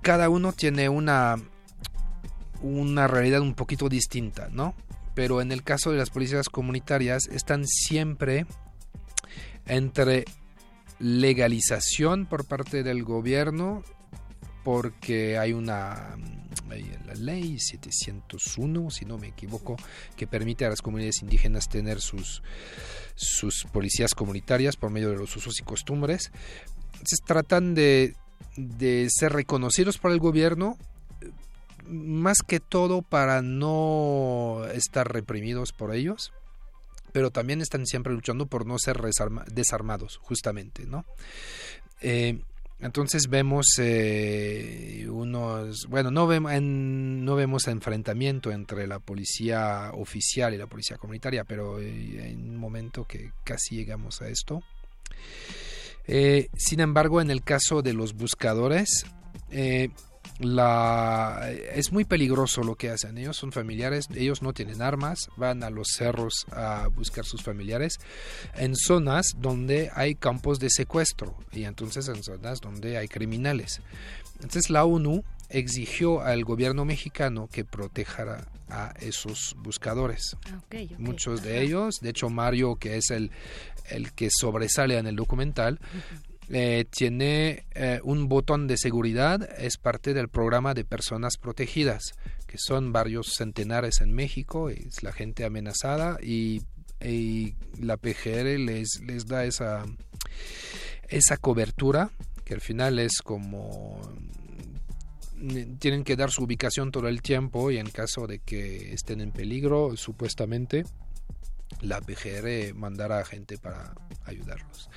[0.00, 1.36] Cada uno tiene una
[2.60, 4.74] una realidad un poquito distinta no
[5.14, 8.46] pero en el caso de las policías comunitarias están siempre
[9.66, 10.24] entre
[10.98, 13.82] legalización por parte del gobierno
[14.62, 16.16] porque hay una
[17.06, 19.76] la ley 701 si no me equivoco
[20.16, 22.42] que permite a las comunidades indígenas tener sus
[23.14, 26.32] sus policías comunitarias por medio de los usos y costumbres.
[26.94, 28.16] Entonces tratan de,
[28.56, 30.76] de ser reconocidos por el gobierno
[31.86, 36.32] más que todo para no estar reprimidos por ellos
[37.14, 38.98] pero también están siempre luchando por no ser
[39.52, 41.04] desarmados, justamente, ¿no?
[42.00, 42.40] Eh,
[42.80, 50.58] entonces vemos eh, unos, bueno, no, vemos no vemos enfrentamiento entre la policía oficial y
[50.58, 54.64] la policía comunitaria, pero eh, en un momento que casi llegamos a esto.
[56.08, 59.06] Eh, sin embargo, en el caso de los buscadores,
[59.52, 59.90] eh,
[60.38, 63.16] la es muy peligroso lo que hacen.
[63.18, 67.98] Ellos son familiares ellos no tienen armas van a los cerros a buscar sus familiares
[68.54, 73.80] en zonas donde hay campos de secuestro y entonces en zonas donde hay criminales.
[74.34, 80.36] Entonces la ONU exigió al gobierno mexicano que protejara a esos buscadores.
[80.66, 80.96] Okay, okay.
[80.98, 83.30] muchos de ellos de hecho Mario que es el
[83.90, 89.48] el que sobresale en el documental uh -huh eh, tiene eh, un botón de seguridad,
[89.58, 92.12] es parte del programa de personas protegidas,
[92.46, 96.62] que son varios centenares en México, es la gente amenazada y,
[97.00, 99.84] y la PGR les, les da esa,
[101.08, 102.10] esa cobertura,
[102.44, 104.00] que al final es como
[105.36, 109.20] mm, tienen que dar su ubicación todo el tiempo y en caso de que estén
[109.20, 110.84] en peligro, supuestamente,
[111.80, 113.94] la PGR mandará gente para
[114.24, 114.90] ayudarlos.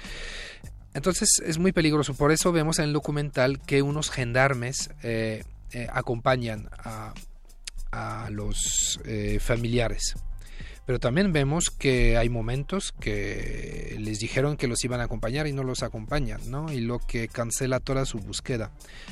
[0.98, 2.16] Entonces es muy peligroso.
[2.16, 7.14] Por eso vemos en el documental que unos gendarmes eh, eh, acompañan a,
[8.32, 10.16] los eh, familiares.
[10.88, 15.54] Pero también vemos que hay momentos que les dijeron que los iban a acompañar y
[15.54, 16.72] no los acompañan, ¿no?
[16.72, 18.72] Y lo que cancela toda su búsqueda.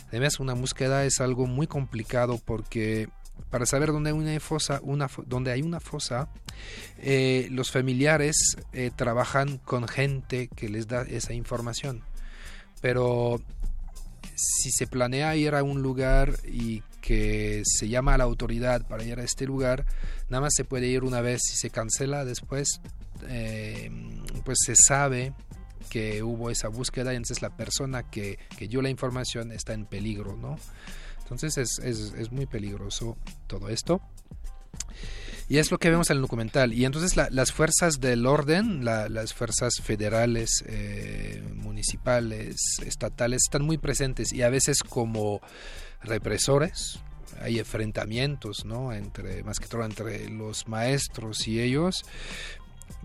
[0.10, 3.10] Además, una búsqueda es algo muy complicado porque
[3.49, 6.30] para saber dónde hay una fosa, una, donde hay una fosa,
[6.99, 12.03] eh, los familiares eh, trabajan con gente que les da esa información.
[12.82, 13.41] Pero
[14.36, 19.03] si se planea ir a un lugar y que se llama a la autoridad para
[19.03, 19.86] ir a este lugar,
[20.30, 21.41] nada más se puede ir una vez.
[21.48, 22.82] Si se cancela después,
[23.28, 23.91] eh,
[24.44, 25.34] pues se sabe
[25.90, 29.86] que hubo esa búsqueda y entonces la persona que, que dio la información está en
[29.86, 30.57] peligro, ¿no?
[31.26, 34.00] Entonces es, es, es muy peligroso todo esto.
[35.48, 36.74] Y es lo que vemos en el documental.
[36.74, 43.64] Y entonces la- las fuerzas del orden, la- las fuerzas federales, eh, municipales, estatales, están
[43.64, 45.42] muy presentes y a veces como
[46.02, 47.00] represores.
[47.42, 48.92] Hay enfrentamientos, ¿no?
[48.94, 52.04] Entre, más que todo entre los maestros y ellos.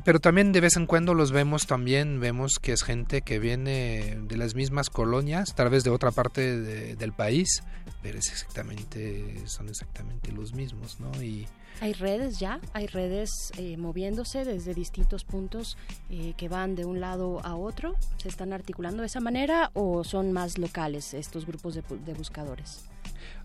[0.04, 4.18] Pero también de vez en cuando los vemos también, vemos que es gente que viene
[4.22, 7.62] de las mismas colonias, tal vez de otra parte de- del país,
[8.02, 11.10] pero es exactamente, son exactamente los mismos, ¿no?
[11.22, 11.46] Y,
[11.82, 15.78] Hay redes ya, hay redes eh, moviéndose desde distintos puntos
[16.10, 17.94] eh, que van de un lado a otro.
[18.18, 22.84] ¿Se están articulando de esa manera o son más locales estos grupos de, de buscadores?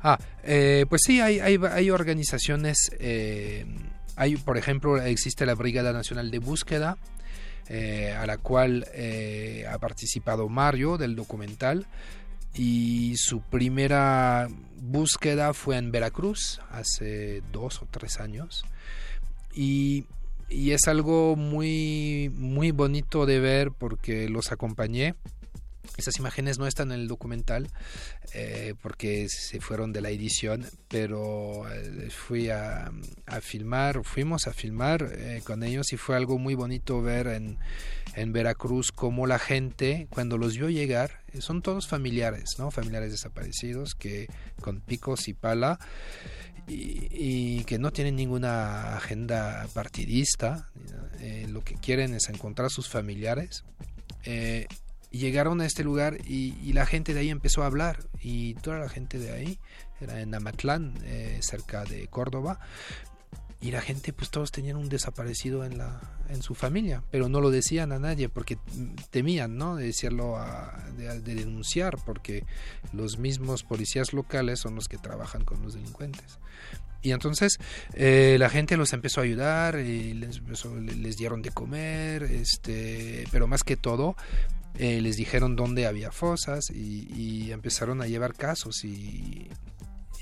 [0.02, 3.66] Ah, eh, pues sí, hay, hay, hay organizaciones, eh,
[4.16, 6.98] hay, por ejemplo, existe la Brigada Nacional de Búsqueda,
[7.68, 11.86] eh, a la cual eh, ha participado Mario del documental,
[12.54, 14.48] y su primera
[14.78, 18.64] búsqueda fue en Veracruz hace dos o tres años.
[19.54, 20.06] Y,
[20.50, 25.16] y es algo muy, muy bonito de ver porque los acompañé.
[25.98, 27.68] Esas imágenes no están en el documental
[28.34, 32.92] eh, porque se fueron de la edición, pero eh, fui a,
[33.42, 37.58] filmar, fuimos a filmar eh, con ellos y fue algo muy bonito ver en,
[38.16, 42.72] en Veracruz cómo la gente, cuando los vio llegar, son todos familiares, ¿no?
[42.72, 44.28] Familiares desaparecidos que
[44.62, 45.80] con picos y pala
[46.68, 50.70] y, que no tienen ninguna agenda partidista,
[51.50, 53.64] lo que quieren es encontrar a sus familiares.
[55.18, 58.00] Llegaron a este lugar y, la gente de ahí empezó a hablar.
[58.22, 59.60] Y toda la gente de ahí
[60.02, 62.60] era en Amatlán, eh, cerca de Córdoba,
[63.62, 67.04] y la gente pues todos tenían un desaparecido en la en su familia.
[67.12, 68.58] Pero no lo decían a nadie porque
[69.10, 70.38] temían no de decirlo
[70.98, 72.46] de, de denunciar porque
[72.94, 76.40] los mismos policías locales son los que trabajan con los delincuentes.
[77.06, 77.60] Y entonces
[77.94, 80.42] eh, la gente los empezó a ayudar y les,
[80.98, 84.16] les dieron de comer este pero más que todo
[84.78, 89.48] eh, les dijeron dónde había fosas y, empezaron a llevar casos y,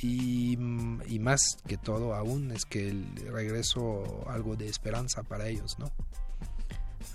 [0.01, 5.79] y, y más que todo aún es que el regreso algo de esperanza para ellos,
[5.79, 5.91] ¿no?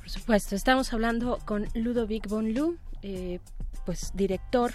[0.08, 3.40] Por supuesto, estamos hablando con Ludovic Bonlu, eh,
[3.84, 4.72] pues director,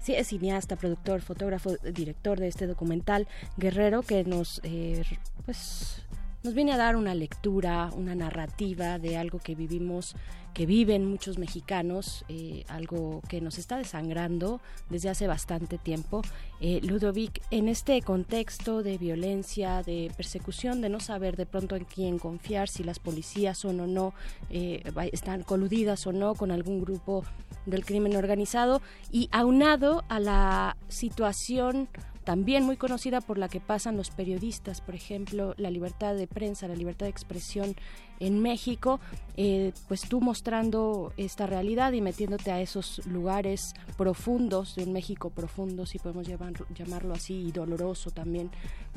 [0.00, 5.04] sí, es cineasta, productor, fotógrafo, director de este documental Guerrero, que nos, eh,
[5.44, 6.02] pues,
[6.42, 10.16] nos viene a dar una lectura, una narrativa de algo que vivimos,
[10.54, 14.60] que viven muchos mexicanos, eh, algo que nos está desangrando
[14.90, 16.22] desde hace bastante tiempo.
[16.60, 21.84] Eh, Ludovic, en este contexto de violencia, de persecución, de no saber de pronto en
[21.84, 24.14] quién confiar, si las policías son o no,
[24.50, 27.24] eh, están coludidas o no con algún grupo
[27.66, 31.88] del crimen organizado, y aunado a la situación
[32.24, 36.68] también muy conocida por la que pasan los periodistas, por ejemplo, la libertad de prensa,
[36.68, 37.74] la libertad de expresión
[38.20, 39.00] en México,
[39.36, 45.30] eh, pues tú mostrando esta realidad y metiéndote a esos lugares profundos de un México
[45.30, 48.50] profundo, si podemos llamar- llamarlo así, y doloroso también.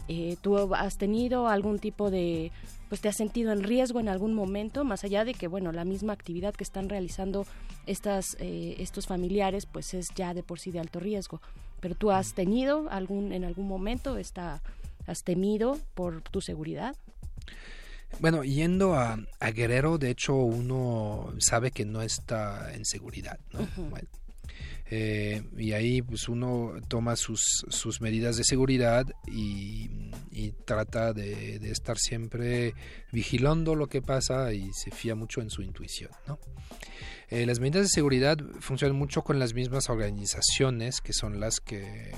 [0.07, 2.52] Eh, ¿Tú has tenido algún tipo de,
[2.89, 5.85] pues te has sentido en riesgo en algún momento, más allá de que, bueno, la
[5.85, 7.47] misma actividad que están realizando
[7.88, 11.41] estas, eh, estos familiares, pues es ya de por sí de alto riesgo?
[11.85, 14.59] Pero tú has tenido algún, en algún momento esta,
[15.05, 16.95] has temido por tu seguridad.
[18.19, 23.67] Bueno, yendo a, a Guerrero, de hecho, uno sabe que no está en seguridad, ¿no?
[23.91, 24.07] Bueno,
[24.89, 31.59] eh, y ahí pues uno toma sus, sus medidas de seguridad y, y trata de,
[31.59, 32.73] de estar siempre
[33.11, 36.39] vigilando lo que pasa y se fía mucho en su intuición, ¿no?
[37.30, 42.11] Eh, las medidas de seguridad funcionan mucho con las mismas organizaciones que son las que,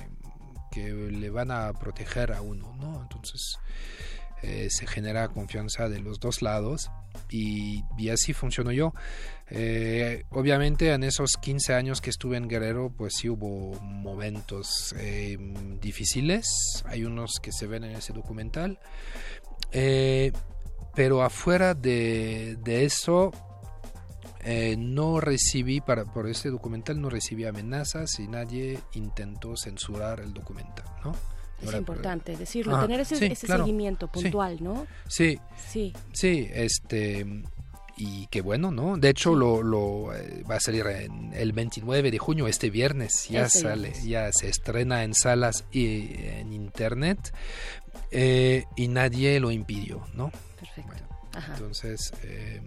[0.71, 3.01] que le van a proteger a uno, ¿no?
[3.01, 3.57] Entonces
[4.43, 6.91] eh, se genera confianza de los dos lados
[7.29, 8.93] y, así funcionó yo.
[9.49, 15.37] Eh, obviamente en esos 15 años que estuve en Guerrero pues sí hubo momentos eh,
[15.81, 18.77] difíciles, hay unos que se ven en ese documental,
[20.95, 23.31] pero afuera de, de eso
[24.49, 30.33] eh, no recibí, para, por este documental no recibí amenazas y nadie intentó censurar el
[30.33, 31.11] documental, ¿no?
[31.59, 34.21] Es Ahora, importante decirlo, Ajá, tener ese, sí, ese claro, seguimiento sí.
[34.21, 34.87] puntual, ¿no?
[35.07, 35.91] Sí, Sí.
[36.13, 37.25] sí, este
[37.99, 38.95] y qué bueno, ¿no?
[38.97, 43.27] De hecho lo, lo eh, va a salir en el 29 de junio, este viernes,
[43.27, 44.05] ya Este sale, viernes.
[44.05, 47.33] ya se estrena en salas y en internet
[48.11, 50.31] eh, y nadie lo impidió, ¿no?
[50.59, 50.83] Perfecto.
[50.85, 51.07] Bueno,
[51.53, 52.61] entonces eh,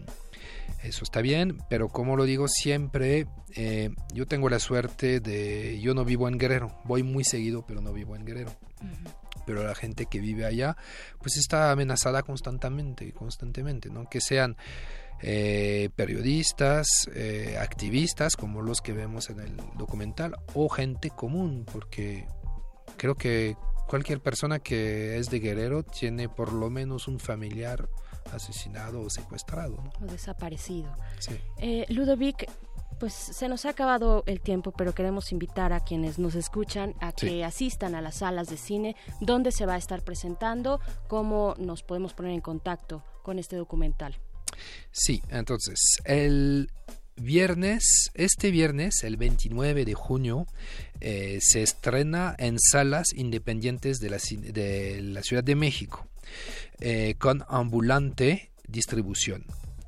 [0.83, 5.95] eso está bien, pero como lo digo siempre, eh, yo tengo la suerte de, yo
[5.95, 8.53] no vivo en Guerrero, voy muy seguido, pero no vivo en Guerrero.
[9.47, 10.77] Pero la gente que vive allá
[11.19, 14.57] pues está amenazada constantemente constantemente no que sean
[15.23, 22.27] eh, periodistas eh, activistas como los que vemos en el documental o gente común porque
[22.97, 23.57] creo que
[23.89, 27.89] cualquier persona que es de Guerrero tiene por lo menos un familiar
[28.33, 30.07] asesinado o secuestrado ¿no?
[30.07, 30.95] O desaparecido.
[31.19, 31.35] Sí.
[31.59, 32.51] Eh, Ludovic,
[32.99, 37.13] pues se nos ha acabado el tiempo, pero queremos invitar a quienes nos escuchan a
[37.17, 37.27] Sí.
[37.29, 41.83] que asistan a las salas de cine, dónde se va a estar presentando, cómo nos
[41.83, 44.17] podemos poner en contacto con este documental.
[44.93, 46.69] Sí, entonces, el
[47.17, 50.47] viernes, este viernes, el 29 de junio,
[51.01, 54.19] eh, se estrena en salas independientes de la,
[54.53, 56.07] de la Ciudad de México,
[56.81, 59.45] eh, con ambulante distribución.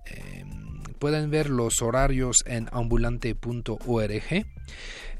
[0.06, 0.44] Eh,
[0.98, 4.47] pueden ver los horarios en ambulante.org.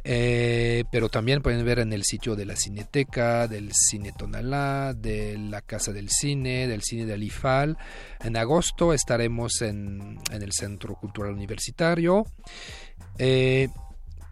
[0.05, 5.39] Eh, pero también pueden ver en el sitio de la Cineteca, del Cine Tonalá, de
[5.39, 7.79] la Casa del Cine, del Cine del IFAL.
[8.21, 12.27] En agosto estaremos en, en el Centro Cultural Universitario.
[13.19, 13.69] Eh,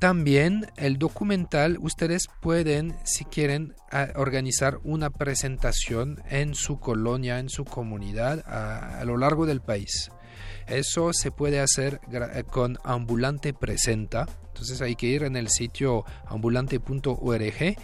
[0.00, 3.74] también el documental, ustedes pueden, si quieren,
[4.16, 10.10] organizar una presentación en su colonia, en su comunidad, a, lo largo del país.
[10.66, 14.26] Eso se puede hacer eh, con Ambulante Presenta.
[14.48, 17.76] Entonces hay que ir en el sitio ambulante.org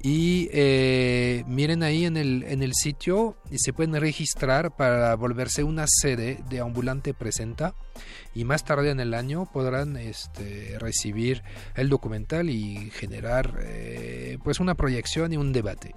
[0.00, 5.64] y eh, miren ahí en el, en el sitio y se pueden registrar para volverse
[5.64, 7.74] una sede de Ambulante Presenta
[8.38, 11.42] y más tarde en el año podrán este, recibir
[11.74, 15.96] el documental y generar eh, pues una proyección y un debate.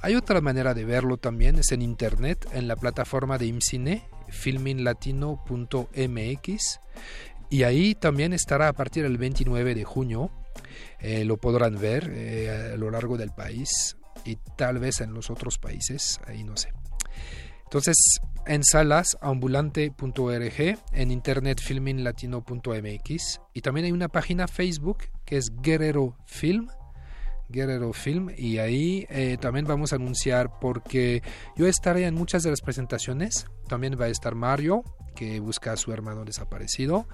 [0.00, 6.80] Hay otra manera de verlo también, es en internet, en la plataforma de IMCINE, filminlatino.mx,
[7.48, 10.32] y ahí también estará a partir del 29 de junio.
[10.98, 15.30] Eh, lo podrán ver eh, a lo largo del país y tal vez en los
[15.30, 16.72] otros países, ahí no sé.
[17.68, 18.18] Entonces,
[18.48, 26.16] en salas ambulante.org, en internet filminlatino.mx y también hay una página Facebook que es Guerrero
[26.26, 26.68] Film.
[27.50, 31.22] Guerrero Film y ahí eh, también vamos a anunciar porque
[31.56, 34.82] yo estaré en muchas de las presentaciones también va a estar Mario
[35.14, 37.06] que busca a su hermano desaparecido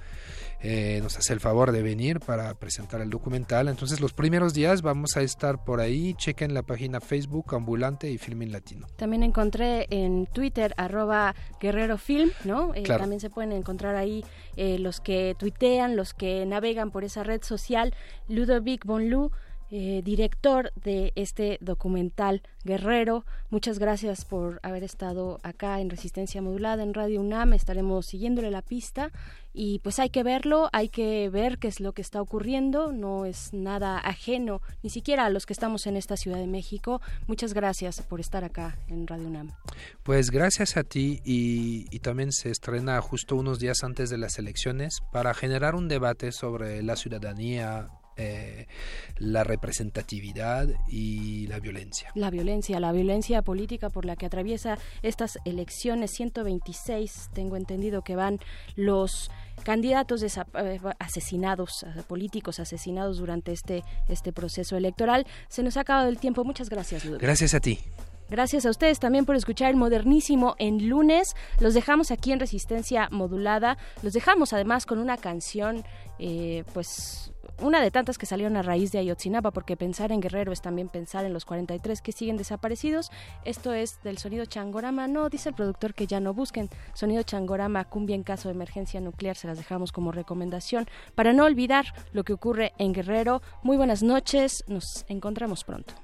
[0.66, 4.80] eh, nos hace el favor de venir para presentar el documental entonces los primeros días
[4.80, 9.86] vamos a estar por ahí chequen la página Facebook Ambulante y Filmin Latino También encontré
[9.90, 12.74] en Twitter arroba Guerrero Film, ¿no?
[12.74, 13.02] Eh, Claro.
[13.02, 14.24] También se pueden encontrar ahí
[14.56, 17.94] eh, los que tuitean, los que navegan por esa red social.
[18.28, 19.30] Ludovic Bonlu,
[19.76, 23.24] eh, director de este documental Guerrero.
[23.50, 27.54] Muchas gracias por haber estado acá en Resistencia Modulada en Radio UNAM.
[27.54, 29.10] Estaremos siguiéndole la pista
[29.52, 32.92] y pues hay que verlo, hay que ver qué es lo que está ocurriendo.
[32.92, 37.00] No es nada ajeno, ni siquiera a los que estamos en esta Ciudad de México.
[37.26, 39.50] Muchas gracias por estar acá en Radio UNAM.
[40.04, 44.38] Pues gracias a ti y, y también se estrena justo unos días antes de las
[44.38, 48.66] elecciones para generar un debate sobre la ciudadanía, eh,
[49.18, 52.10] la representatividad y la violencia.
[52.14, 58.16] La violencia, la violencia política por la que atraviesa estas elecciones 126, tengo entendido que
[58.16, 58.38] van
[58.76, 59.30] los
[59.62, 65.26] candidatos eh, asesinados, eh, políticos asesinados durante este, este proceso electoral.
[65.48, 66.44] Se nos ha acabado el tiempo.
[66.44, 67.22] Muchas gracias, Ludovic.
[67.22, 67.78] Gracias a ti.
[68.30, 71.34] Gracias a ustedes también por escuchar el modernísimo en lunes.
[71.60, 73.76] Los dejamos aquí en Resistencia Modulada.
[74.02, 75.84] Los dejamos además con una canción,
[76.18, 80.52] eh, pues una de tantas que salieron a raíz de Ayotzinapa, porque pensar en Guerrero
[80.52, 83.10] es también pensar en los 43 que siguen desaparecidos.
[83.44, 85.06] Esto es del sonido Changorama.
[85.06, 86.68] No, dice el productor que ya no busquen.
[86.94, 91.44] Sonido Changorama, cumbia en caso de emergencia nuclear, se las dejamos como recomendación para no
[91.44, 93.40] olvidar lo que ocurre en Guerrero.
[93.62, 95.94] Muy buenas noches, nos encontramos pronto.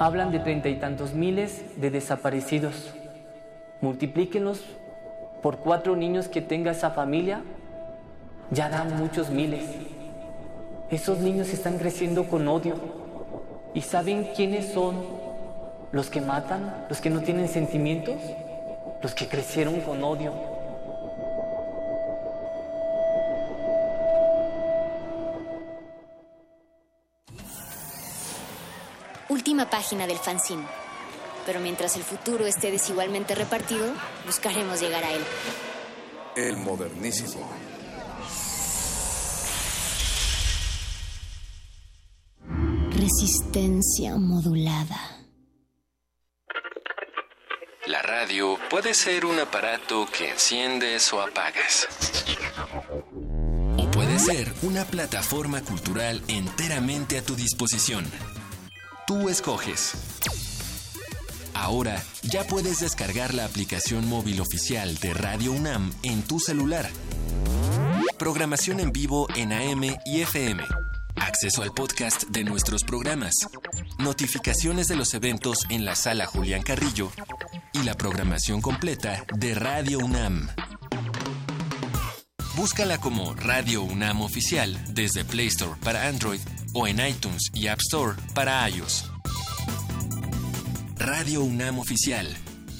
[0.00, 2.94] Hablan de treinta y tantos miles de desaparecidos.
[3.80, 4.64] Multiplíquenlos
[5.42, 7.42] por cuatro niños que tenga esa familia,
[8.50, 9.64] ya dan muchos miles.
[10.90, 12.76] Esos niños están creciendo con odio.
[13.74, 14.96] ¿Y saben quiénes son
[15.92, 18.16] los que matan, los que no tienen sentimientos?
[19.02, 20.32] Los que crecieron con odio.
[29.28, 30.87] Última página del fanzine.
[31.48, 33.90] Pero mientras el futuro esté desigualmente repartido,
[34.26, 35.22] buscaremos llegar a él.
[36.36, 37.50] El modernísimo.
[42.90, 45.24] Resistencia modulada.
[47.86, 51.88] La radio puede ser un aparato que enciendes o apagas.
[53.78, 58.04] O puede ser una plataforma cultural enteramente a tu disposición.
[59.06, 59.94] Tú escoges.
[61.58, 66.88] Ahora ya puedes descargar la aplicación móvil oficial de Radio UNAM en tu celular.
[68.16, 70.62] Programación en vivo en AM y FM.
[71.16, 73.34] Acceso al podcast de nuestros programas.
[73.98, 77.10] Notificaciones de los eventos en la sala Julián Carrillo.
[77.72, 80.48] Y la programación completa de Radio UNAM.
[82.54, 86.40] Búscala como Radio UNAM Oficial desde Play Store para Android
[86.72, 89.10] o en iTunes y App Store para iOS.
[90.98, 92.26] Radio UNAM Oficial.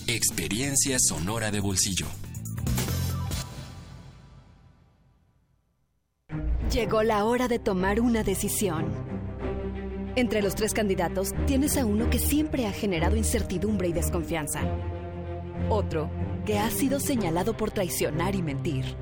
[0.09, 2.07] Experiencia sonora de bolsillo.
[6.73, 8.87] Llegó la hora de tomar una decisión.
[10.17, 14.63] Entre los tres candidatos tienes a uno que siempre ha generado incertidumbre y desconfianza.
[15.71, 16.11] Otro
[16.45, 18.97] que ha sido señalado por traicionar y mentir.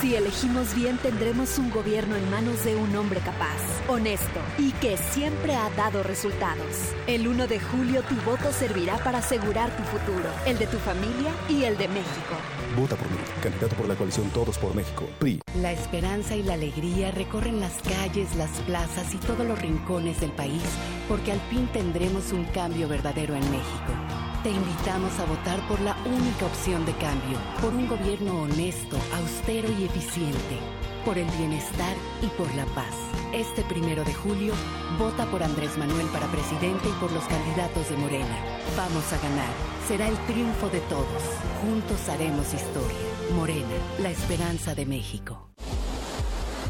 [0.00, 4.96] Si elegimos bien, tendremos un gobierno en manos de un hombre capaz, honesto y que
[4.96, 6.92] siempre ha dado resultados.
[7.06, 11.32] El 1 de julio tu voto servirá para asegurar tu futuro, el de tu familia
[11.48, 12.34] y el de México.
[12.76, 15.40] Vota por mí, candidato por la coalición Todos por México, PRI.
[15.60, 20.32] La esperanza y la alegría recorren las calles, las plazas y todos los rincones del
[20.32, 20.62] país,
[21.08, 24.23] porque al fin tendremos un cambio verdadero en México.
[24.44, 29.70] Te invitamos a votar por la única opción de cambio, por un gobierno honesto, austero
[29.72, 30.58] y eficiente,
[31.02, 32.94] por el bienestar y por la paz.
[33.32, 34.52] Este primero de julio,
[34.98, 38.36] vota por Andrés Manuel para presidente y por los candidatos de Morena.
[38.76, 39.48] Vamos a ganar.
[39.88, 41.22] Será el triunfo de todos.
[41.62, 42.98] Juntos haremos historia.
[43.34, 45.53] Morena, la esperanza de México.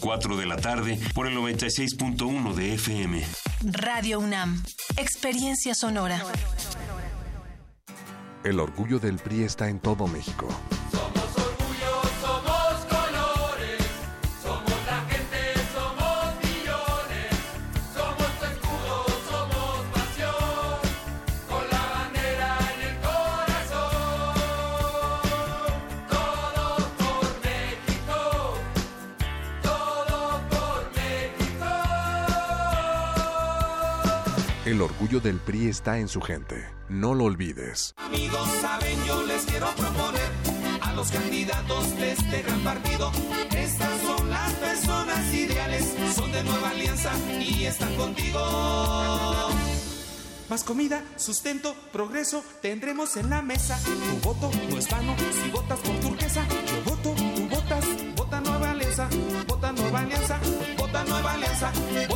[0.00, 3.24] 4 de la tarde por el 96.1 de FM.
[3.62, 4.62] Radio UNAM.
[4.96, 6.22] Experiencia sonora.
[8.44, 10.48] El orgullo del PRI está en todo México.
[10.92, 11.25] Somos
[34.66, 36.56] El orgullo del PRI está en su gente.
[36.88, 37.94] No lo olvides.
[37.98, 40.28] Amigos, saben, yo les quiero proponer
[40.80, 43.12] a los candidatos de este gran partido.
[43.56, 48.40] Estas son las personas ideales, son de nueva alianza y están contigo.
[50.48, 53.78] Más comida, sustento, progreso tendremos en la mesa.
[53.84, 55.14] Tu voto no es vano
[55.44, 56.44] si votas por turquesa.
[56.48, 57.84] Yo voto, tú votas,
[58.16, 59.08] vota nueva alianza,
[59.46, 60.40] vota nueva alianza,
[60.76, 61.72] vota nueva alianza,
[62.08, 62.15] vota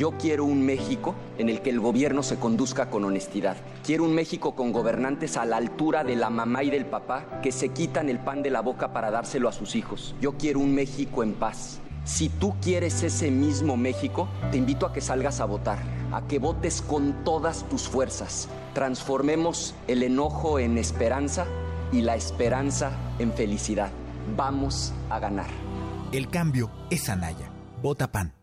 [0.00, 3.58] Yo quiero un México en el que el gobierno se conduzca con honestidad.
[3.84, 7.52] Quiero un México con gobernantes a la altura de la mamá y del papá que
[7.52, 10.14] se quitan el pan de la boca para dárselo a sus hijos.
[10.18, 11.80] Yo quiero un México en paz.
[12.04, 15.80] Si tú quieres ese mismo México, te invito a que salgas a votar,
[16.12, 18.48] a que votes con todas tus fuerzas.
[18.72, 21.44] Transformemos el enojo en esperanza
[21.92, 23.90] y la esperanza en felicidad.
[24.34, 25.50] Vamos a ganar.
[26.10, 27.52] El cambio es Anaya.
[27.82, 28.39] Vota PAN.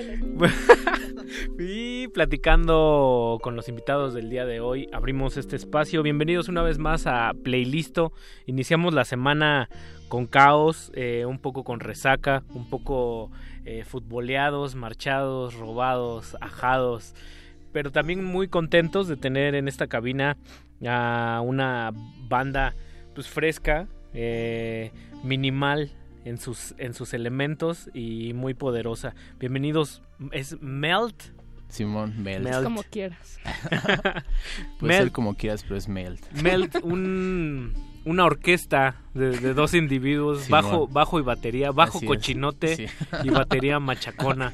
[1.58, 6.02] y platicando con los invitados del día de hoy, abrimos este espacio.
[6.02, 8.12] Bienvenidos una vez más a Playlisto.
[8.46, 9.68] Iniciamos la semana
[10.08, 13.30] con caos, eh, un poco con resaca, un poco
[13.64, 17.14] eh, futboleados, marchados, robados, ajados,
[17.72, 20.36] pero también muy contentos de tener en esta cabina
[20.86, 21.92] a una
[22.28, 22.74] banda
[23.14, 25.90] pues fresca, eh, minimal
[26.24, 29.14] en sus, en sus elementos y muy poderosa.
[29.38, 30.02] Bienvenidos,
[30.32, 31.22] es Melt.
[31.68, 32.46] Simón, Melt.
[32.46, 33.38] Es como quieras.
[34.80, 36.30] Puede ser como quieras, pero es Melt.
[36.32, 37.74] Melt, un,
[38.04, 42.86] una orquesta de, de dos individuos, bajo, bajo y batería, bajo Así cochinote sí.
[43.22, 44.52] y batería machacona.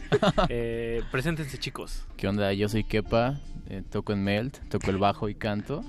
[0.49, 2.05] Eh, preséntense chicos.
[2.17, 2.53] ¿Qué onda?
[2.53, 5.83] Yo soy Kepa, eh, toco en Melt, toco el bajo y canto.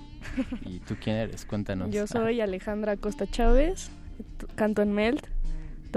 [0.65, 1.45] ¿Y tú quién eres?
[1.45, 1.89] Cuéntanos.
[1.91, 3.91] Yo soy Alejandra Costa Chávez,
[4.55, 5.27] canto en Melt,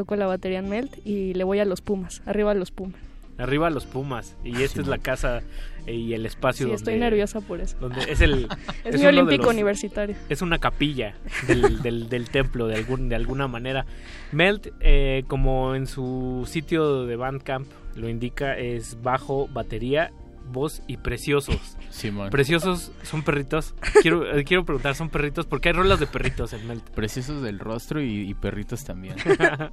[0.01, 2.99] toco la batería en Melt y le voy a los Pumas, arriba a los Pumas.
[3.37, 4.37] Arriba los Pumas.
[4.45, 5.43] Y esta es la casa
[5.87, 6.77] eh, y el espacio Sí, donde...
[6.77, 7.77] estoy nerviosa por eso.
[7.81, 8.49] Donde es el...
[8.85, 10.17] Es mi uno de olímpico los- universitario.
[10.29, 11.15] Es una capilla
[11.47, 13.85] del, del, del templo de, algún, de alguna manera.
[14.33, 20.13] Melt, eh, como en su sitio de Bandcamp lo indica, es bajo, batería,
[20.51, 21.77] voz y preciosos.
[21.91, 22.31] Simón.
[22.31, 23.75] Preciosos son perritos.
[24.03, 25.47] Quiero, eh, quiero preguntar, ¿son perritos?
[25.47, 26.89] Porque hay rolas de perritos en Melt.
[26.91, 29.17] Preciosos del rostro y, y perritos también.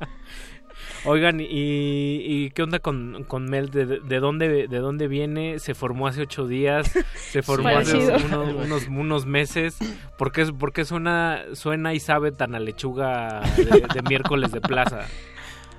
[1.06, 3.70] Oigan, ¿y, y qué onda con, con Mel?
[3.70, 5.60] ¿De, de dónde, ¿De dónde viene?
[5.60, 6.92] ¿Se formó hace ocho días?
[7.16, 9.78] ¿Se formó hace unos, unos meses?
[10.18, 14.62] ¿Por qué, por qué suena, suena y sabe tan a lechuga de, de miércoles de
[14.62, 15.08] plaza?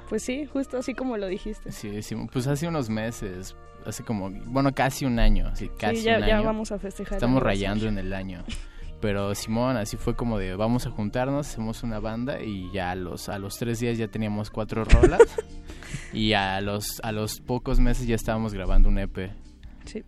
[0.09, 1.71] Pues sí, justo así como lo dijiste.
[1.73, 2.29] Sí, Simón.
[2.33, 3.55] Pues hace unos meses,
[3.85, 6.47] hace como, bueno, casi un año, sí, casi sí, ya, un ya año.
[6.47, 7.15] vamos a festejar.
[7.15, 8.45] Estamos rayando en el año.
[9.01, 12.95] Pero Simón, así fue como de vamos a juntarnos, hacemos una banda y ya a
[12.97, 15.21] los, a los tres días ya teníamos cuatro rolas
[16.13, 19.31] y a los, a los pocos meses ya estábamos grabando un EP.
[19.85, 20.03] Sí.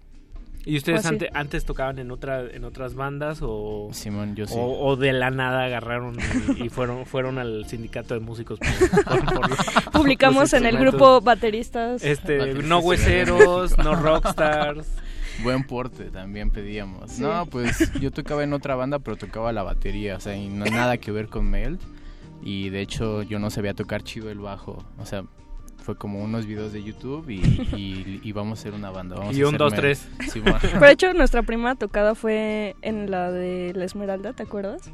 [0.66, 1.14] ¿Y ustedes Pues sí.
[1.14, 4.54] ante- antes tocaban en otra en otras bandas o Simón, yo sí.
[4.56, 6.18] o, o de la nada agarraron
[6.58, 9.58] y, y fueron fueron al sindicato de músicos por- por- por los-
[9.92, 12.02] Publicamos los en el grupo bateristas.
[12.04, 14.86] Este, Bateristas no hueseros, no rockstars.
[15.42, 17.12] Buen porte también pedíamos.
[17.12, 17.22] Sí.
[17.22, 20.66] No, pues yo tocaba en otra banda, pero tocaba la batería, o sea, y no
[20.66, 21.80] nada que ver con Melt.
[22.42, 25.24] Y de hecho yo no sabía tocar chido el bajo, o sea,
[25.80, 27.40] fue como unos videos de YouTube y,
[27.76, 29.16] y, y vamos a hacer una banda.
[29.16, 30.08] Vamos Y a un, dos, tres.
[30.30, 30.56] Simón.
[30.60, 34.90] Pero de hecho, nuestra primera tocada fue en la de La Esmeralda, ¿te acuerdas?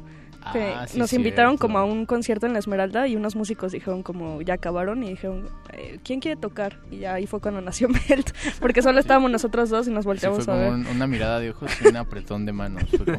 [0.53, 1.61] Que Ah, sí, nos invitaron cierto.
[1.61, 5.09] como a un concierto en La Esmeralda y unos músicos dijeron como ya acabaron y
[5.09, 6.77] dijeron eh, ¿quién quiere tocar?
[6.89, 8.29] Y ya ahí fue cuando nació Melt
[8.61, 10.69] porque solo estábamos nosotros dos y nos Sí, volteamos fue a ver.
[10.71, 12.83] como un- una mirada de ojos y un apretón de manos.
[12.89, 13.17] fue como-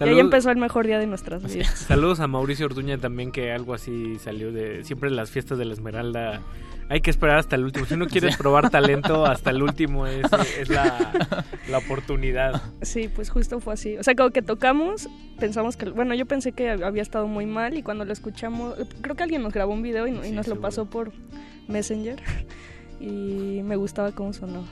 [0.00, 1.70] Y ahí empezó el mejor día de nuestras vidas.
[1.78, 4.84] Saludos a Mauricio Orduña también, que algo así salió de...
[4.84, 6.42] Siempre en las fiestas de la Esmeralda
[6.88, 7.86] hay que esperar hasta el último.
[7.86, 10.26] Si uno quiere probar talento, hasta el último es,
[10.58, 12.62] es la, la oportunidad.
[12.82, 13.96] Sí, pues justo fue así.
[13.98, 15.08] O sea, como que tocamos,
[15.38, 19.16] pensamos que, bueno, yo pensé que había estado muy mal y cuando lo escuchamos, creo
[19.16, 21.12] que alguien nos grabó un video y, y nos lo pasó por
[21.68, 22.22] Messenger
[23.00, 24.64] y me gustaba cómo sonó.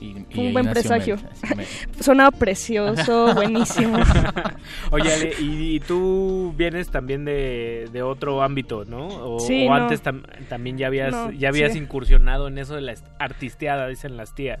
[0.00, 1.16] Y- un buen presagio.
[1.56, 1.64] Me-
[2.02, 3.98] Sonaba precioso, buenísimo.
[4.90, 9.08] Oye, Ale, y, y tú vienes también de, de otro ámbito, ¿no?
[9.08, 9.74] O, Sí, o no.
[9.74, 11.78] antes tam- también ya habías, No, ya habías sí.
[11.78, 14.60] incursionado en eso de la artisteada, dicen las tías.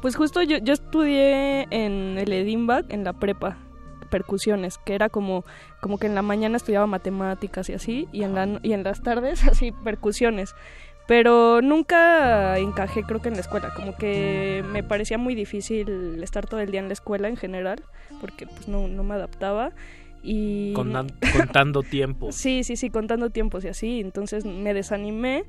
[0.00, 3.58] Pues justo yo, yo estudié en el Edinburgh, en la prepa,
[4.10, 5.44] percusiones, que era como,
[5.80, 9.02] como que en la mañana estudiaba matemáticas y así, y en, la, y en las
[9.02, 10.54] tardes así, percusiones.
[11.06, 16.46] Pero nunca encajé creo que en la escuela, como que me parecía muy difícil estar
[16.46, 17.82] todo el día en la escuela en general,
[18.20, 19.70] porque pues no, no me adaptaba.
[20.22, 22.32] Y Con dan- contando tiempo.
[22.32, 24.00] Sí, sí, sí, contando tiempos y así.
[24.00, 25.44] Entonces me desanimé,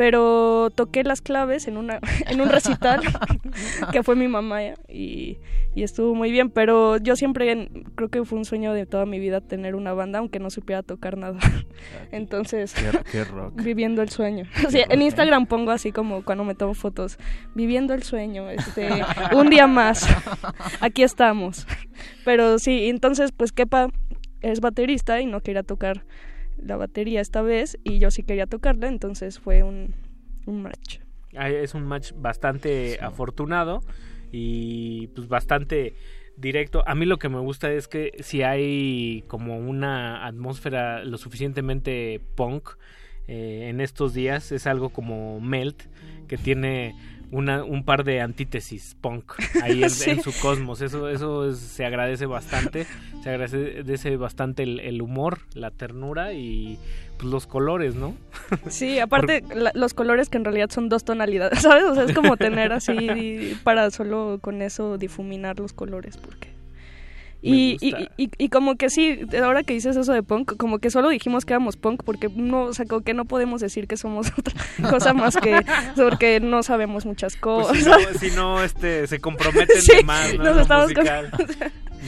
[0.00, 3.02] pero toqué las claves en, una, en un recital
[3.92, 5.36] que fue mi mamá ya, y,
[5.74, 6.48] y estuvo muy bien.
[6.48, 10.20] Pero yo siempre creo que fue un sueño de toda mi vida tener una banda,
[10.20, 11.38] aunque no supiera tocar nada.
[12.12, 13.62] Entonces, Qué- qué rock.
[13.62, 14.46] viviendo el sueño.
[14.66, 15.04] O sea, en ¿eh?
[15.04, 17.18] Instagram pongo así como cuando me tomo fotos,
[17.54, 18.88] viviendo el sueño, este,
[19.34, 20.08] un día más,
[20.80, 21.66] aquí estamos.
[22.24, 23.88] Pero sí, entonces pues Kepa
[24.40, 26.06] es baterista y no quería tocar
[26.62, 29.94] la batería esta vez y yo sí quería tocarla, entonces fue un,
[30.46, 30.98] un match.
[31.32, 33.82] Es un match bastante afortunado
[34.32, 35.94] y pues bastante
[36.36, 36.82] directo.
[36.86, 42.20] A mí lo que me gusta es que si hay como una atmósfera lo suficientemente
[42.34, 42.70] punk
[43.28, 45.82] eh, en estos días, es algo como Melt,
[46.26, 46.94] que tiene
[47.30, 49.32] una, un par de antítesis punk
[49.62, 50.10] ahí en, Sí.
[50.10, 50.80] en su cosmos.
[50.82, 52.86] Eso, eso es- se agradece bastante.
[53.22, 56.78] Se agradece bastante el, el humor, la ternura y
[57.18, 58.14] pues, los colores, ¿no?
[58.68, 61.84] Sí, aparte la- los colores que en realidad son dos tonalidades, ¿sabes?
[61.84, 66.48] O sea, es como tener así para solo con eso difuminar los colores, porque...
[67.42, 70.90] Y, y, y, y como que sí, ahora que dices eso de punk, como que
[70.90, 73.96] solo dijimos que éramos punk porque no, o sea, como que no podemos decir que
[73.96, 74.54] somos otra
[74.90, 75.60] cosa más que
[75.96, 77.78] porque no sabemos muchas Pues cosas.
[77.78, 80.44] si no, si no, este, se comprometen Sí, de más, ¿no?
[80.44, 81.06] nos estamos con-.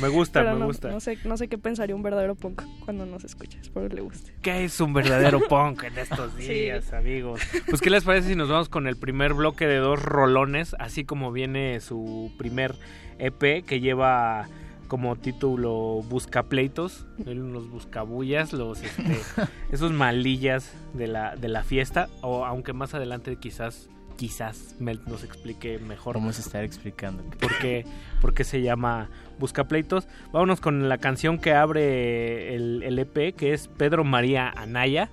[0.01, 0.89] Me gusta, Pero me no, gusta.
[0.91, 4.33] No sé, no sé qué pensaría un verdadero punk cuando nos escucha, espero le guste.
[4.43, 6.49] ¿Qué es un verdadero punk en estos Sí.
[6.49, 7.41] días, amigos?
[7.69, 10.75] Pues, ¿qué les parece si nos vamos con el primer bloque de dos rolones?
[10.79, 12.75] Así como viene su primer
[13.19, 14.49] EP que lleva
[14.93, 19.19] como título Buscapleitos, los buscabullas, los este,
[19.73, 23.89] esos malillas de la, de la fiesta, o aunque más adelante quizás
[24.23, 27.24] quizás Mel nos explique mejor Vamos a estar explicando.
[27.40, 27.85] por qué,
[28.20, 30.07] por qué se llama Buscapleitos.
[30.31, 35.11] Vámonos con la canción que abre el, el EP, que es Pedro María Anaya.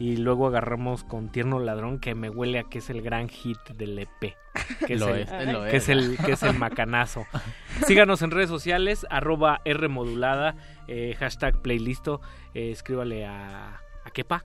[0.00, 3.60] y luego agarramos con Tierno Ladrón, que me huele a que es el gran hit
[3.76, 4.34] del EP.
[4.88, 5.84] Que es, Lo el, es, lo que es.
[5.84, 7.26] es el que es el macanazo.
[7.86, 10.56] Síganos en redes sociales, arroba R modulada,
[10.88, 12.20] eh, hashtag playlisto,
[12.54, 14.44] eh, escríbale a, a Kepa.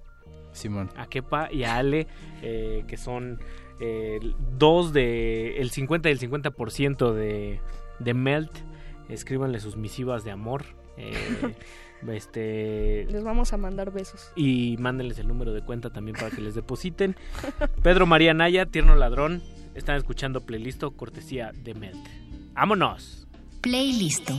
[0.52, 0.92] Simón.
[0.96, 2.06] A Kepa y a Ale,
[2.44, 3.40] eh, que son
[3.86, 4.20] eh,
[4.58, 7.60] dos de el 50 y el 50% de,
[8.00, 8.52] de Melt.
[9.10, 10.64] Escríbanle sus misivas de amor.
[10.98, 11.14] eh,
[12.08, 14.32] este Les vamos a mandar besos.
[14.36, 17.16] y mándenles el número de cuenta también para que les depositen.
[17.82, 19.42] Pedro María Naya, Tierno Ladrón,
[19.76, 22.06] están escuchando Playlisto, cortesía de Melt.
[22.54, 23.28] ¡Vámonos!
[23.62, 24.30] Playlist.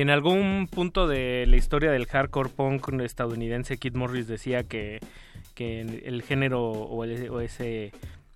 [0.00, 4.98] Y en algún punto de la historia del hardcore punk estadounidense, Kid Morris decía que,
[5.54, 7.92] que el género o, ese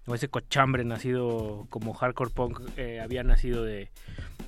[0.06, 3.88] o ese cochambre nacido como hardcore punk eh, había nacido de,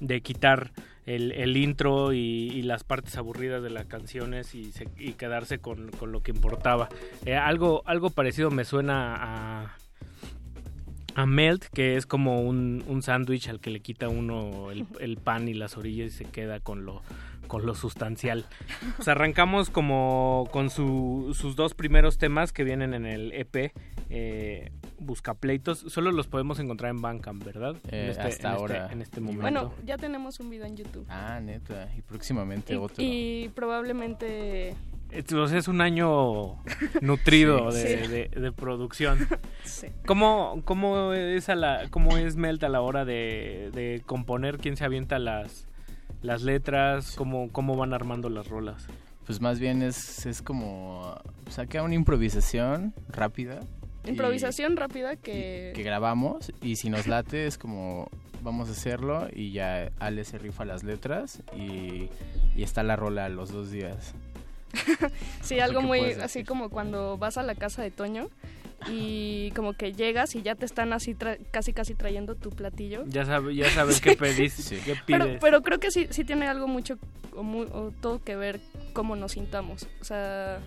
[0.01, 0.73] de quitar
[1.07, 5.91] el, intro y, y las partes aburridas de las canciones y, se- y quedarse con,
[5.93, 6.91] con lo que importaba.
[7.25, 9.77] Eh, algo, algo parecido me suena a,
[11.17, 15.17] a Melt, que es como un, un sándwich al que le quita uno el, el
[15.17, 17.03] pan y las orillas y se queda con lo,
[17.47, 18.45] con lo sustancial.
[18.97, 23.73] Pues arrancamos como con su- sus dos primeros temas que vienen en el EP.
[24.11, 27.77] Eh, Buscapleitos, solo los podemos encontrar en Bandcamp, ¿verdad?
[27.91, 28.89] Eh, en hasta ahora.
[28.93, 29.43] en este momento.
[29.43, 31.07] Bueno, ya tenemos un video en YouTube.
[31.09, 31.89] Ah, neta.
[31.97, 32.97] Y próximamente Y, otro.
[32.99, 34.75] y probablemente
[35.11, 36.63] es un año
[37.01, 37.79] nutrido Sí.
[37.79, 38.11] de, Sí.
[38.11, 39.19] de- de producción.
[39.65, 39.89] Sí.
[40.07, 44.59] ¿Cómo, cómo, es a la, ¿Cómo es Melt a la hora de, de componer?
[44.59, 45.67] ¿Quién se avienta las,
[46.23, 47.15] las letras?
[47.17, 48.87] ¿Cómo, ¿Cómo van armando las rolas?
[49.27, 51.17] Pues más bien es, es como
[51.51, 53.59] saca una improvisación rápida.
[54.05, 55.73] y- improvisación rápida que...
[55.75, 58.09] que grabamos y si nos late es como
[58.43, 62.09] vamos a hacerlo y ya Ale se rifa las letras y,
[62.55, 64.15] y está la rola a los dos días.
[65.43, 68.29] Sí, algo muy así como cuando vas a la casa de Toño
[68.91, 73.05] y como que llegas y ya te están así tra- casi casi trayendo tu platillo.
[73.07, 75.05] Ya, sabe, ya sabes qué pedís, qué pides.
[75.07, 76.99] Pero, pero creo que sí, sí tiene algo mucho
[77.35, 78.61] o, todo que ver
[78.93, 79.87] cómo nos sintamos.
[80.01, 80.59] O sea,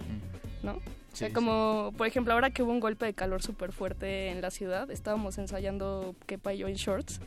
[0.63, 0.73] ¿no?
[0.73, 4.29] O sea, Sí, como, por ejemplo, ahora que hubo un golpe de calor súper fuerte
[4.29, 7.19] en la ciudad, estábamos ensayando Kepa y yo en shorts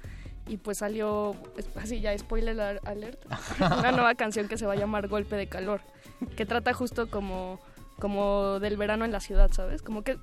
[0.48, 1.36] y pues salió,
[1.76, 3.20] así ya, spoiler al- alert,
[3.78, 5.80] una nueva canción que se va a llamar Golpe de Calor,
[6.36, 7.60] que trata justo como,
[7.98, 9.82] como del verano en la ciudad, ¿sabes?
[9.82, 10.16] Como que,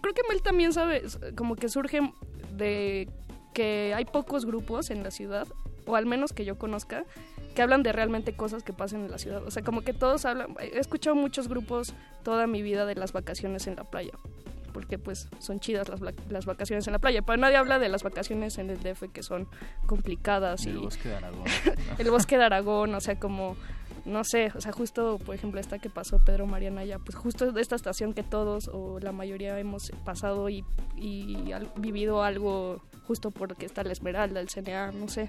[0.00, 1.02] creo que Mel también sabe,
[1.36, 2.00] como que surge
[2.56, 3.08] de
[3.54, 5.46] que hay pocos grupos en la ciudad,
[5.86, 7.04] o al menos que yo conozca,
[7.54, 9.42] que hablan de realmente cosas que pasan en la ciudad.
[9.44, 13.12] O sea, como que todos hablan, he escuchado muchos grupos toda mi vida de las
[13.12, 14.12] vacaciones en la playa,
[14.72, 18.02] porque pues son chidas las, las vacaciones en la playa, pero nadie habla de las
[18.02, 19.48] vacaciones en el DF que son
[19.86, 21.44] complicadas y El bosque de Aragón.
[21.98, 23.56] el bosque de Aragón, o sea, como
[24.04, 27.52] no sé, o sea, justo, por ejemplo, esta que pasó Pedro Mariana ya, pues justo
[27.52, 30.64] de esta estación que todos o la mayoría hemos pasado y,
[30.96, 35.28] y vivido algo justo porque está la Esmeralda, el CNA, no sé,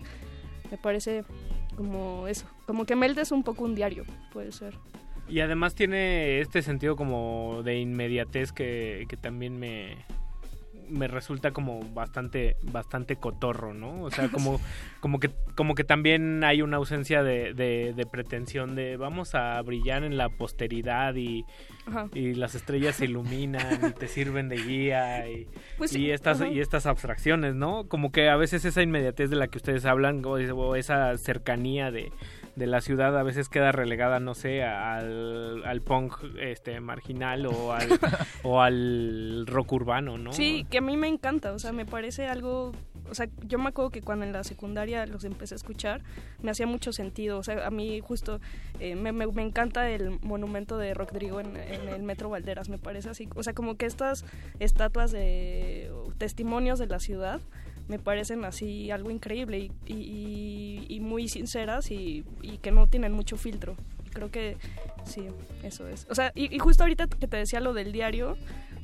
[0.70, 1.24] me parece
[1.76, 4.76] como eso, como que Melde es un poco un diario, puede ser.
[5.28, 9.98] Y además tiene este sentido como de inmediatez que, que también me,
[10.92, 14.04] me resulta como bastante bastante cotorro, ¿no?
[14.04, 14.60] O sea, como
[15.00, 19.62] como que como que también hay una ausencia de, de, de pretensión de vamos a
[19.62, 21.46] brillar en la posteridad y,
[22.14, 25.48] y las estrellas se iluminan y te sirven de guía y,
[25.78, 26.50] Pues y estas ajá.
[26.52, 27.88] y estas abstracciones, ¿no?
[27.88, 31.92] Como que a veces esa inmediatez de la que ustedes hablan o, o esa cercanía
[31.92, 32.12] de,
[32.56, 37.74] de la ciudad a veces queda relegada, no sé, al, al punk este marginal o
[37.74, 37.88] al
[38.44, 40.34] o al rock urbano, ¿no?
[40.34, 42.74] Sí, que a mí me encanta, o sea, me parece algo,
[43.10, 46.02] o sea, yo me acuerdo que cuando en la secundaria los empecé a escuchar,
[46.42, 48.40] me hacía mucho sentido, o sea, a mí justo
[48.80, 52.78] eh, me, me- me encanta el monumento de Rodrigo en, en el Metro Valderas, me
[52.78, 54.26] parece así, o sea, como que estas
[54.60, 57.40] estatuas de testimonios de la ciudad
[57.92, 63.12] me parecen así algo increíble y, y- y- muy sinceras y, y que no tienen
[63.12, 63.76] mucho filtro.
[64.14, 64.56] Creo que
[65.06, 65.24] sí,
[65.64, 66.08] eso es.
[66.10, 68.38] O sea, y, justo ahorita que te decía lo del diario,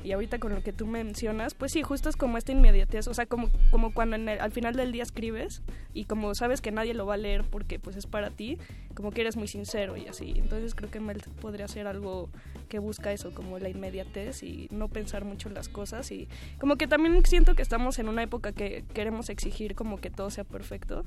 [0.04, 3.14] y ahorita con lo que tú mencionas, pues sí, justo es como esta inmediatez, o
[3.14, 5.62] sea, como, como cuando en el- al final del día escribes
[5.94, 8.58] y como sabes que nadie lo va a leer porque pues es para ti,
[8.94, 10.34] como que eres muy sincero y así.
[10.36, 12.28] Entonces creo que Melt podría ser algo
[12.68, 16.28] que busca eso, como la inmediatez y no pensar mucho las cosas y
[16.60, 20.30] como que también siento que estamos en una época que queremos exigir como que todo
[20.30, 21.04] sea perfecto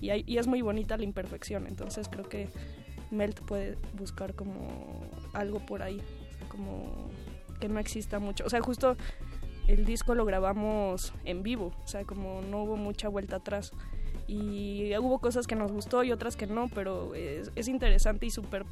[0.00, 2.48] y, hay- y es muy bonita la imperfección, entonces creo que
[3.10, 6.00] Melt puede buscar como algo por ahí,
[6.48, 7.10] como
[7.58, 8.44] que no exista mucho.
[8.44, 8.96] O sea, justo
[9.66, 13.72] el disco lo grabamos en vivo, o sea, como no hubo mucha vuelta atrás.
[14.26, 18.30] Y hubo cosas que nos gustó y otras que no, pero es, es interesante y
[18.30, 18.66] súper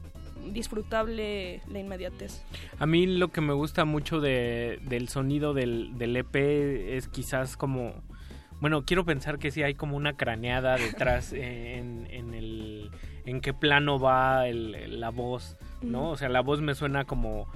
[0.53, 2.43] disfrutable la inmediatez.
[2.79, 7.57] A mí lo que me gusta mucho de, del sonido del, del EP es quizás
[7.57, 7.93] como...
[8.61, 12.91] Bueno, quiero pensar que sí hay como una craneada detrás en, en el...
[13.27, 16.11] En qué plano va el- la voz, ¿no?
[16.11, 17.49] O sea, la voz me suena como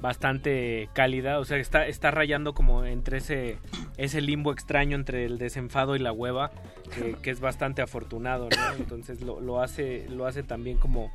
[0.00, 3.58] bastante cálida, o sea, está, está rayando como entre ese,
[3.96, 6.52] ese limbo extraño entre el desenfado y la hueva,
[6.94, 8.72] que, que es bastante afortunado, ¿no?
[8.78, 11.10] Entonces lo, lo hace, lo hace también como,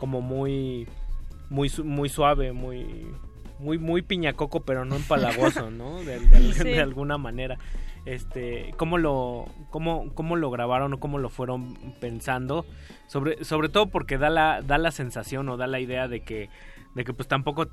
[0.00, 0.88] como muy,
[1.50, 3.06] muy, muy suave, muy,
[3.60, 5.98] muy, muy piñacoco, pero no empalagoso, ¿no?
[6.02, 6.64] De, de- Sí.
[6.64, 7.58] de alguna manera.
[8.06, 12.64] Este, ¿cómo lo, cómo, cómo lo grabaron o cómo lo fueron pensando?
[13.06, 16.48] Sobre, sobre todo porque da la, da la sensación o da la idea de que,
[16.94, 17.68] de que pues tampoco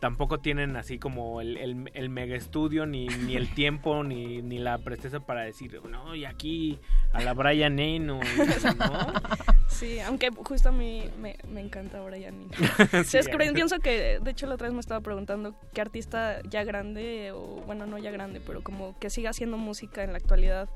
[0.00, 4.58] tampoco tienen así como el, el, el mega estudio ni, ni el tiempo ni, ni
[4.58, 6.78] la presteza para decir no y aquí
[7.12, 8.20] a la Brian Eno
[8.78, 9.12] ¿no?
[9.68, 13.04] Sí, aunque justo a mí me, me encanta Brian Eno.
[13.04, 16.40] Sí, es que pienso que, de hecho, la otra vez me estaba preguntando qué artista
[16.48, 20.18] ya grande, o bueno, no ya grande, pero como que siga haciendo música en la
[20.18, 20.68] actualidad.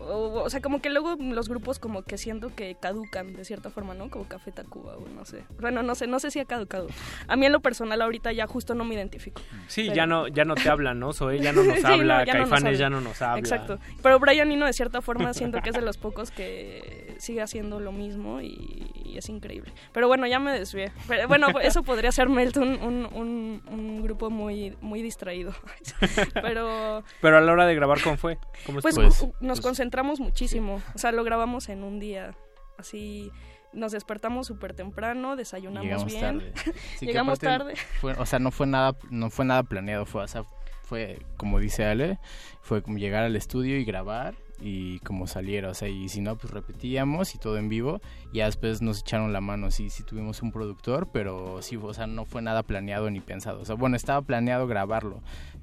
[0.00, 3.70] O, o sea, como que luego los grupos como que siento que caducan de cierta
[3.70, 4.08] forma, ¿no?
[4.10, 5.44] Como Café Tacuba o no sé.
[5.60, 6.86] Bueno, no sé, no sé si ha caducado.
[7.26, 9.40] A mí en lo personal ahorita ya justo no me identifico.
[9.66, 11.12] Sí, Pero- ya no ya no te hablan, ¿no?
[11.12, 12.78] Zoe ya no nos Sí, habla, no, ya no nos Caifanes habla.
[12.78, 13.38] ya no nos habla.
[13.40, 13.78] Exacto.
[14.02, 17.80] Pero Brian Eno de cierta forma siento que es de los pocos que sigue haciendo
[17.80, 19.72] lo mismo y, y es increíble.
[19.92, 20.92] Pero bueno, ya me desvié.
[21.08, 25.52] Pero, bueno, eso podría ser Melt, un, un, un- un grupo muy, muy distraído.
[26.34, 28.38] Pero Pero a la hora de grabar cómo fue?
[28.66, 28.96] ¿Cómo pues
[29.40, 30.82] nos concentramos muchísimo.
[30.94, 32.34] O sea, lo grabamos en un día.
[32.78, 33.30] Así
[33.72, 36.20] nos despertamos súper temprano, desayunamos Llegamos bien.
[36.20, 36.52] tarde.
[36.98, 37.74] Sí, Llegamos tarde.
[38.00, 40.42] fue- o sea, no fue nada, no fue nada planeado, fue, o sea,
[40.82, 42.18] fue como dice Ale,
[42.60, 46.36] fue como llegar al estudio y grabar y como saliera, o sea, y si no,
[46.36, 48.00] pues repetíamos y todo en vivo,
[48.32, 51.94] y ya después nos echaron la mano, sí, sí tuvimos un productor, pero sí, o
[51.94, 55.20] sea, no fue nada planeado ni pensado, o sea, bueno, estaba planeado grabarlo,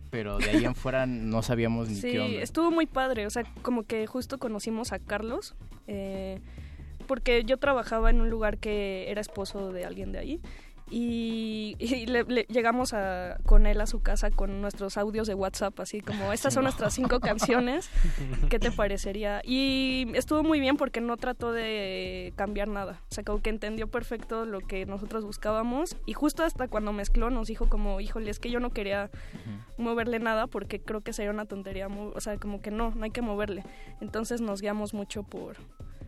[0.09, 2.41] pero de ahí en fuera no sabíamos ni Sí, qué onda.
[2.41, 3.25] estuvo muy padre.
[3.25, 5.55] O sea, como que justo conocimos a Carlos.
[5.87, 6.39] eh,
[7.07, 10.41] porque yo trabajaba en un lugar que era esposo de alguien de ahí.
[10.91, 15.33] Y, y le- le- llegamos a, con él a su casa con nuestros audios de
[15.33, 17.89] WhatsApp, así como, estas son nuestras cinco canciones,
[18.49, 19.41] ¿qué te parecería?
[19.43, 23.87] Y estuvo muy bien porque no trató de cambiar nada, o sea, como que entendió
[23.89, 28.39] perfecto lo que nosotros buscábamos y justo hasta cuando mezcló nos dijo como, híjole, es
[28.39, 29.09] que yo no quería
[29.79, 33.11] moverle nada porque creo que sería una tontería, o sea, como que no, no hay
[33.11, 33.63] que moverle.
[34.01, 35.57] Entonces nos guiamos mucho por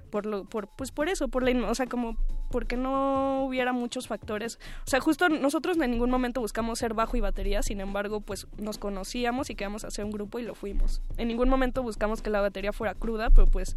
[0.07, 2.17] por lo por pues por eso, por la, o sea, como
[2.49, 4.59] porque no hubiera muchos factores.
[4.85, 8.47] O sea, justo nosotros en ningún momento buscamos ser bajo y batería, sin embargo, pues
[8.57, 11.01] nos conocíamos y queríamos hacer un grupo y lo fuimos.
[11.17, 13.75] En ningún momento buscamos que la batería fuera cruda, pero pues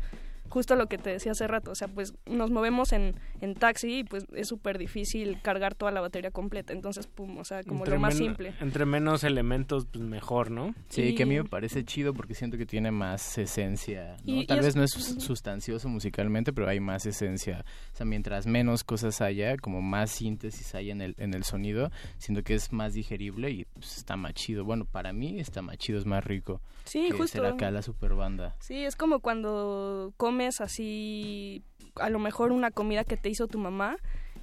[0.50, 4.00] justo lo que te decía hace rato, o sea, pues nos movemos en, en taxi
[4.00, 7.80] y pues es súper difícil cargar toda la batería completa, entonces, pum, o sea, como
[7.80, 8.52] Entre lo más simple.
[8.60, 10.74] Entre menos elementos, pues mejor, ¿no?
[10.88, 14.16] Sí, que a mí me parece chido porque siento que tiene más esencia.
[14.24, 14.34] ¿no?
[14.34, 17.64] Y- y Tal es- vez no es sustancioso musicalmente, pero hay más esencia.
[17.92, 21.90] O sea, mientras menos cosas haya, como más síntesis hay en el, en el sonido,
[22.18, 24.64] siento que es más digerible y pues, está más chido.
[24.64, 26.60] Bueno, para mí está más chido, es más rico.
[26.84, 27.38] Sí, que justo.
[27.38, 28.56] ser acá la super banda.
[28.60, 31.62] Sí, es como cuando comes así,
[31.96, 33.96] a lo mejor una comida que te hizo tu mamá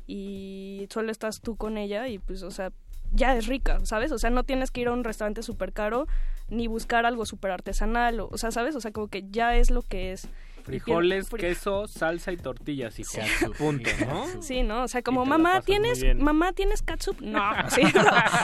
[0.06, 2.72] y solo estás tú con ella y pues, o sea,
[3.12, 4.12] ya es rica, ¿sabes?
[4.12, 6.08] O sea, no tienes que ir a un restaurante súper caro
[6.50, 8.76] ni buscar algo súper artesanal, o, o sea, ¿sabes?
[8.76, 10.28] O sea, como que ya es lo que es.
[10.68, 13.12] Frijoles, fri- queso, salsa y tortillas, hijo.
[13.58, 14.42] Punto, ¿no?
[14.42, 14.84] Sí, ¿no?
[14.84, 17.20] O sea, como mamá, ¿tienes mamá, ¿tienes catsup?
[17.22, 17.82] No, sí,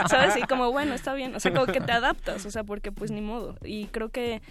[0.10, 0.38] ¿sabes?
[0.38, 1.36] Y como, bueno, está bien.
[1.36, 3.56] O sea, como que te adaptas, o sea, porque pues ni modo.
[3.64, 4.42] Y creo que...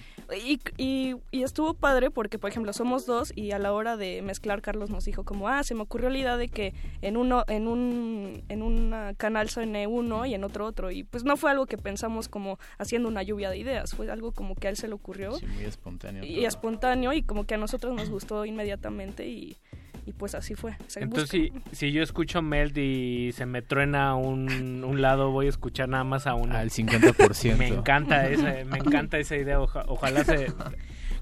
[0.45, 4.23] Y, y, y estuvo padre porque, por ejemplo, somos dos y a la hora de
[4.23, 7.45] mezclar, Carlos nos dijo como, ah, se me ocurrió la idea de que en uno
[7.49, 10.91] en un en una canal suene uno y en otro otro.
[10.91, 14.33] Y pues no fue algo que pensamos como haciendo una lluvia de ideas, fue algo
[14.33, 16.25] como que a él se le ocurrió Sí, muy espontáneo.
[16.25, 16.47] y todo.
[16.47, 19.57] espontáneo y como que a nosotros nos gustó inmediatamente y,
[20.05, 20.73] y pues así fue.
[20.73, 25.31] O sea, Entonces, si, si yo escucho Melt y se me truena un, un lado,
[25.31, 26.57] voy a escuchar nada más a uno.
[26.57, 27.57] Al 50%.
[27.57, 29.61] Me encanta esa, me encanta esa idea.
[29.61, 30.49] Oja- ojalá se,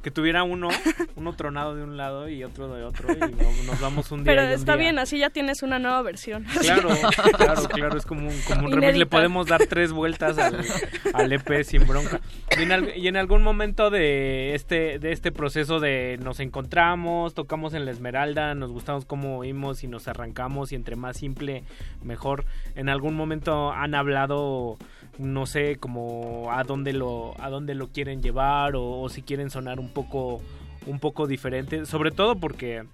[0.02, 0.68] que tuviera uno,
[1.16, 4.32] uno tronado de un lado y otro de otro y no- nos vamos un día.
[4.32, 4.80] Pero y un está día.
[4.82, 6.44] bien, así ya tienes una nueva versión.
[6.60, 6.88] Claro,
[7.36, 10.64] claro, claro, es como un, como un remix, le podemos dar tres vueltas al,
[11.12, 12.20] al EP sin bronca.
[12.58, 17.34] Y en, al- y en algún momento de este, de este proceso de nos encontramos,
[17.34, 21.64] tocamos en la Esmeralda, nos gustamos cómo oímos y nos arrancamos y entre más simple,
[22.02, 22.44] mejor.
[22.74, 24.78] En algún momento han hablado,
[25.20, 29.50] no sé, como a dónde lo, a dónde lo quieren llevar o, o si quieren
[29.50, 30.40] sonar un poco,
[30.86, 32.84] un poco diferente, sobre todo porque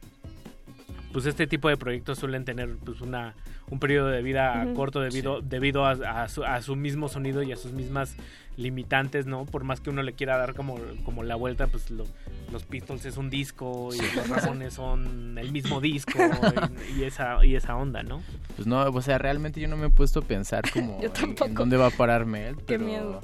[1.16, 3.32] pues este tipo de proyectos suelen tener pues una
[3.70, 7.52] un periodo de vida corto debido debido a, a su, a su mismo sonido y
[7.52, 8.16] a sus mismas
[8.58, 12.04] limitantes no por más que uno le quiera dar como como la vuelta pues lo-
[12.52, 16.12] los Pistols es un disco y los Ramones son el mismo disco
[16.96, 18.22] y, y esa y esa onda no
[18.54, 21.12] Pues no, o sea, realmente yo no me he puesto a pensar como Yo en-
[21.12, 21.44] tampoco.
[21.46, 23.20] en, dónde va a parar Mel, Qué pero miedo.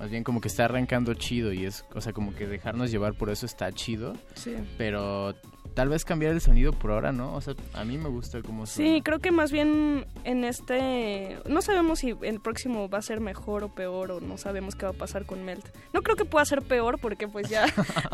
[0.00, 3.14] más bien como que está arrancando chido y es, o sea, como que dejarnos llevar
[3.14, 4.54] por eso está chido, Sí.
[4.78, 5.34] pero
[5.76, 7.34] tal vez cambiar el sonido por ahora, ¿no?
[7.34, 8.94] O sea, a mí me gusta cómo suena.
[8.94, 11.38] Sí, creo que más bien en este...
[11.46, 14.86] No sabemos si el próximo va a ser mejor o peor o no sabemos qué
[14.86, 15.66] va a pasar con Melt.
[15.92, 17.66] No creo que pueda ser peor porque pues ya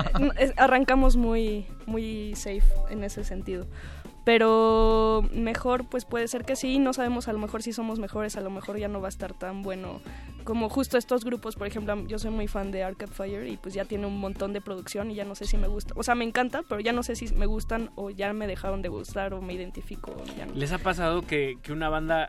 [0.57, 3.69] arrancamos muy, muy safe en ese sentido.
[4.25, 8.37] Pero mejor pues puede ser que sí, no sabemos a lo mejor si somos mejores,
[8.37, 10.01] a lo mejor ya no va a estar tan bueno
[10.45, 13.75] como justo estos grupos, por ejemplo, yo soy muy fan de Arcade Fire y pues
[13.75, 16.15] ya tiene un montón de producción y ya no sé si me gusta, o sea,
[16.15, 19.35] me encanta, pero ya no sé si me gustan o ya me dejaron de gustar
[19.35, 22.29] o me identifico, ya les ha pasado que, que una banda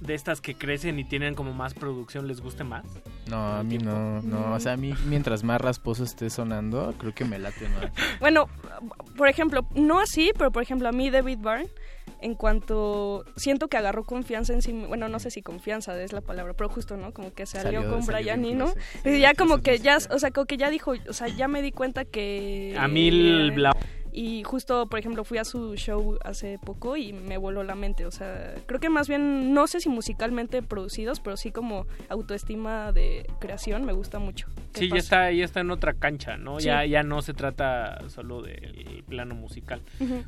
[0.00, 2.84] de estas que crecen y tienen como más producción les guste más
[3.28, 7.14] No, a mí no, no, o sea, a mí mientras más rasposo esté sonando, creo
[7.14, 7.90] que me late más.
[8.20, 8.48] Bueno,
[9.16, 11.68] por ejemplo, no así, pero por ejemplo a mí David Byrne,
[12.20, 16.20] en cuanto siento que agarró confianza en sí, bueno, no sé si confianza es la
[16.20, 17.12] palabra, pero justo, ¿no?
[17.12, 18.78] Como que salió, Salió- con salió Brian closet.
[19.04, 21.46] Sí, y ya como que ya, o sea, como que ya dijo, o sea, ya
[21.48, 22.74] me di cuenta que...
[22.78, 23.76] a mí el bla-
[24.12, 28.04] Y justo, por ejemplo, fui a su show hace poco y me voló la mente.
[28.04, 32.92] O sea, creo que más bien, no sé si musicalmente producidos, pero sí como autoestima
[32.92, 34.48] de creación me gusta mucho.
[34.74, 36.60] ¿Qué Sí, ya está, ya está en otra cancha, ¿no?
[36.60, 36.66] Sí.
[36.66, 39.80] Ya, ya no se trata solo del plano musical.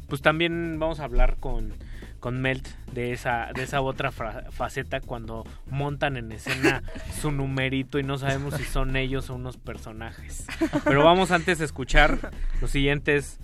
[0.09, 1.75] Pues también vamos a hablar con,
[2.21, 6.83] con Melt de esa, de esa otra faceta cuando montan en escena
[7.21, 10.47] su numerito y no sabemos si son ellos o unos personajes.
[10.85, 12.31] Pero vamos antes a escuchar
[12.63, 13.41] los siguientes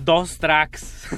[0.00, 1.08] dos tracks.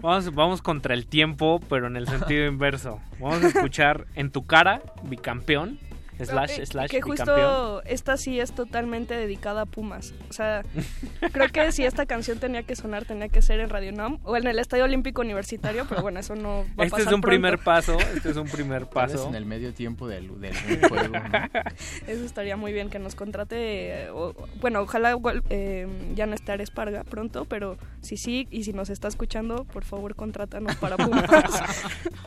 [0.32, 3.00] vamos, contra el tiempo, pero en el sentido inverso.
[3.20, 5.78] Vamos a escuchar En tu cara, bicampeón.
[6.24, 7.36] Slash, Eh, slash, que bicampeón.
[7.38, 10.14] justo esta sí es totalmente dedicada a Pumas.
[10.28, 10.62] O sea,
[11.32, 14.36] creo que si esta canción tenía que sonar, tenía que ser en Radio NAM o
[14.36, 17.20] en el Estadio Olímpico Universitario, pero bueno, eso no va a Este pasar es un
[17.20, 17.28] pronto.
[17.28, 19.28] primer paso, este es un primer paso.
[19.28, 20.54] en el medio tiempo del, del
[20.88, 21.22] juego, ¿no?
[22.06, 23.56] Eso estaría muy bien que nos contrate.
[24.04, 28.64] eh, o- bueno, ojalá igual, eh, ya no estar Esparga pronto, pero si sí, y
[28.64, 31.24] si nos está escuchando, por favor, contrátanos para Pumas.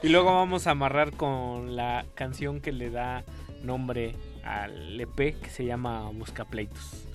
[0.03, 3.23] Y luego vamos a amarrar con la canción que le da
[3.63, 7.05] nombre al EP que se llama Buscapleitos.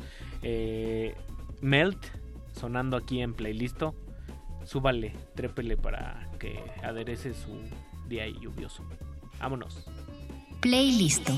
[0.42, 1.14] Eh,
[1.60, 1.98] Melt,
[2.58, 3.94] sonando aquí en playlisto.
[4.64, 7.58] Súbale, trépele para que aderece su
[8.08, 8.84] día lluvioso.
[9.38, 9.86] Vámonos.
[10.60, 11.30] Playlist.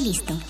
[0.00, 0.49] Playlisto.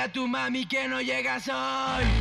[0.00, 2.19] A tu mami que no llegas hoy.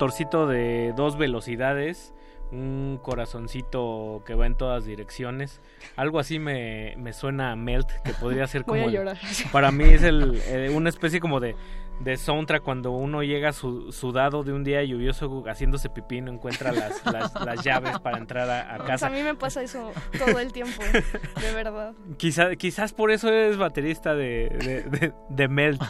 [0.00, 2.12] Motorcito de dos velocidades,
[2.52, 5.62] un corazoncito que va en todas direcciones.
[5.96, 8.90] Algo así me, me suena a Melt, que podría ser Voy como...
[8.94, 9.16] el-
[9.52, 11.56] para mí es el, eh, una especie como de,
[12.00, 16.72] de soundtrack cuando uno llega su- sudado de un día lluvioso haciéndose pipí, no encuentra
[16.72, 19.06] las, las, las llaves para entrar a, a Pues casa.
[19.06, 20.82] a mí me pasa eso todo el tiempo,
[21.40, 21.94] de verdad.
[22.18, 24.50] Quizá, quizás por eso es baterista de,
[24.90, 25.82] de, de- de Melt.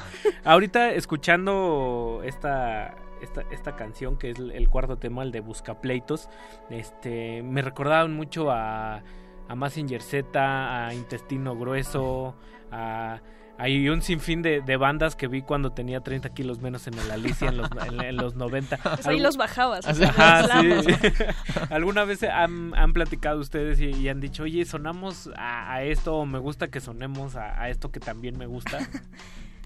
[0.44, 2.94] Ahorita escuchando esta,
[3.26, 6.28] esta, esta canción, que es el, cuarto tema, el de Buscapleitos,
[6.70, 9.02] este, me recordaban mucho a,
[9.48, 12.34] a Massinger Z, a Intestino Grueso,
[12.72, 13.20] a...
[13.58, 17.10] Hay un sinfín de, de bandas que vi cuando tenía 30 kilos menos en el
[17.10, 18.76] Alicia en los, en, en los 90.
[18.82, 20.92] Pues ahí Algu- los bajabas, Ajá, los sí.
[21.70, 26.16] ¿Alguna vez han, han platicado ustedes y, y han dicho, oye, sonamos a, a esto
[26.16, 28.78] o me gusta que sonemos a, a esto que también me gusta?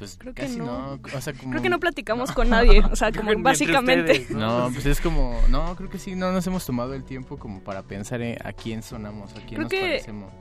[0.00, 0.96] Pues Creo que casi no.
[0.96, 1.00] no.
[1.16, 1.50] O sea, como...
[1.50, 4.12] Creo que no platicamos con nadie, o sea, como que básicamente.
[4.12, 5.38] ustedes, No, pues es como...
[5.48, 8.52] No, creo que sí, no nos hemos tomado el tiempo como para pensar en a
[8.52, 10.32] quién sonamos, a quién Creo nos que, parecemos.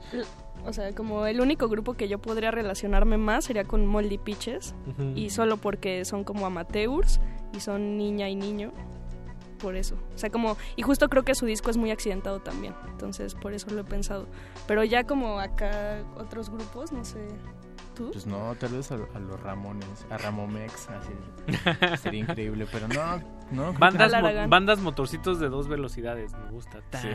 [0.64, 4.74] o sea, como el único grupo que yo podría relacionarme más sería con Moldy Pitches.
[5.14, 7.20] Y solo porque son como amateurs
[7.54, 8.72] y son niña y niño.
[9.58, 9.94] Por eso.
[10.14, 10.56] O sea, como.
[10.76, 12.74] Y justo creo que su disco es muy accidentado también.
[12.92, 14.26] Entonces, por eso lo he pensado.
[14.66, 17.18] Pero ya como acá otros grupos, no sé.
[18.06, 18.10] ¿Tú?
[18.12, 21.96] Pues no, tal vez a, a los Ramones, a Ramomex, así.
[22.02, 23.72] Sería increíble, pero no, no.
[23.74, 26.78] Bandas, mo- bandas motorcitos de dos velocidades, me gusta.
[27.00, 27.08] Sí.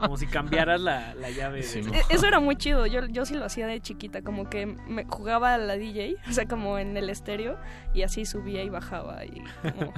[0.00, 1.62] Como si cambiaras la, la llave.
[1.62, 2.86] Sí, de- E- Eso era muy chido.
[2.86, 4.22] Yo, yo sí lo hacía de chiquita.
[4.22, 6.16] Como que me jugaba a la DJ.
[6.28, 7.58] O sea, como en el estéreo.
[7.94, 9.24] Y así subía y bajaba.
[9.24, 9.92] Y como.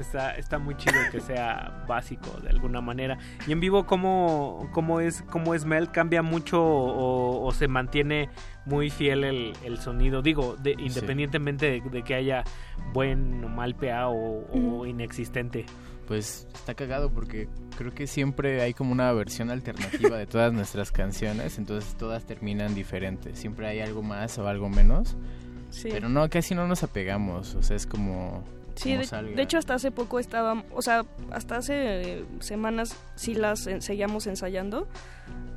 [0.00, 3.18] Está, está muy chido que sea básico de alguna manera.
[3.46, 5.90] Y en vivo, ¿cómo, cómo es, cómo es Mel?
[5.90, 8.28] ¿Cambia mucho o, o se mantiene
[8.64, 10.22] muy fiel el, el sonido?
[10.22, 11.80] Digo, de, independientemente sí.
[11.80, 12.44] de, de, que haya
[12.92, 14.88] buen o mal PA o, o mm.
[14.88, 15.66] inexistente
[16.10, 17.48] pues está cagado porque
[17.78, 22.74] creo que siempre hay como una versión alternativa de todas nuestras canciones, entonces todas terminan
[22.74, 25.16] diferentes, siempre hay algo más o algo menos.
[25.70, 25.88] Sí.
[25.88, 28.42] Pero no, casi no nos apegamos, o sea, es como
[28.82, 28.96] Sí,
[29.36, 31.74] de, hecho hasta hace poco estaba, o sea, hasta hace
[32.20, 34.88] eh, semanas sí las eh, seguíamos ensayando,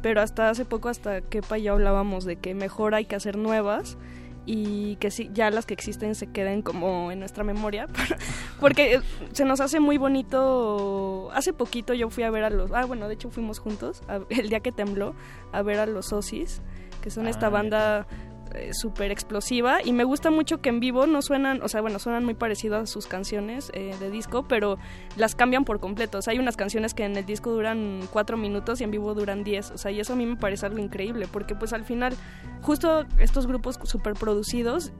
[0.01, 3.37] pero hasta hace poco, hasta Kepa y yo hablábamos de que mejor hay que hacer
[3.37, 3.97] nuevas
[4.45, 7.87] y que sí, ya las que existen se queden como en nuestra memoria,
[8.59, 8.99] porque
[9.31, 11.29] se nos hace muy bonito.
[11.33, 14.19] Hace poquito yo fui a ver a los, ah bueno, de hecho fuimos juntos, a-
[14.29, 15.15] el día que tembló,
[15.53, 16.61] a ver a los Osis,
[17.01, 18.07] que son esta Ah, banda
[18.53, 21.99] eh, súper explosiva y me gusta mucho que en vivo no suenan, o sea, bueno,
[21.99, 24.77] suenan muy parecidas a sus canciones eh, de disco, pero
[25.15, 26.19] las cambian por completo.
[26.19, 29.13] O sea, hay unas canciones que en el disco duran cuatro minutos y en vivo
[29.13, 29.71] duran diez.
[29.71, 32.13] O sea, y eso a mí me parece algo increíble, porque pues al final,
[32.61, 34.91] justo estos grupos súper producidos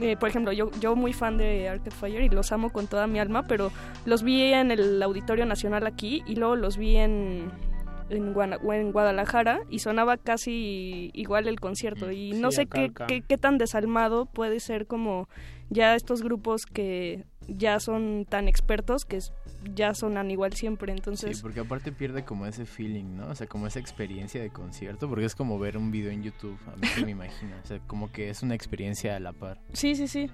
[0.00, 3.06] eh, por ejemplo, yo, yo muy fan de Arcade Fire y los amo con toda
[3.06, 3.70] mi alma, pero
[4.04, 7.50] los vi en el Auditorio Nacional aquí y luego los vi en,
[8.10, 12.78] en, Guana- en Guadalajara y sonaba casi igual el concierto y no Sí, sé acá,
[12.78, 13.06] qué, acá.
[13.06, 15.28] qué, qué tan desalmado puede ser como
[15.70, 19.18] ya estos grupos que ya son tan expertos que
[19.74, 21.36] ya sonan igual siempre, entonces...
[21.36, 23.28] Sí, porque aparte pierde como ese feeling, ¿no?
[23.28, 26.58] O sea, como esa experiencia de concierto, porque es como ver un video en YouTube,
[26.72, 27.56] a mí se me imagino.
[27.62, 29.58] O sea, como que es una experiencia a la par.
[29.72, 30.30] Sí, sí, sí.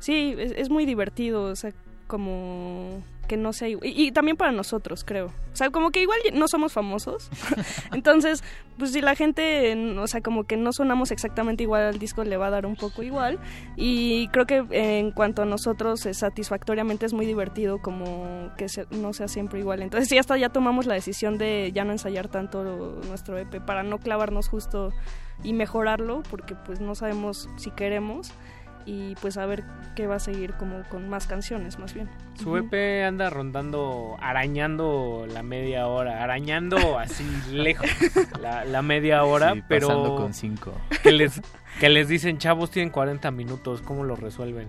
[0.00, 1.72] Sí, es, es muy divertido, o sea,
[2.06, 5.26] como que no sé, y, y también para nosotros, creo.
[5.26, 7.30] O sea, como que igual no somos famosos.
[7.92, 8.42] Entonces,
[8.78, 12.36] pues si la gente, o sea, como que no sonamos exactamente igual al disco, le
[12.36, 13.38] va a dar un poco igual.
[13.76, 18.86] Y creo que en cuanto a nosotros, eh, satisfactoriamente es muy divertido como que se-
[18.90, 19.82] no sea siempre igual.
[19.82, 22.62] Entonces, sí, hasta ya tomamos la decisión de ya no ensayar tanto
[23.06, 24.92] nuestro EP para no clavarnos justo
[25.44, 28.32] y mejorarlo, porque pues no sabemos si queremos
[28.86, 32.08] y pues a ver qué va a seguir como con más canciones más bien.
[32.34, 37.88] Su EP anda rondando, arañando la media hora, arañando así lejos
[38.40, 40.72] la, la media hora, Sí, pero pasando con cinco.
[41.02, 41.40] Que les,
[41.80, 44.68] que les dicen, chavos, tienen 40 minutos, ¿cómo lo resuelven?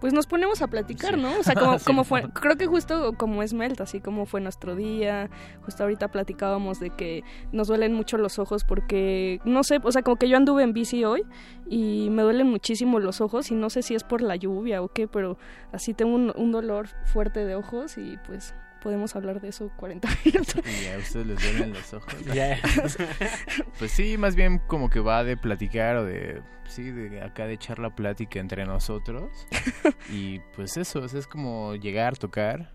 [0.00, 1.38] Pues nos ponemos a platicar, ¿no?
[1.38, 1.84] O sea, como, Sí.
[1.84, 5.28] como fue, creo que justo como es Melt, así como fue nuestro día,
[5.62, 10.02] justo ahorita platicábamos de que nos duelen mucho los ojos porque, no sé, o sea,
[10.02, 11.22] como que yo anduve en bici hoy
[11.68, 14.88] y me duelen muchísimo los ojos y no sé si es por la lluvia o
[14.88, 15.36] qué, pero
[15.72, 20.08] así tengo un, un dolor fuerte de ojos y pues podemos hablar de eso 40
[20.24, 20.54] minutos.
[20.82, 22.14] Y a ustedes les duelen los ojos.
[23.78, 27.54] Pues sí, más bien como que va de platicar o de, sí, de acá de
[27.54, 29.30] echar la plática entre nosotros.
[30.10, 32.72] y pues eso, es como llegar, tocar,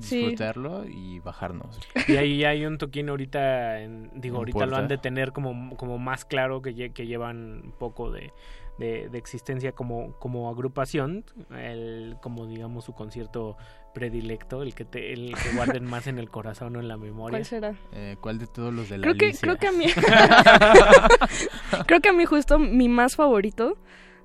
[0.00, 0.18] Sí.
[0.18, 1.80] disfrutarlo y bajarnos.
[2.06, 5.76] Y ahí hay un toquín ahorita, en- digo, ¿En ahorita lo han de tener como,
[5.76, 8.32] como más claro que, lle- que llevan un poco de,
[8.78, 13.56] de, de existencia como, como agrupación, el, como digamos su concierto
[13.92, 17.38] predilecto, el que te, el que guarden más en el corazón o en la memoria.
[17.38, 17.74] ¿Cuál será?
[17.92, 19.40] Eh, ¿Cuál de todos los de la Creo que, Alicia?
[19.40, 19.86] creo que a mí.
[21.86, 23.76] creo que a mí justo mi más favorito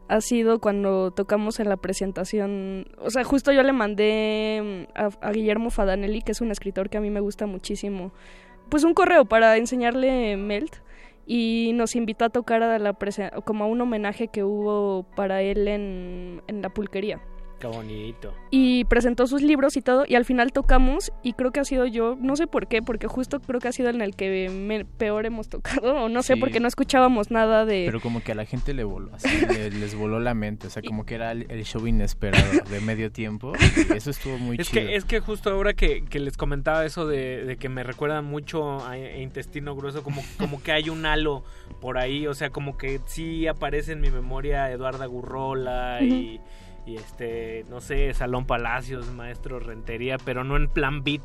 [0.07, 2.85] ha sido cuando tocamos en la presentación.
[2.99, 6.89] O sea, justo yo le mandé mm, a, a Guillermo Fadanelli, que es un escritor
[6.89, 8.11] que a mí me gusta muchísimo,
[8.69, 10.82] pues un correo para enseñarle Melt.
[11.25, 12.97] Y nos invitó a tocar a la
[13.45, 17.21] como a un homenaje que hubo para él en, en la pulquería.
[17.63, 18.33] Qué bonito.
[18.51, 21.85] y presentó sus libros y todo y al final tocamos y creo que ha sido
[21.85, 24.83] yo, no sé por qué, porque justo creo que ha sido en el que me-
[24.85, 26.39] peor hemos tocado o no sé, Sí.
[26.39, 27.83] porque no escuchábamos nada de...
[27.85, 30.69] Pero como que a la gente le voló, así, le- les voló la mente, o
[30.69, 33.53] sea, como que era el, el show inesperado de medio tiempo.
[33.93, 34.85] y eso estuvo muy Es chido.
[34.87, 38.21] que, es que justo ahora que, que les comentaba eso de, de que me recuerda
[38.21, 41.43] mucho a, a intestino grueso, como, como que hay un halo
[41.79, 46.39] por ahí, o sea, como que sí aparece en mi memoria Eduarda Gurrola y,
[46.85, 51.21] y este, no sé, Salón Palacios, Maestro Rentería, pero no en plan beat,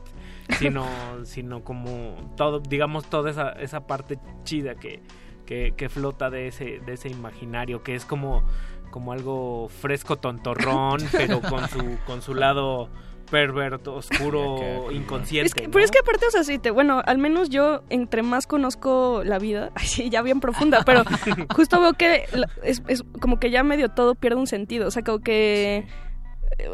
[0.59, 0.87] sino,
[1.25, 5.03] sino como todo, digamos, toda esa, esa parte chida que,
[5.47, 8.45] que, que flota de ese, de ese imaginario, que es como,
[8.91, 12.89] como algo fresco tontorrón, pero con su, con su lado
[13.31, 15.47] perverto, oscuro, inconsciente.
[15.47, 15.71] Es que, ¿no?
[15.71, 19.23] Pero es que aparte, o sea, sí te, bueno, al menos yo entre más conozco
[19.25, 19.71] la vida,
[20.11, 21.05] ya bien profunda, pero
[21.55, 22.25] justo veo que
[22.63, 25.87] es, es como que ya medio todo pierde un sentido, o sea, como que...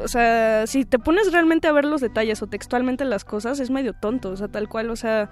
[0.03, 3.71] O sea, si te pones realmente a ver los detalles o textualmente las cosas, es
[3.71, 5.31] medio tonto, o sea, tal cual, o sea...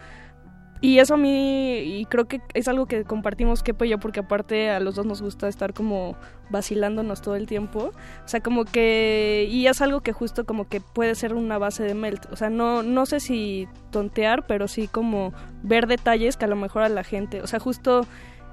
[0.83, 4.19] Y eso a mí, y creo que es algo que compartimos Kepo y yo, porque
[4.19, 6.17] aparte a los dos nos gusta estar como
[6.51, 7.93] vacilándonos todo el tiempo.
[8.25, 11.85] O sea, como que, y es algo que justo como que puede ser una base
[11.85, 12.27] de Melt.
[12.33, 16.57] O sea, no, no sé si tontear, pero sí como ver detalles que a lo
[16.57, 18.05] mejor a la gente, o sea, justo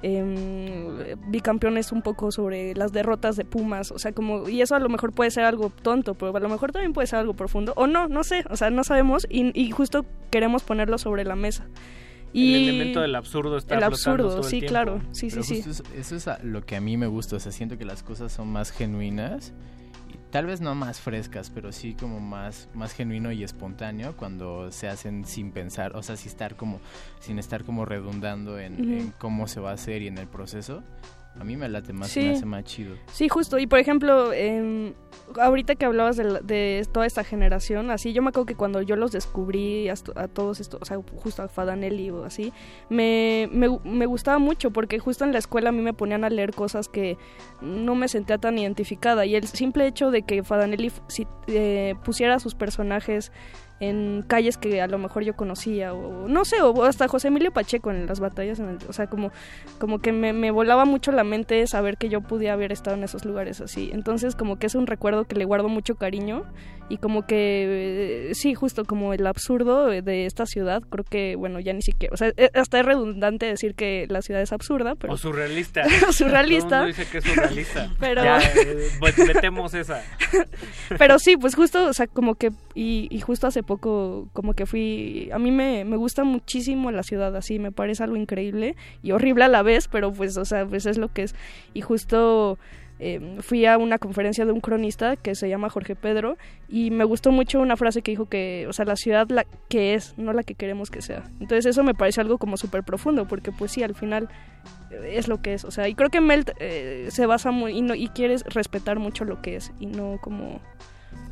[0.03, 4.79] eh, bicampeones un poco sobre las derrotas de Pumas, o sea, como, y eso a
[4.79, 7.73] lo mejor puede ser algo tonto, pero a lo mejor también puede ser algo profundo,
[7.75, 11.65] o no, no sé, o sea, no sabemos, y justo queremos ponerlo sobre la mesa.
[12.31, 14.67] Y El elemento del absurdo está el absurdo, todo el sí, tiempo.
[14.69, 15.55] claro, sí, sí, Pero sí.
[15.63, 17.85] justo Eso, eso es a- lo que a mí me gusta, o sea, siento que
[17.85, 19.51] las cosas son más genuinas,
[20.13, 24.71] y tal vez no más frescas, pero sí como más, más genuino y espontáneo cuando
[24.71, 26.79] se hacen sin pensar, o sea, sin estar como,
[27.19, 30.83] sin estar como redundando en cómo se va a hacer y en el proceso.
[31.39, 32.21] A mí me late más, Sí.
[32.21, 32.95] me hace más chido.
[33.13, 33.59] Sí, justo.
[33.59, 34.93] Y por ejemplo, em,
[35.39, 38.81] ahorita que hablabas de, la- de toda esta generación, así, yo me acuerdo que cuando
[38.81, 42.51] yo los descubrí a, a todos estos, o sea, justo a Fadanelli o así,
[42.89, 46.29] me, me, me gustaba mucho porque justo en la escuela a mí me ponían a
[46.29, 47.17] leer cosas que
[47.61, 49.25] no me sentía tan identificada.
[49.25, 53.31] Y el simple hecho de que Fadanelli si, eh, pusiera a sus personajes
[53.79, 57.51] en calles que a lo mejor yo conocía o no sé o hasta José Emilio
[57.51, 59.31] Pacheco en las batallas en el- o sea como
[59.79, 63.03] como que me, me volaba mucho la mente saber que yo podía haber estado en
[63.03, 66.43] esos lugares así entonces como que es un recuerdo que le guardo mucho cariño
[66.89, 71.59] y como que eh, sí justo como el absurdo de esta ciudad creo que bueno
[71.59, 74.95] ya ni siquiera o sea eh, hasta es redundante decir que la ciudad es absurda
[74.95, 75.83] pero O surrealista.
[76.07, 76.69] O surrealista.
[76.69, 77.89] Todo el mundo dice que es surrealista.
[77.99, 78.87] Pero- Ya, eh,
[79.27, 80.01] metemos esa.
[80.97, 84.65] Pero sí, pues justo, o sea, como que, y, y justo hace poco, como que
[84.65, 89.11] fui, a mí me, me gusta muchísimo la ciudad, así, me parece algo increíble y
[89.11, 91.35] horrible a la vez, pero pues, o sea, pues es lo que es.
[91.75, 92.57] Y justo
[92.97, 96.35] eh, fui a una conferencia de un cronista que se llama Jorge Pedro
[96.67, 99.93] y me gustó mucho una frase que dijo que, o sea, la ciudad la que
[99.93, 101.23] es, no la que queremos que sea.
[101.39, 104.29] Entonces eso me parece algo como súper profundo, porque pues sí, al final
[104.89, 107.77] eh, es lo que es, o sea, y creo que Melt eh, se basa muy,
[107.77, 110.59] y, no, y quieres respetar mucho lo que es y no como...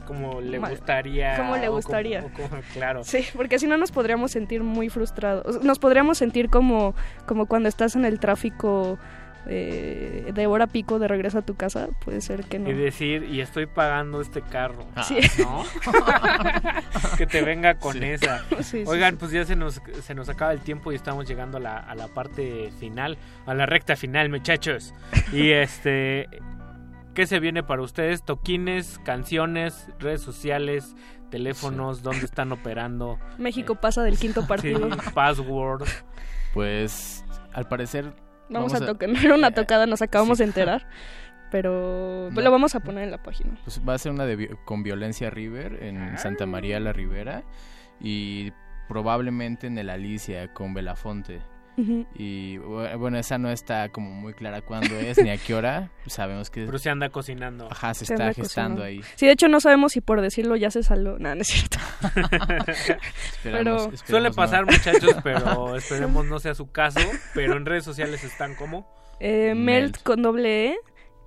[0.08, 1.36] Como le gustaría.
[1.38, 2.22] Como le o gustaría.
[2.22, 3.04] o como- claro.
[3.04, 5.64] Sí, porque si no nos podríamos sentir muy frustrados.
[5.64, 6.96] Nos podríamos sentir como,
[7.26, 8.98] como cuando estás en el tráfico
[9.50, 11.88] eh, de hora pico de regreso a tu casa.
[12.04, 12.70] Puede ser que no.
[12.70, 14.86] Y decir, y estoy pagando este carro.
[15.06, 15.20] Sí.
[15.42, 15.64] ¿No?
[17.18, 18.04] que te venga con Sí.
[18.04, 18.44] esa.
[18.62, 19.18] Sí, Oigan, sí.
[19.20, 21.96] pues ya se nos, se nos acaba el tiempo y estamos llegando a la, a
[21.96, 24.94] la parte final, a la recta final, muchachos.
[25.32, 26.28] Y este.
[27.18, 28.22] ¿Qué se viene para ustedes?
[28.22, 30.96] Toquines, canciones, redes sociales,
[31.32, 33.18] teléfonos, dónde están operando.
[33.40, 34.88] México pasa del quinto Sí, partido.
[35.16, 35.88] password.
[36.54, 38.14] Pues al parecer
[38.50, 39.10] Vamos, a tocar.
[39.10, 40.44] No era una tocada, nos acabamos sí.
[40.44, 40.88] de enterar.
[41.50, 42.40] Pero No.
[42.40, 43.58] lo vamos a poner en la página.
[43.64, 47.46] Pues va a ser una de con Violencia River en Santa María la Ribera
[48.00, 48.52] y
[48.88, 51.42] probablemente en el Alicia con Belafonte.
[51.78, 55.92] Y bu- bueno, esa no está como muy clara cuándo es ni a qué hora.
[56.08, 57.68] Sabemos que Pero se anda cocinando.
[57.72, 58.84] Ajá, se, Se está gestando cocinando.
[58.84, 59.02] ahí.
[59.16, 61.20] Sí, de hecho no sabemos si por decirlo ya se salió.
[61.20, 61.78] No, no es cierto.
[63.44, 67.00] pero Suele pasar, muchachos, pero esperemos no sea su caso.
[67.34, 68.88] Pero en redes sociales están como.
[69.20, 70.76] Eh, melt con doble E.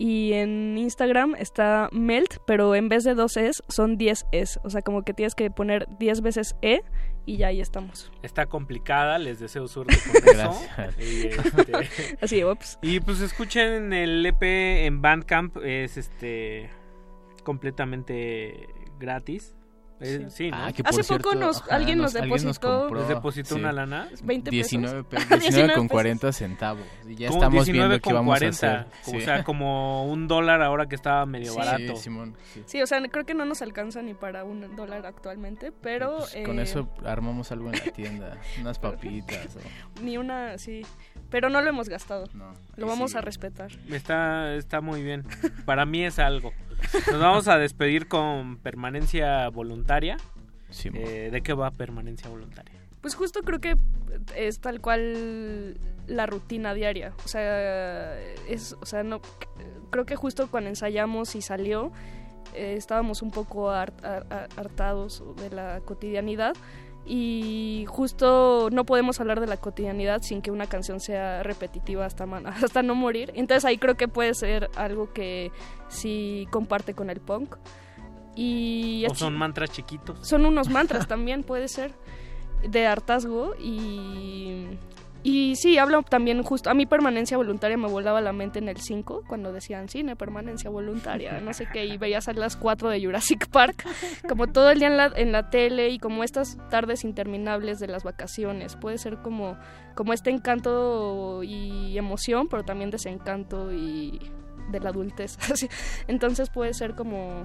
[0.02, 4.58] Y en Instagram está Melt, pero en vez de dos Es son 10 Es.
[4.64, 6.80] O sea, como que tienes que poner 10 veces E
[7.26, 8.10] y ya ahí estamos.
[8.22, 10.60] Está complicada, les deseo suerte con eso.
[10.76, 10.98] Gracias.
[10.98, 12.78] Y, este, Así, ups.
[12.82, 16.70] y pues escuchen el EP en Bandcamp, es este
[17.44, 18.68] completamente
[18.98, 19.56] gratis.
[20.02, 20.56] Eh, sí, ¿no?
[20.56, 23.70] Ah, que Hace poco cierto, nos- ajá, alguien nos alguien depositó- compró, ¿Les depositó una
[23.72, 24.08] lana?
[24.24, 24.70] 20 pesos.
[24.70, 25.90] 19, pe- 19 19 con pesos.
[25.92, 26.82] 40 centavos.
[27.06, 28.86] Y ya estamos 19 viendo qué con vamos 40, a hacer.
[29.06, 29.20] O Sí.
[29.20, 31.58] sea, como un dólar ahora que estaba medio Sí.
[31.58, 31.96] barato.
[31.96, 32.34] Sí, Simón.
[32.54, 32.62] sí.
[32.66, 36.16] Sí, o sea, creo que no nos alcanza ni para un dólar actualmente, pero...
[36.18, 38.38] Pues con eh, eso armamos algo en la tienda.
[38.60, 39.56] unas papitas.
[39.56, 40.80] o- Ni una, sí.
[41.28, 42.24] Pero no lo hemos gastado.
[42.76, 43.18] Lo vamos sí.
[43.18, 43.70] a respetar.
[43.90, 45.24] Está, está muy bien.
[45.64, 46.52] Para mí es algo.
[47.10, 50.16] Nos vamos a despedir con permanencia voluntaria.
[50.94, 52.74] Eh, ¿De qué va permanencia voluntaria?
[53.00, 53.76] Pues justo creo que
[54.36, 57.12] es tal cual la rutina diaria.
[57.24, 58.18] O sea,
[58.48, 59.20] es, o sea, no
[59.90, 61.92] creo que justo cuando ensayamos y salió
[62.54, 66.54] eh, estábamos un poco hart- har- har- hartados de la cotidianidad
[67.06, 72.26] y justo no podemos hablar de la cotidianidad sin que una canción sea repetitiva hasta
[72.26, 73.32] man- hasta no morir.
[73.34, 75.50] Entonces ahí creo que puede ser algo que
[75.88, 77.56] sí comparte con el punk.
[78.36, 80.26] Y ¿O son mantras chiquitos?
[80.26, 81.92] son unos mantras también, puede ser,
[82.68, 84.66] de hartazgo y...
[85.22, 88.78] Y sí, hablo también justo, a mi permanencia voluntaria me volaba la mente en el
[88.78, 93.04] 5, cuando decían cine, permanencia voluntaria, no sé qué, y veías a las 4 de
[93.04, 93.86] Jurassic Park,
[94.28, 97.88] como todo el día en la, en la tele y como estas tardes interminables de
[97.88, 99.58] las vacaciones, puede ser como,
[99.94, 104.18] como este encanto y emoción, pero también desencanto y
[104.70, 105.36] de la adultez,
[106.08, 107.44] entonces puede ser como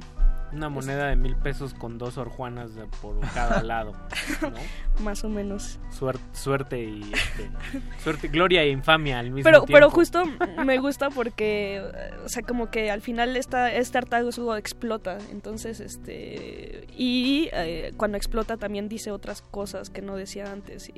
[0.52, 3.94] Una moneda de mil pesos con dos orjuanas de- por cada lado.
[4.42, 5.04] ¿no?
[5.04, 5.80] más o menos.
[5.92, 7.50] Suerte, suerte y este,
[8.04, 9.74] suerte, gloria e infamia al mismo pero, tiempo.
[9.74, 10.24] pero justo
[10.64, 11.82] me gusta porque,
[12.24, 18.16] o sea, como que al final esta, este hartazgo explota, entonces, este, y eh, cuando
[18.18, 20.94] explota también dice otras cosas que no decía antes y,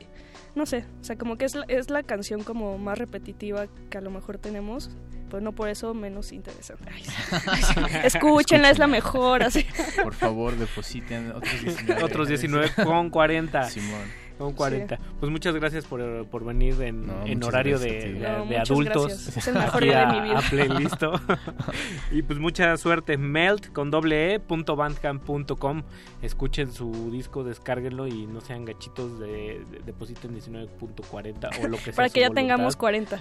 [0.57, 3.97] no sé, o sea, como que es la, es la canción como más repetitiva que
[3.97, 4.89] a lo mejor tenemos,
[5.29, 6.85] pero no por eso menos interesante.
[6.91, 7.03] Ay.
[8.03, 9.65] Escúchenla, es la mejor, así.
[10.03, 12.03] Por favor, depositen otros 19.
[12.03, 13.69] Otros 19 con 40.
[13.69, 14.26] Simón.
[14.37, 14.99] Con 40.
[15.19, 19.07] Pues muchas gracias por, por venir en, No, en horario gracias de, No, adultos.
[19.07, 19.37] gracias.
[19.37, 20.37] Es el mejor aquí día de a- mi vida.
[20.39, 21.21] A Playlisto.
[22.11, 23.17] y pues mucha suerte.
[23.17, 25.83] Melt con doble e, punto bandcamp punto com.
[26.21, 31.83] Escuchen su disco, descárguenlo y no sean gachitos de, de- depositen 19.40 o lo que
[31.85, 31.93] sea.
[31.95, 32.41] Para que ya voluntad.
[32.41, 33.19] tengamos 40.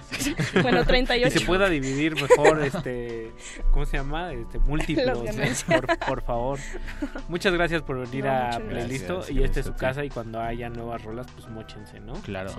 [0.61, 1.27] bueno, 38.
[1.35, 3.31] Y se pueda dividir mejor, este,
[3.71, 4.33] ¿cómo se llama?
[4.33, 5.53] Este, múltiplos, ¿eh?
[5.67, 6.59] por, por favor.
[7.29, 10.69] Muchas gracias por venir No, a Playlisto y esta es su casa y cuando haya
[10.69, 12.13] nuevas rolas, pues móchense, ¿no?
[12.13, 12.51] Claro.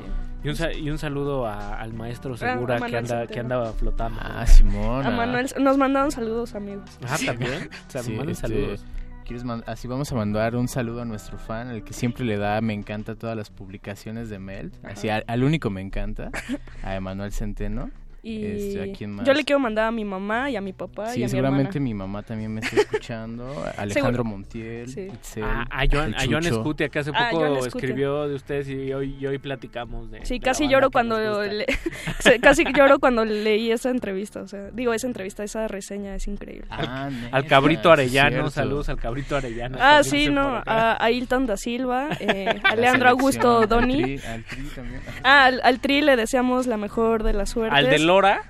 [0.43, 3.41] Y un, sa- y un saludo a- al maestro Ah, Segura a que anda, que
[3.41, 4.19] anda flotando.
[4.23, 5.07] Ah, Simón.
[5.07, 6.91] A Manuel, nos mandaron saludos, amigos.
[7.09, 7.69] Ah, también.
[7.89, 8.85] O sea, Sí, manden este, saludos.
[9.25, 12.39] ¿quieres man- así vamos a mandar un saludo a nuestro fan, el que siempre le
[12.39, 14.75] da me encanta todas las publicaciones de Melt.
[14.85, 16.31] Así al, al único me encanta,
[16.83, 17.91] a Emanuel Centeno.
[18.29, 19.27] Y Este, ¿a quién más?
[19.27, 21.31] yo le quiero mandar a mi mamá y a mi papá y Sí, a mi
[21.31, 21.85] seguramente hermana.
[21.85, 23.65] mi mamá también me está escuchando.
[23.79, 25.01] Alejandro Montiel, Sí.
[25.13, 26.45] Itzel, Ah, a Joan, a Joan.
[26.47, 30.25] Escutia, que hace Ah, poco escribió de ustedes y hoy, y hoy platicamos de.
[30.27, 31.67] Sí, de casi lloro cuando le-
[32.43, 36.67] casi lloro cuando leí esa entrevista, o sea, digo esa entrevista, esa reseña es increíble.
[36.71, 38.51] Ah, neta, Al cabrito Arellano, cierto.
[38.51, 39.79] saludos al cabrito Arellano.
[39.81, 43.69] Ah, sí, no, a, a Hilton da Silva, eh, a La Leandro Augusto selección, al
[43.89, 44.03] Doni.
[44.19, 45.01] Tri- al Tri también.
[45.23, 47.77] Ah, al, al Tri le deseamos la mejor de las suertes.
[47.79, 48.43] ¿Al de Lora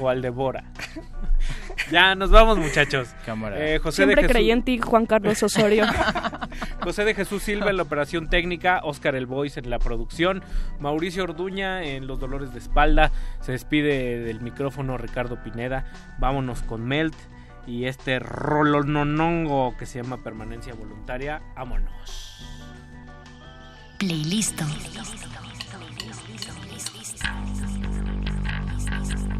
[0.00, 0.64] o al de Bora?
[1.92, 3.10] ya, nos vamos, muchachos.
[3.26, 3.62] Cámara.
[3.62, 5.84] Eh, José Siempre de Jesús, creí en ti, Juan Carlos Osorio.
[6.80, 10.42] José de Jesús Silva en la operación técnica, Oscar El Voice en la producción,
[10.80, 13.12] Mauricio Orduña en los dolores de espalda.
[13.42, 15.84] Se despide del micrófono Ricardo Pineda.
[16.18, 17.14] Vámonos con Melt
[17.66, 21.42] y este rolononongo que se llama Permanencia Voluntaria.
[21.54, 22.46] Vámonos.
[23.98, 24.64] Playlisto.
[29.02, 29.31] podcast.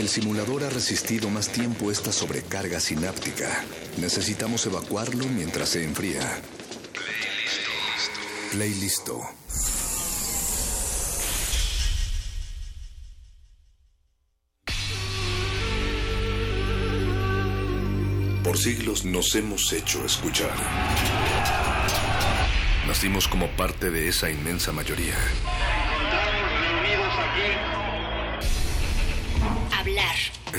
[0.00, 3.62] El simulador ha resistido más tiempo esta sobrecarga sináptica.
[3.98, 6.40] Necesitamos evacuarlo mientras se enfría.
[8.50, 9.20] Play listo.
[18.42, 20.56] Por siglos nos hemos hecho escuchar.
[22.88, 25.18] Nacimos como parte de esa inmensa mayoría.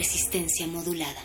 [0.00, 1.20] Resistencia modulada.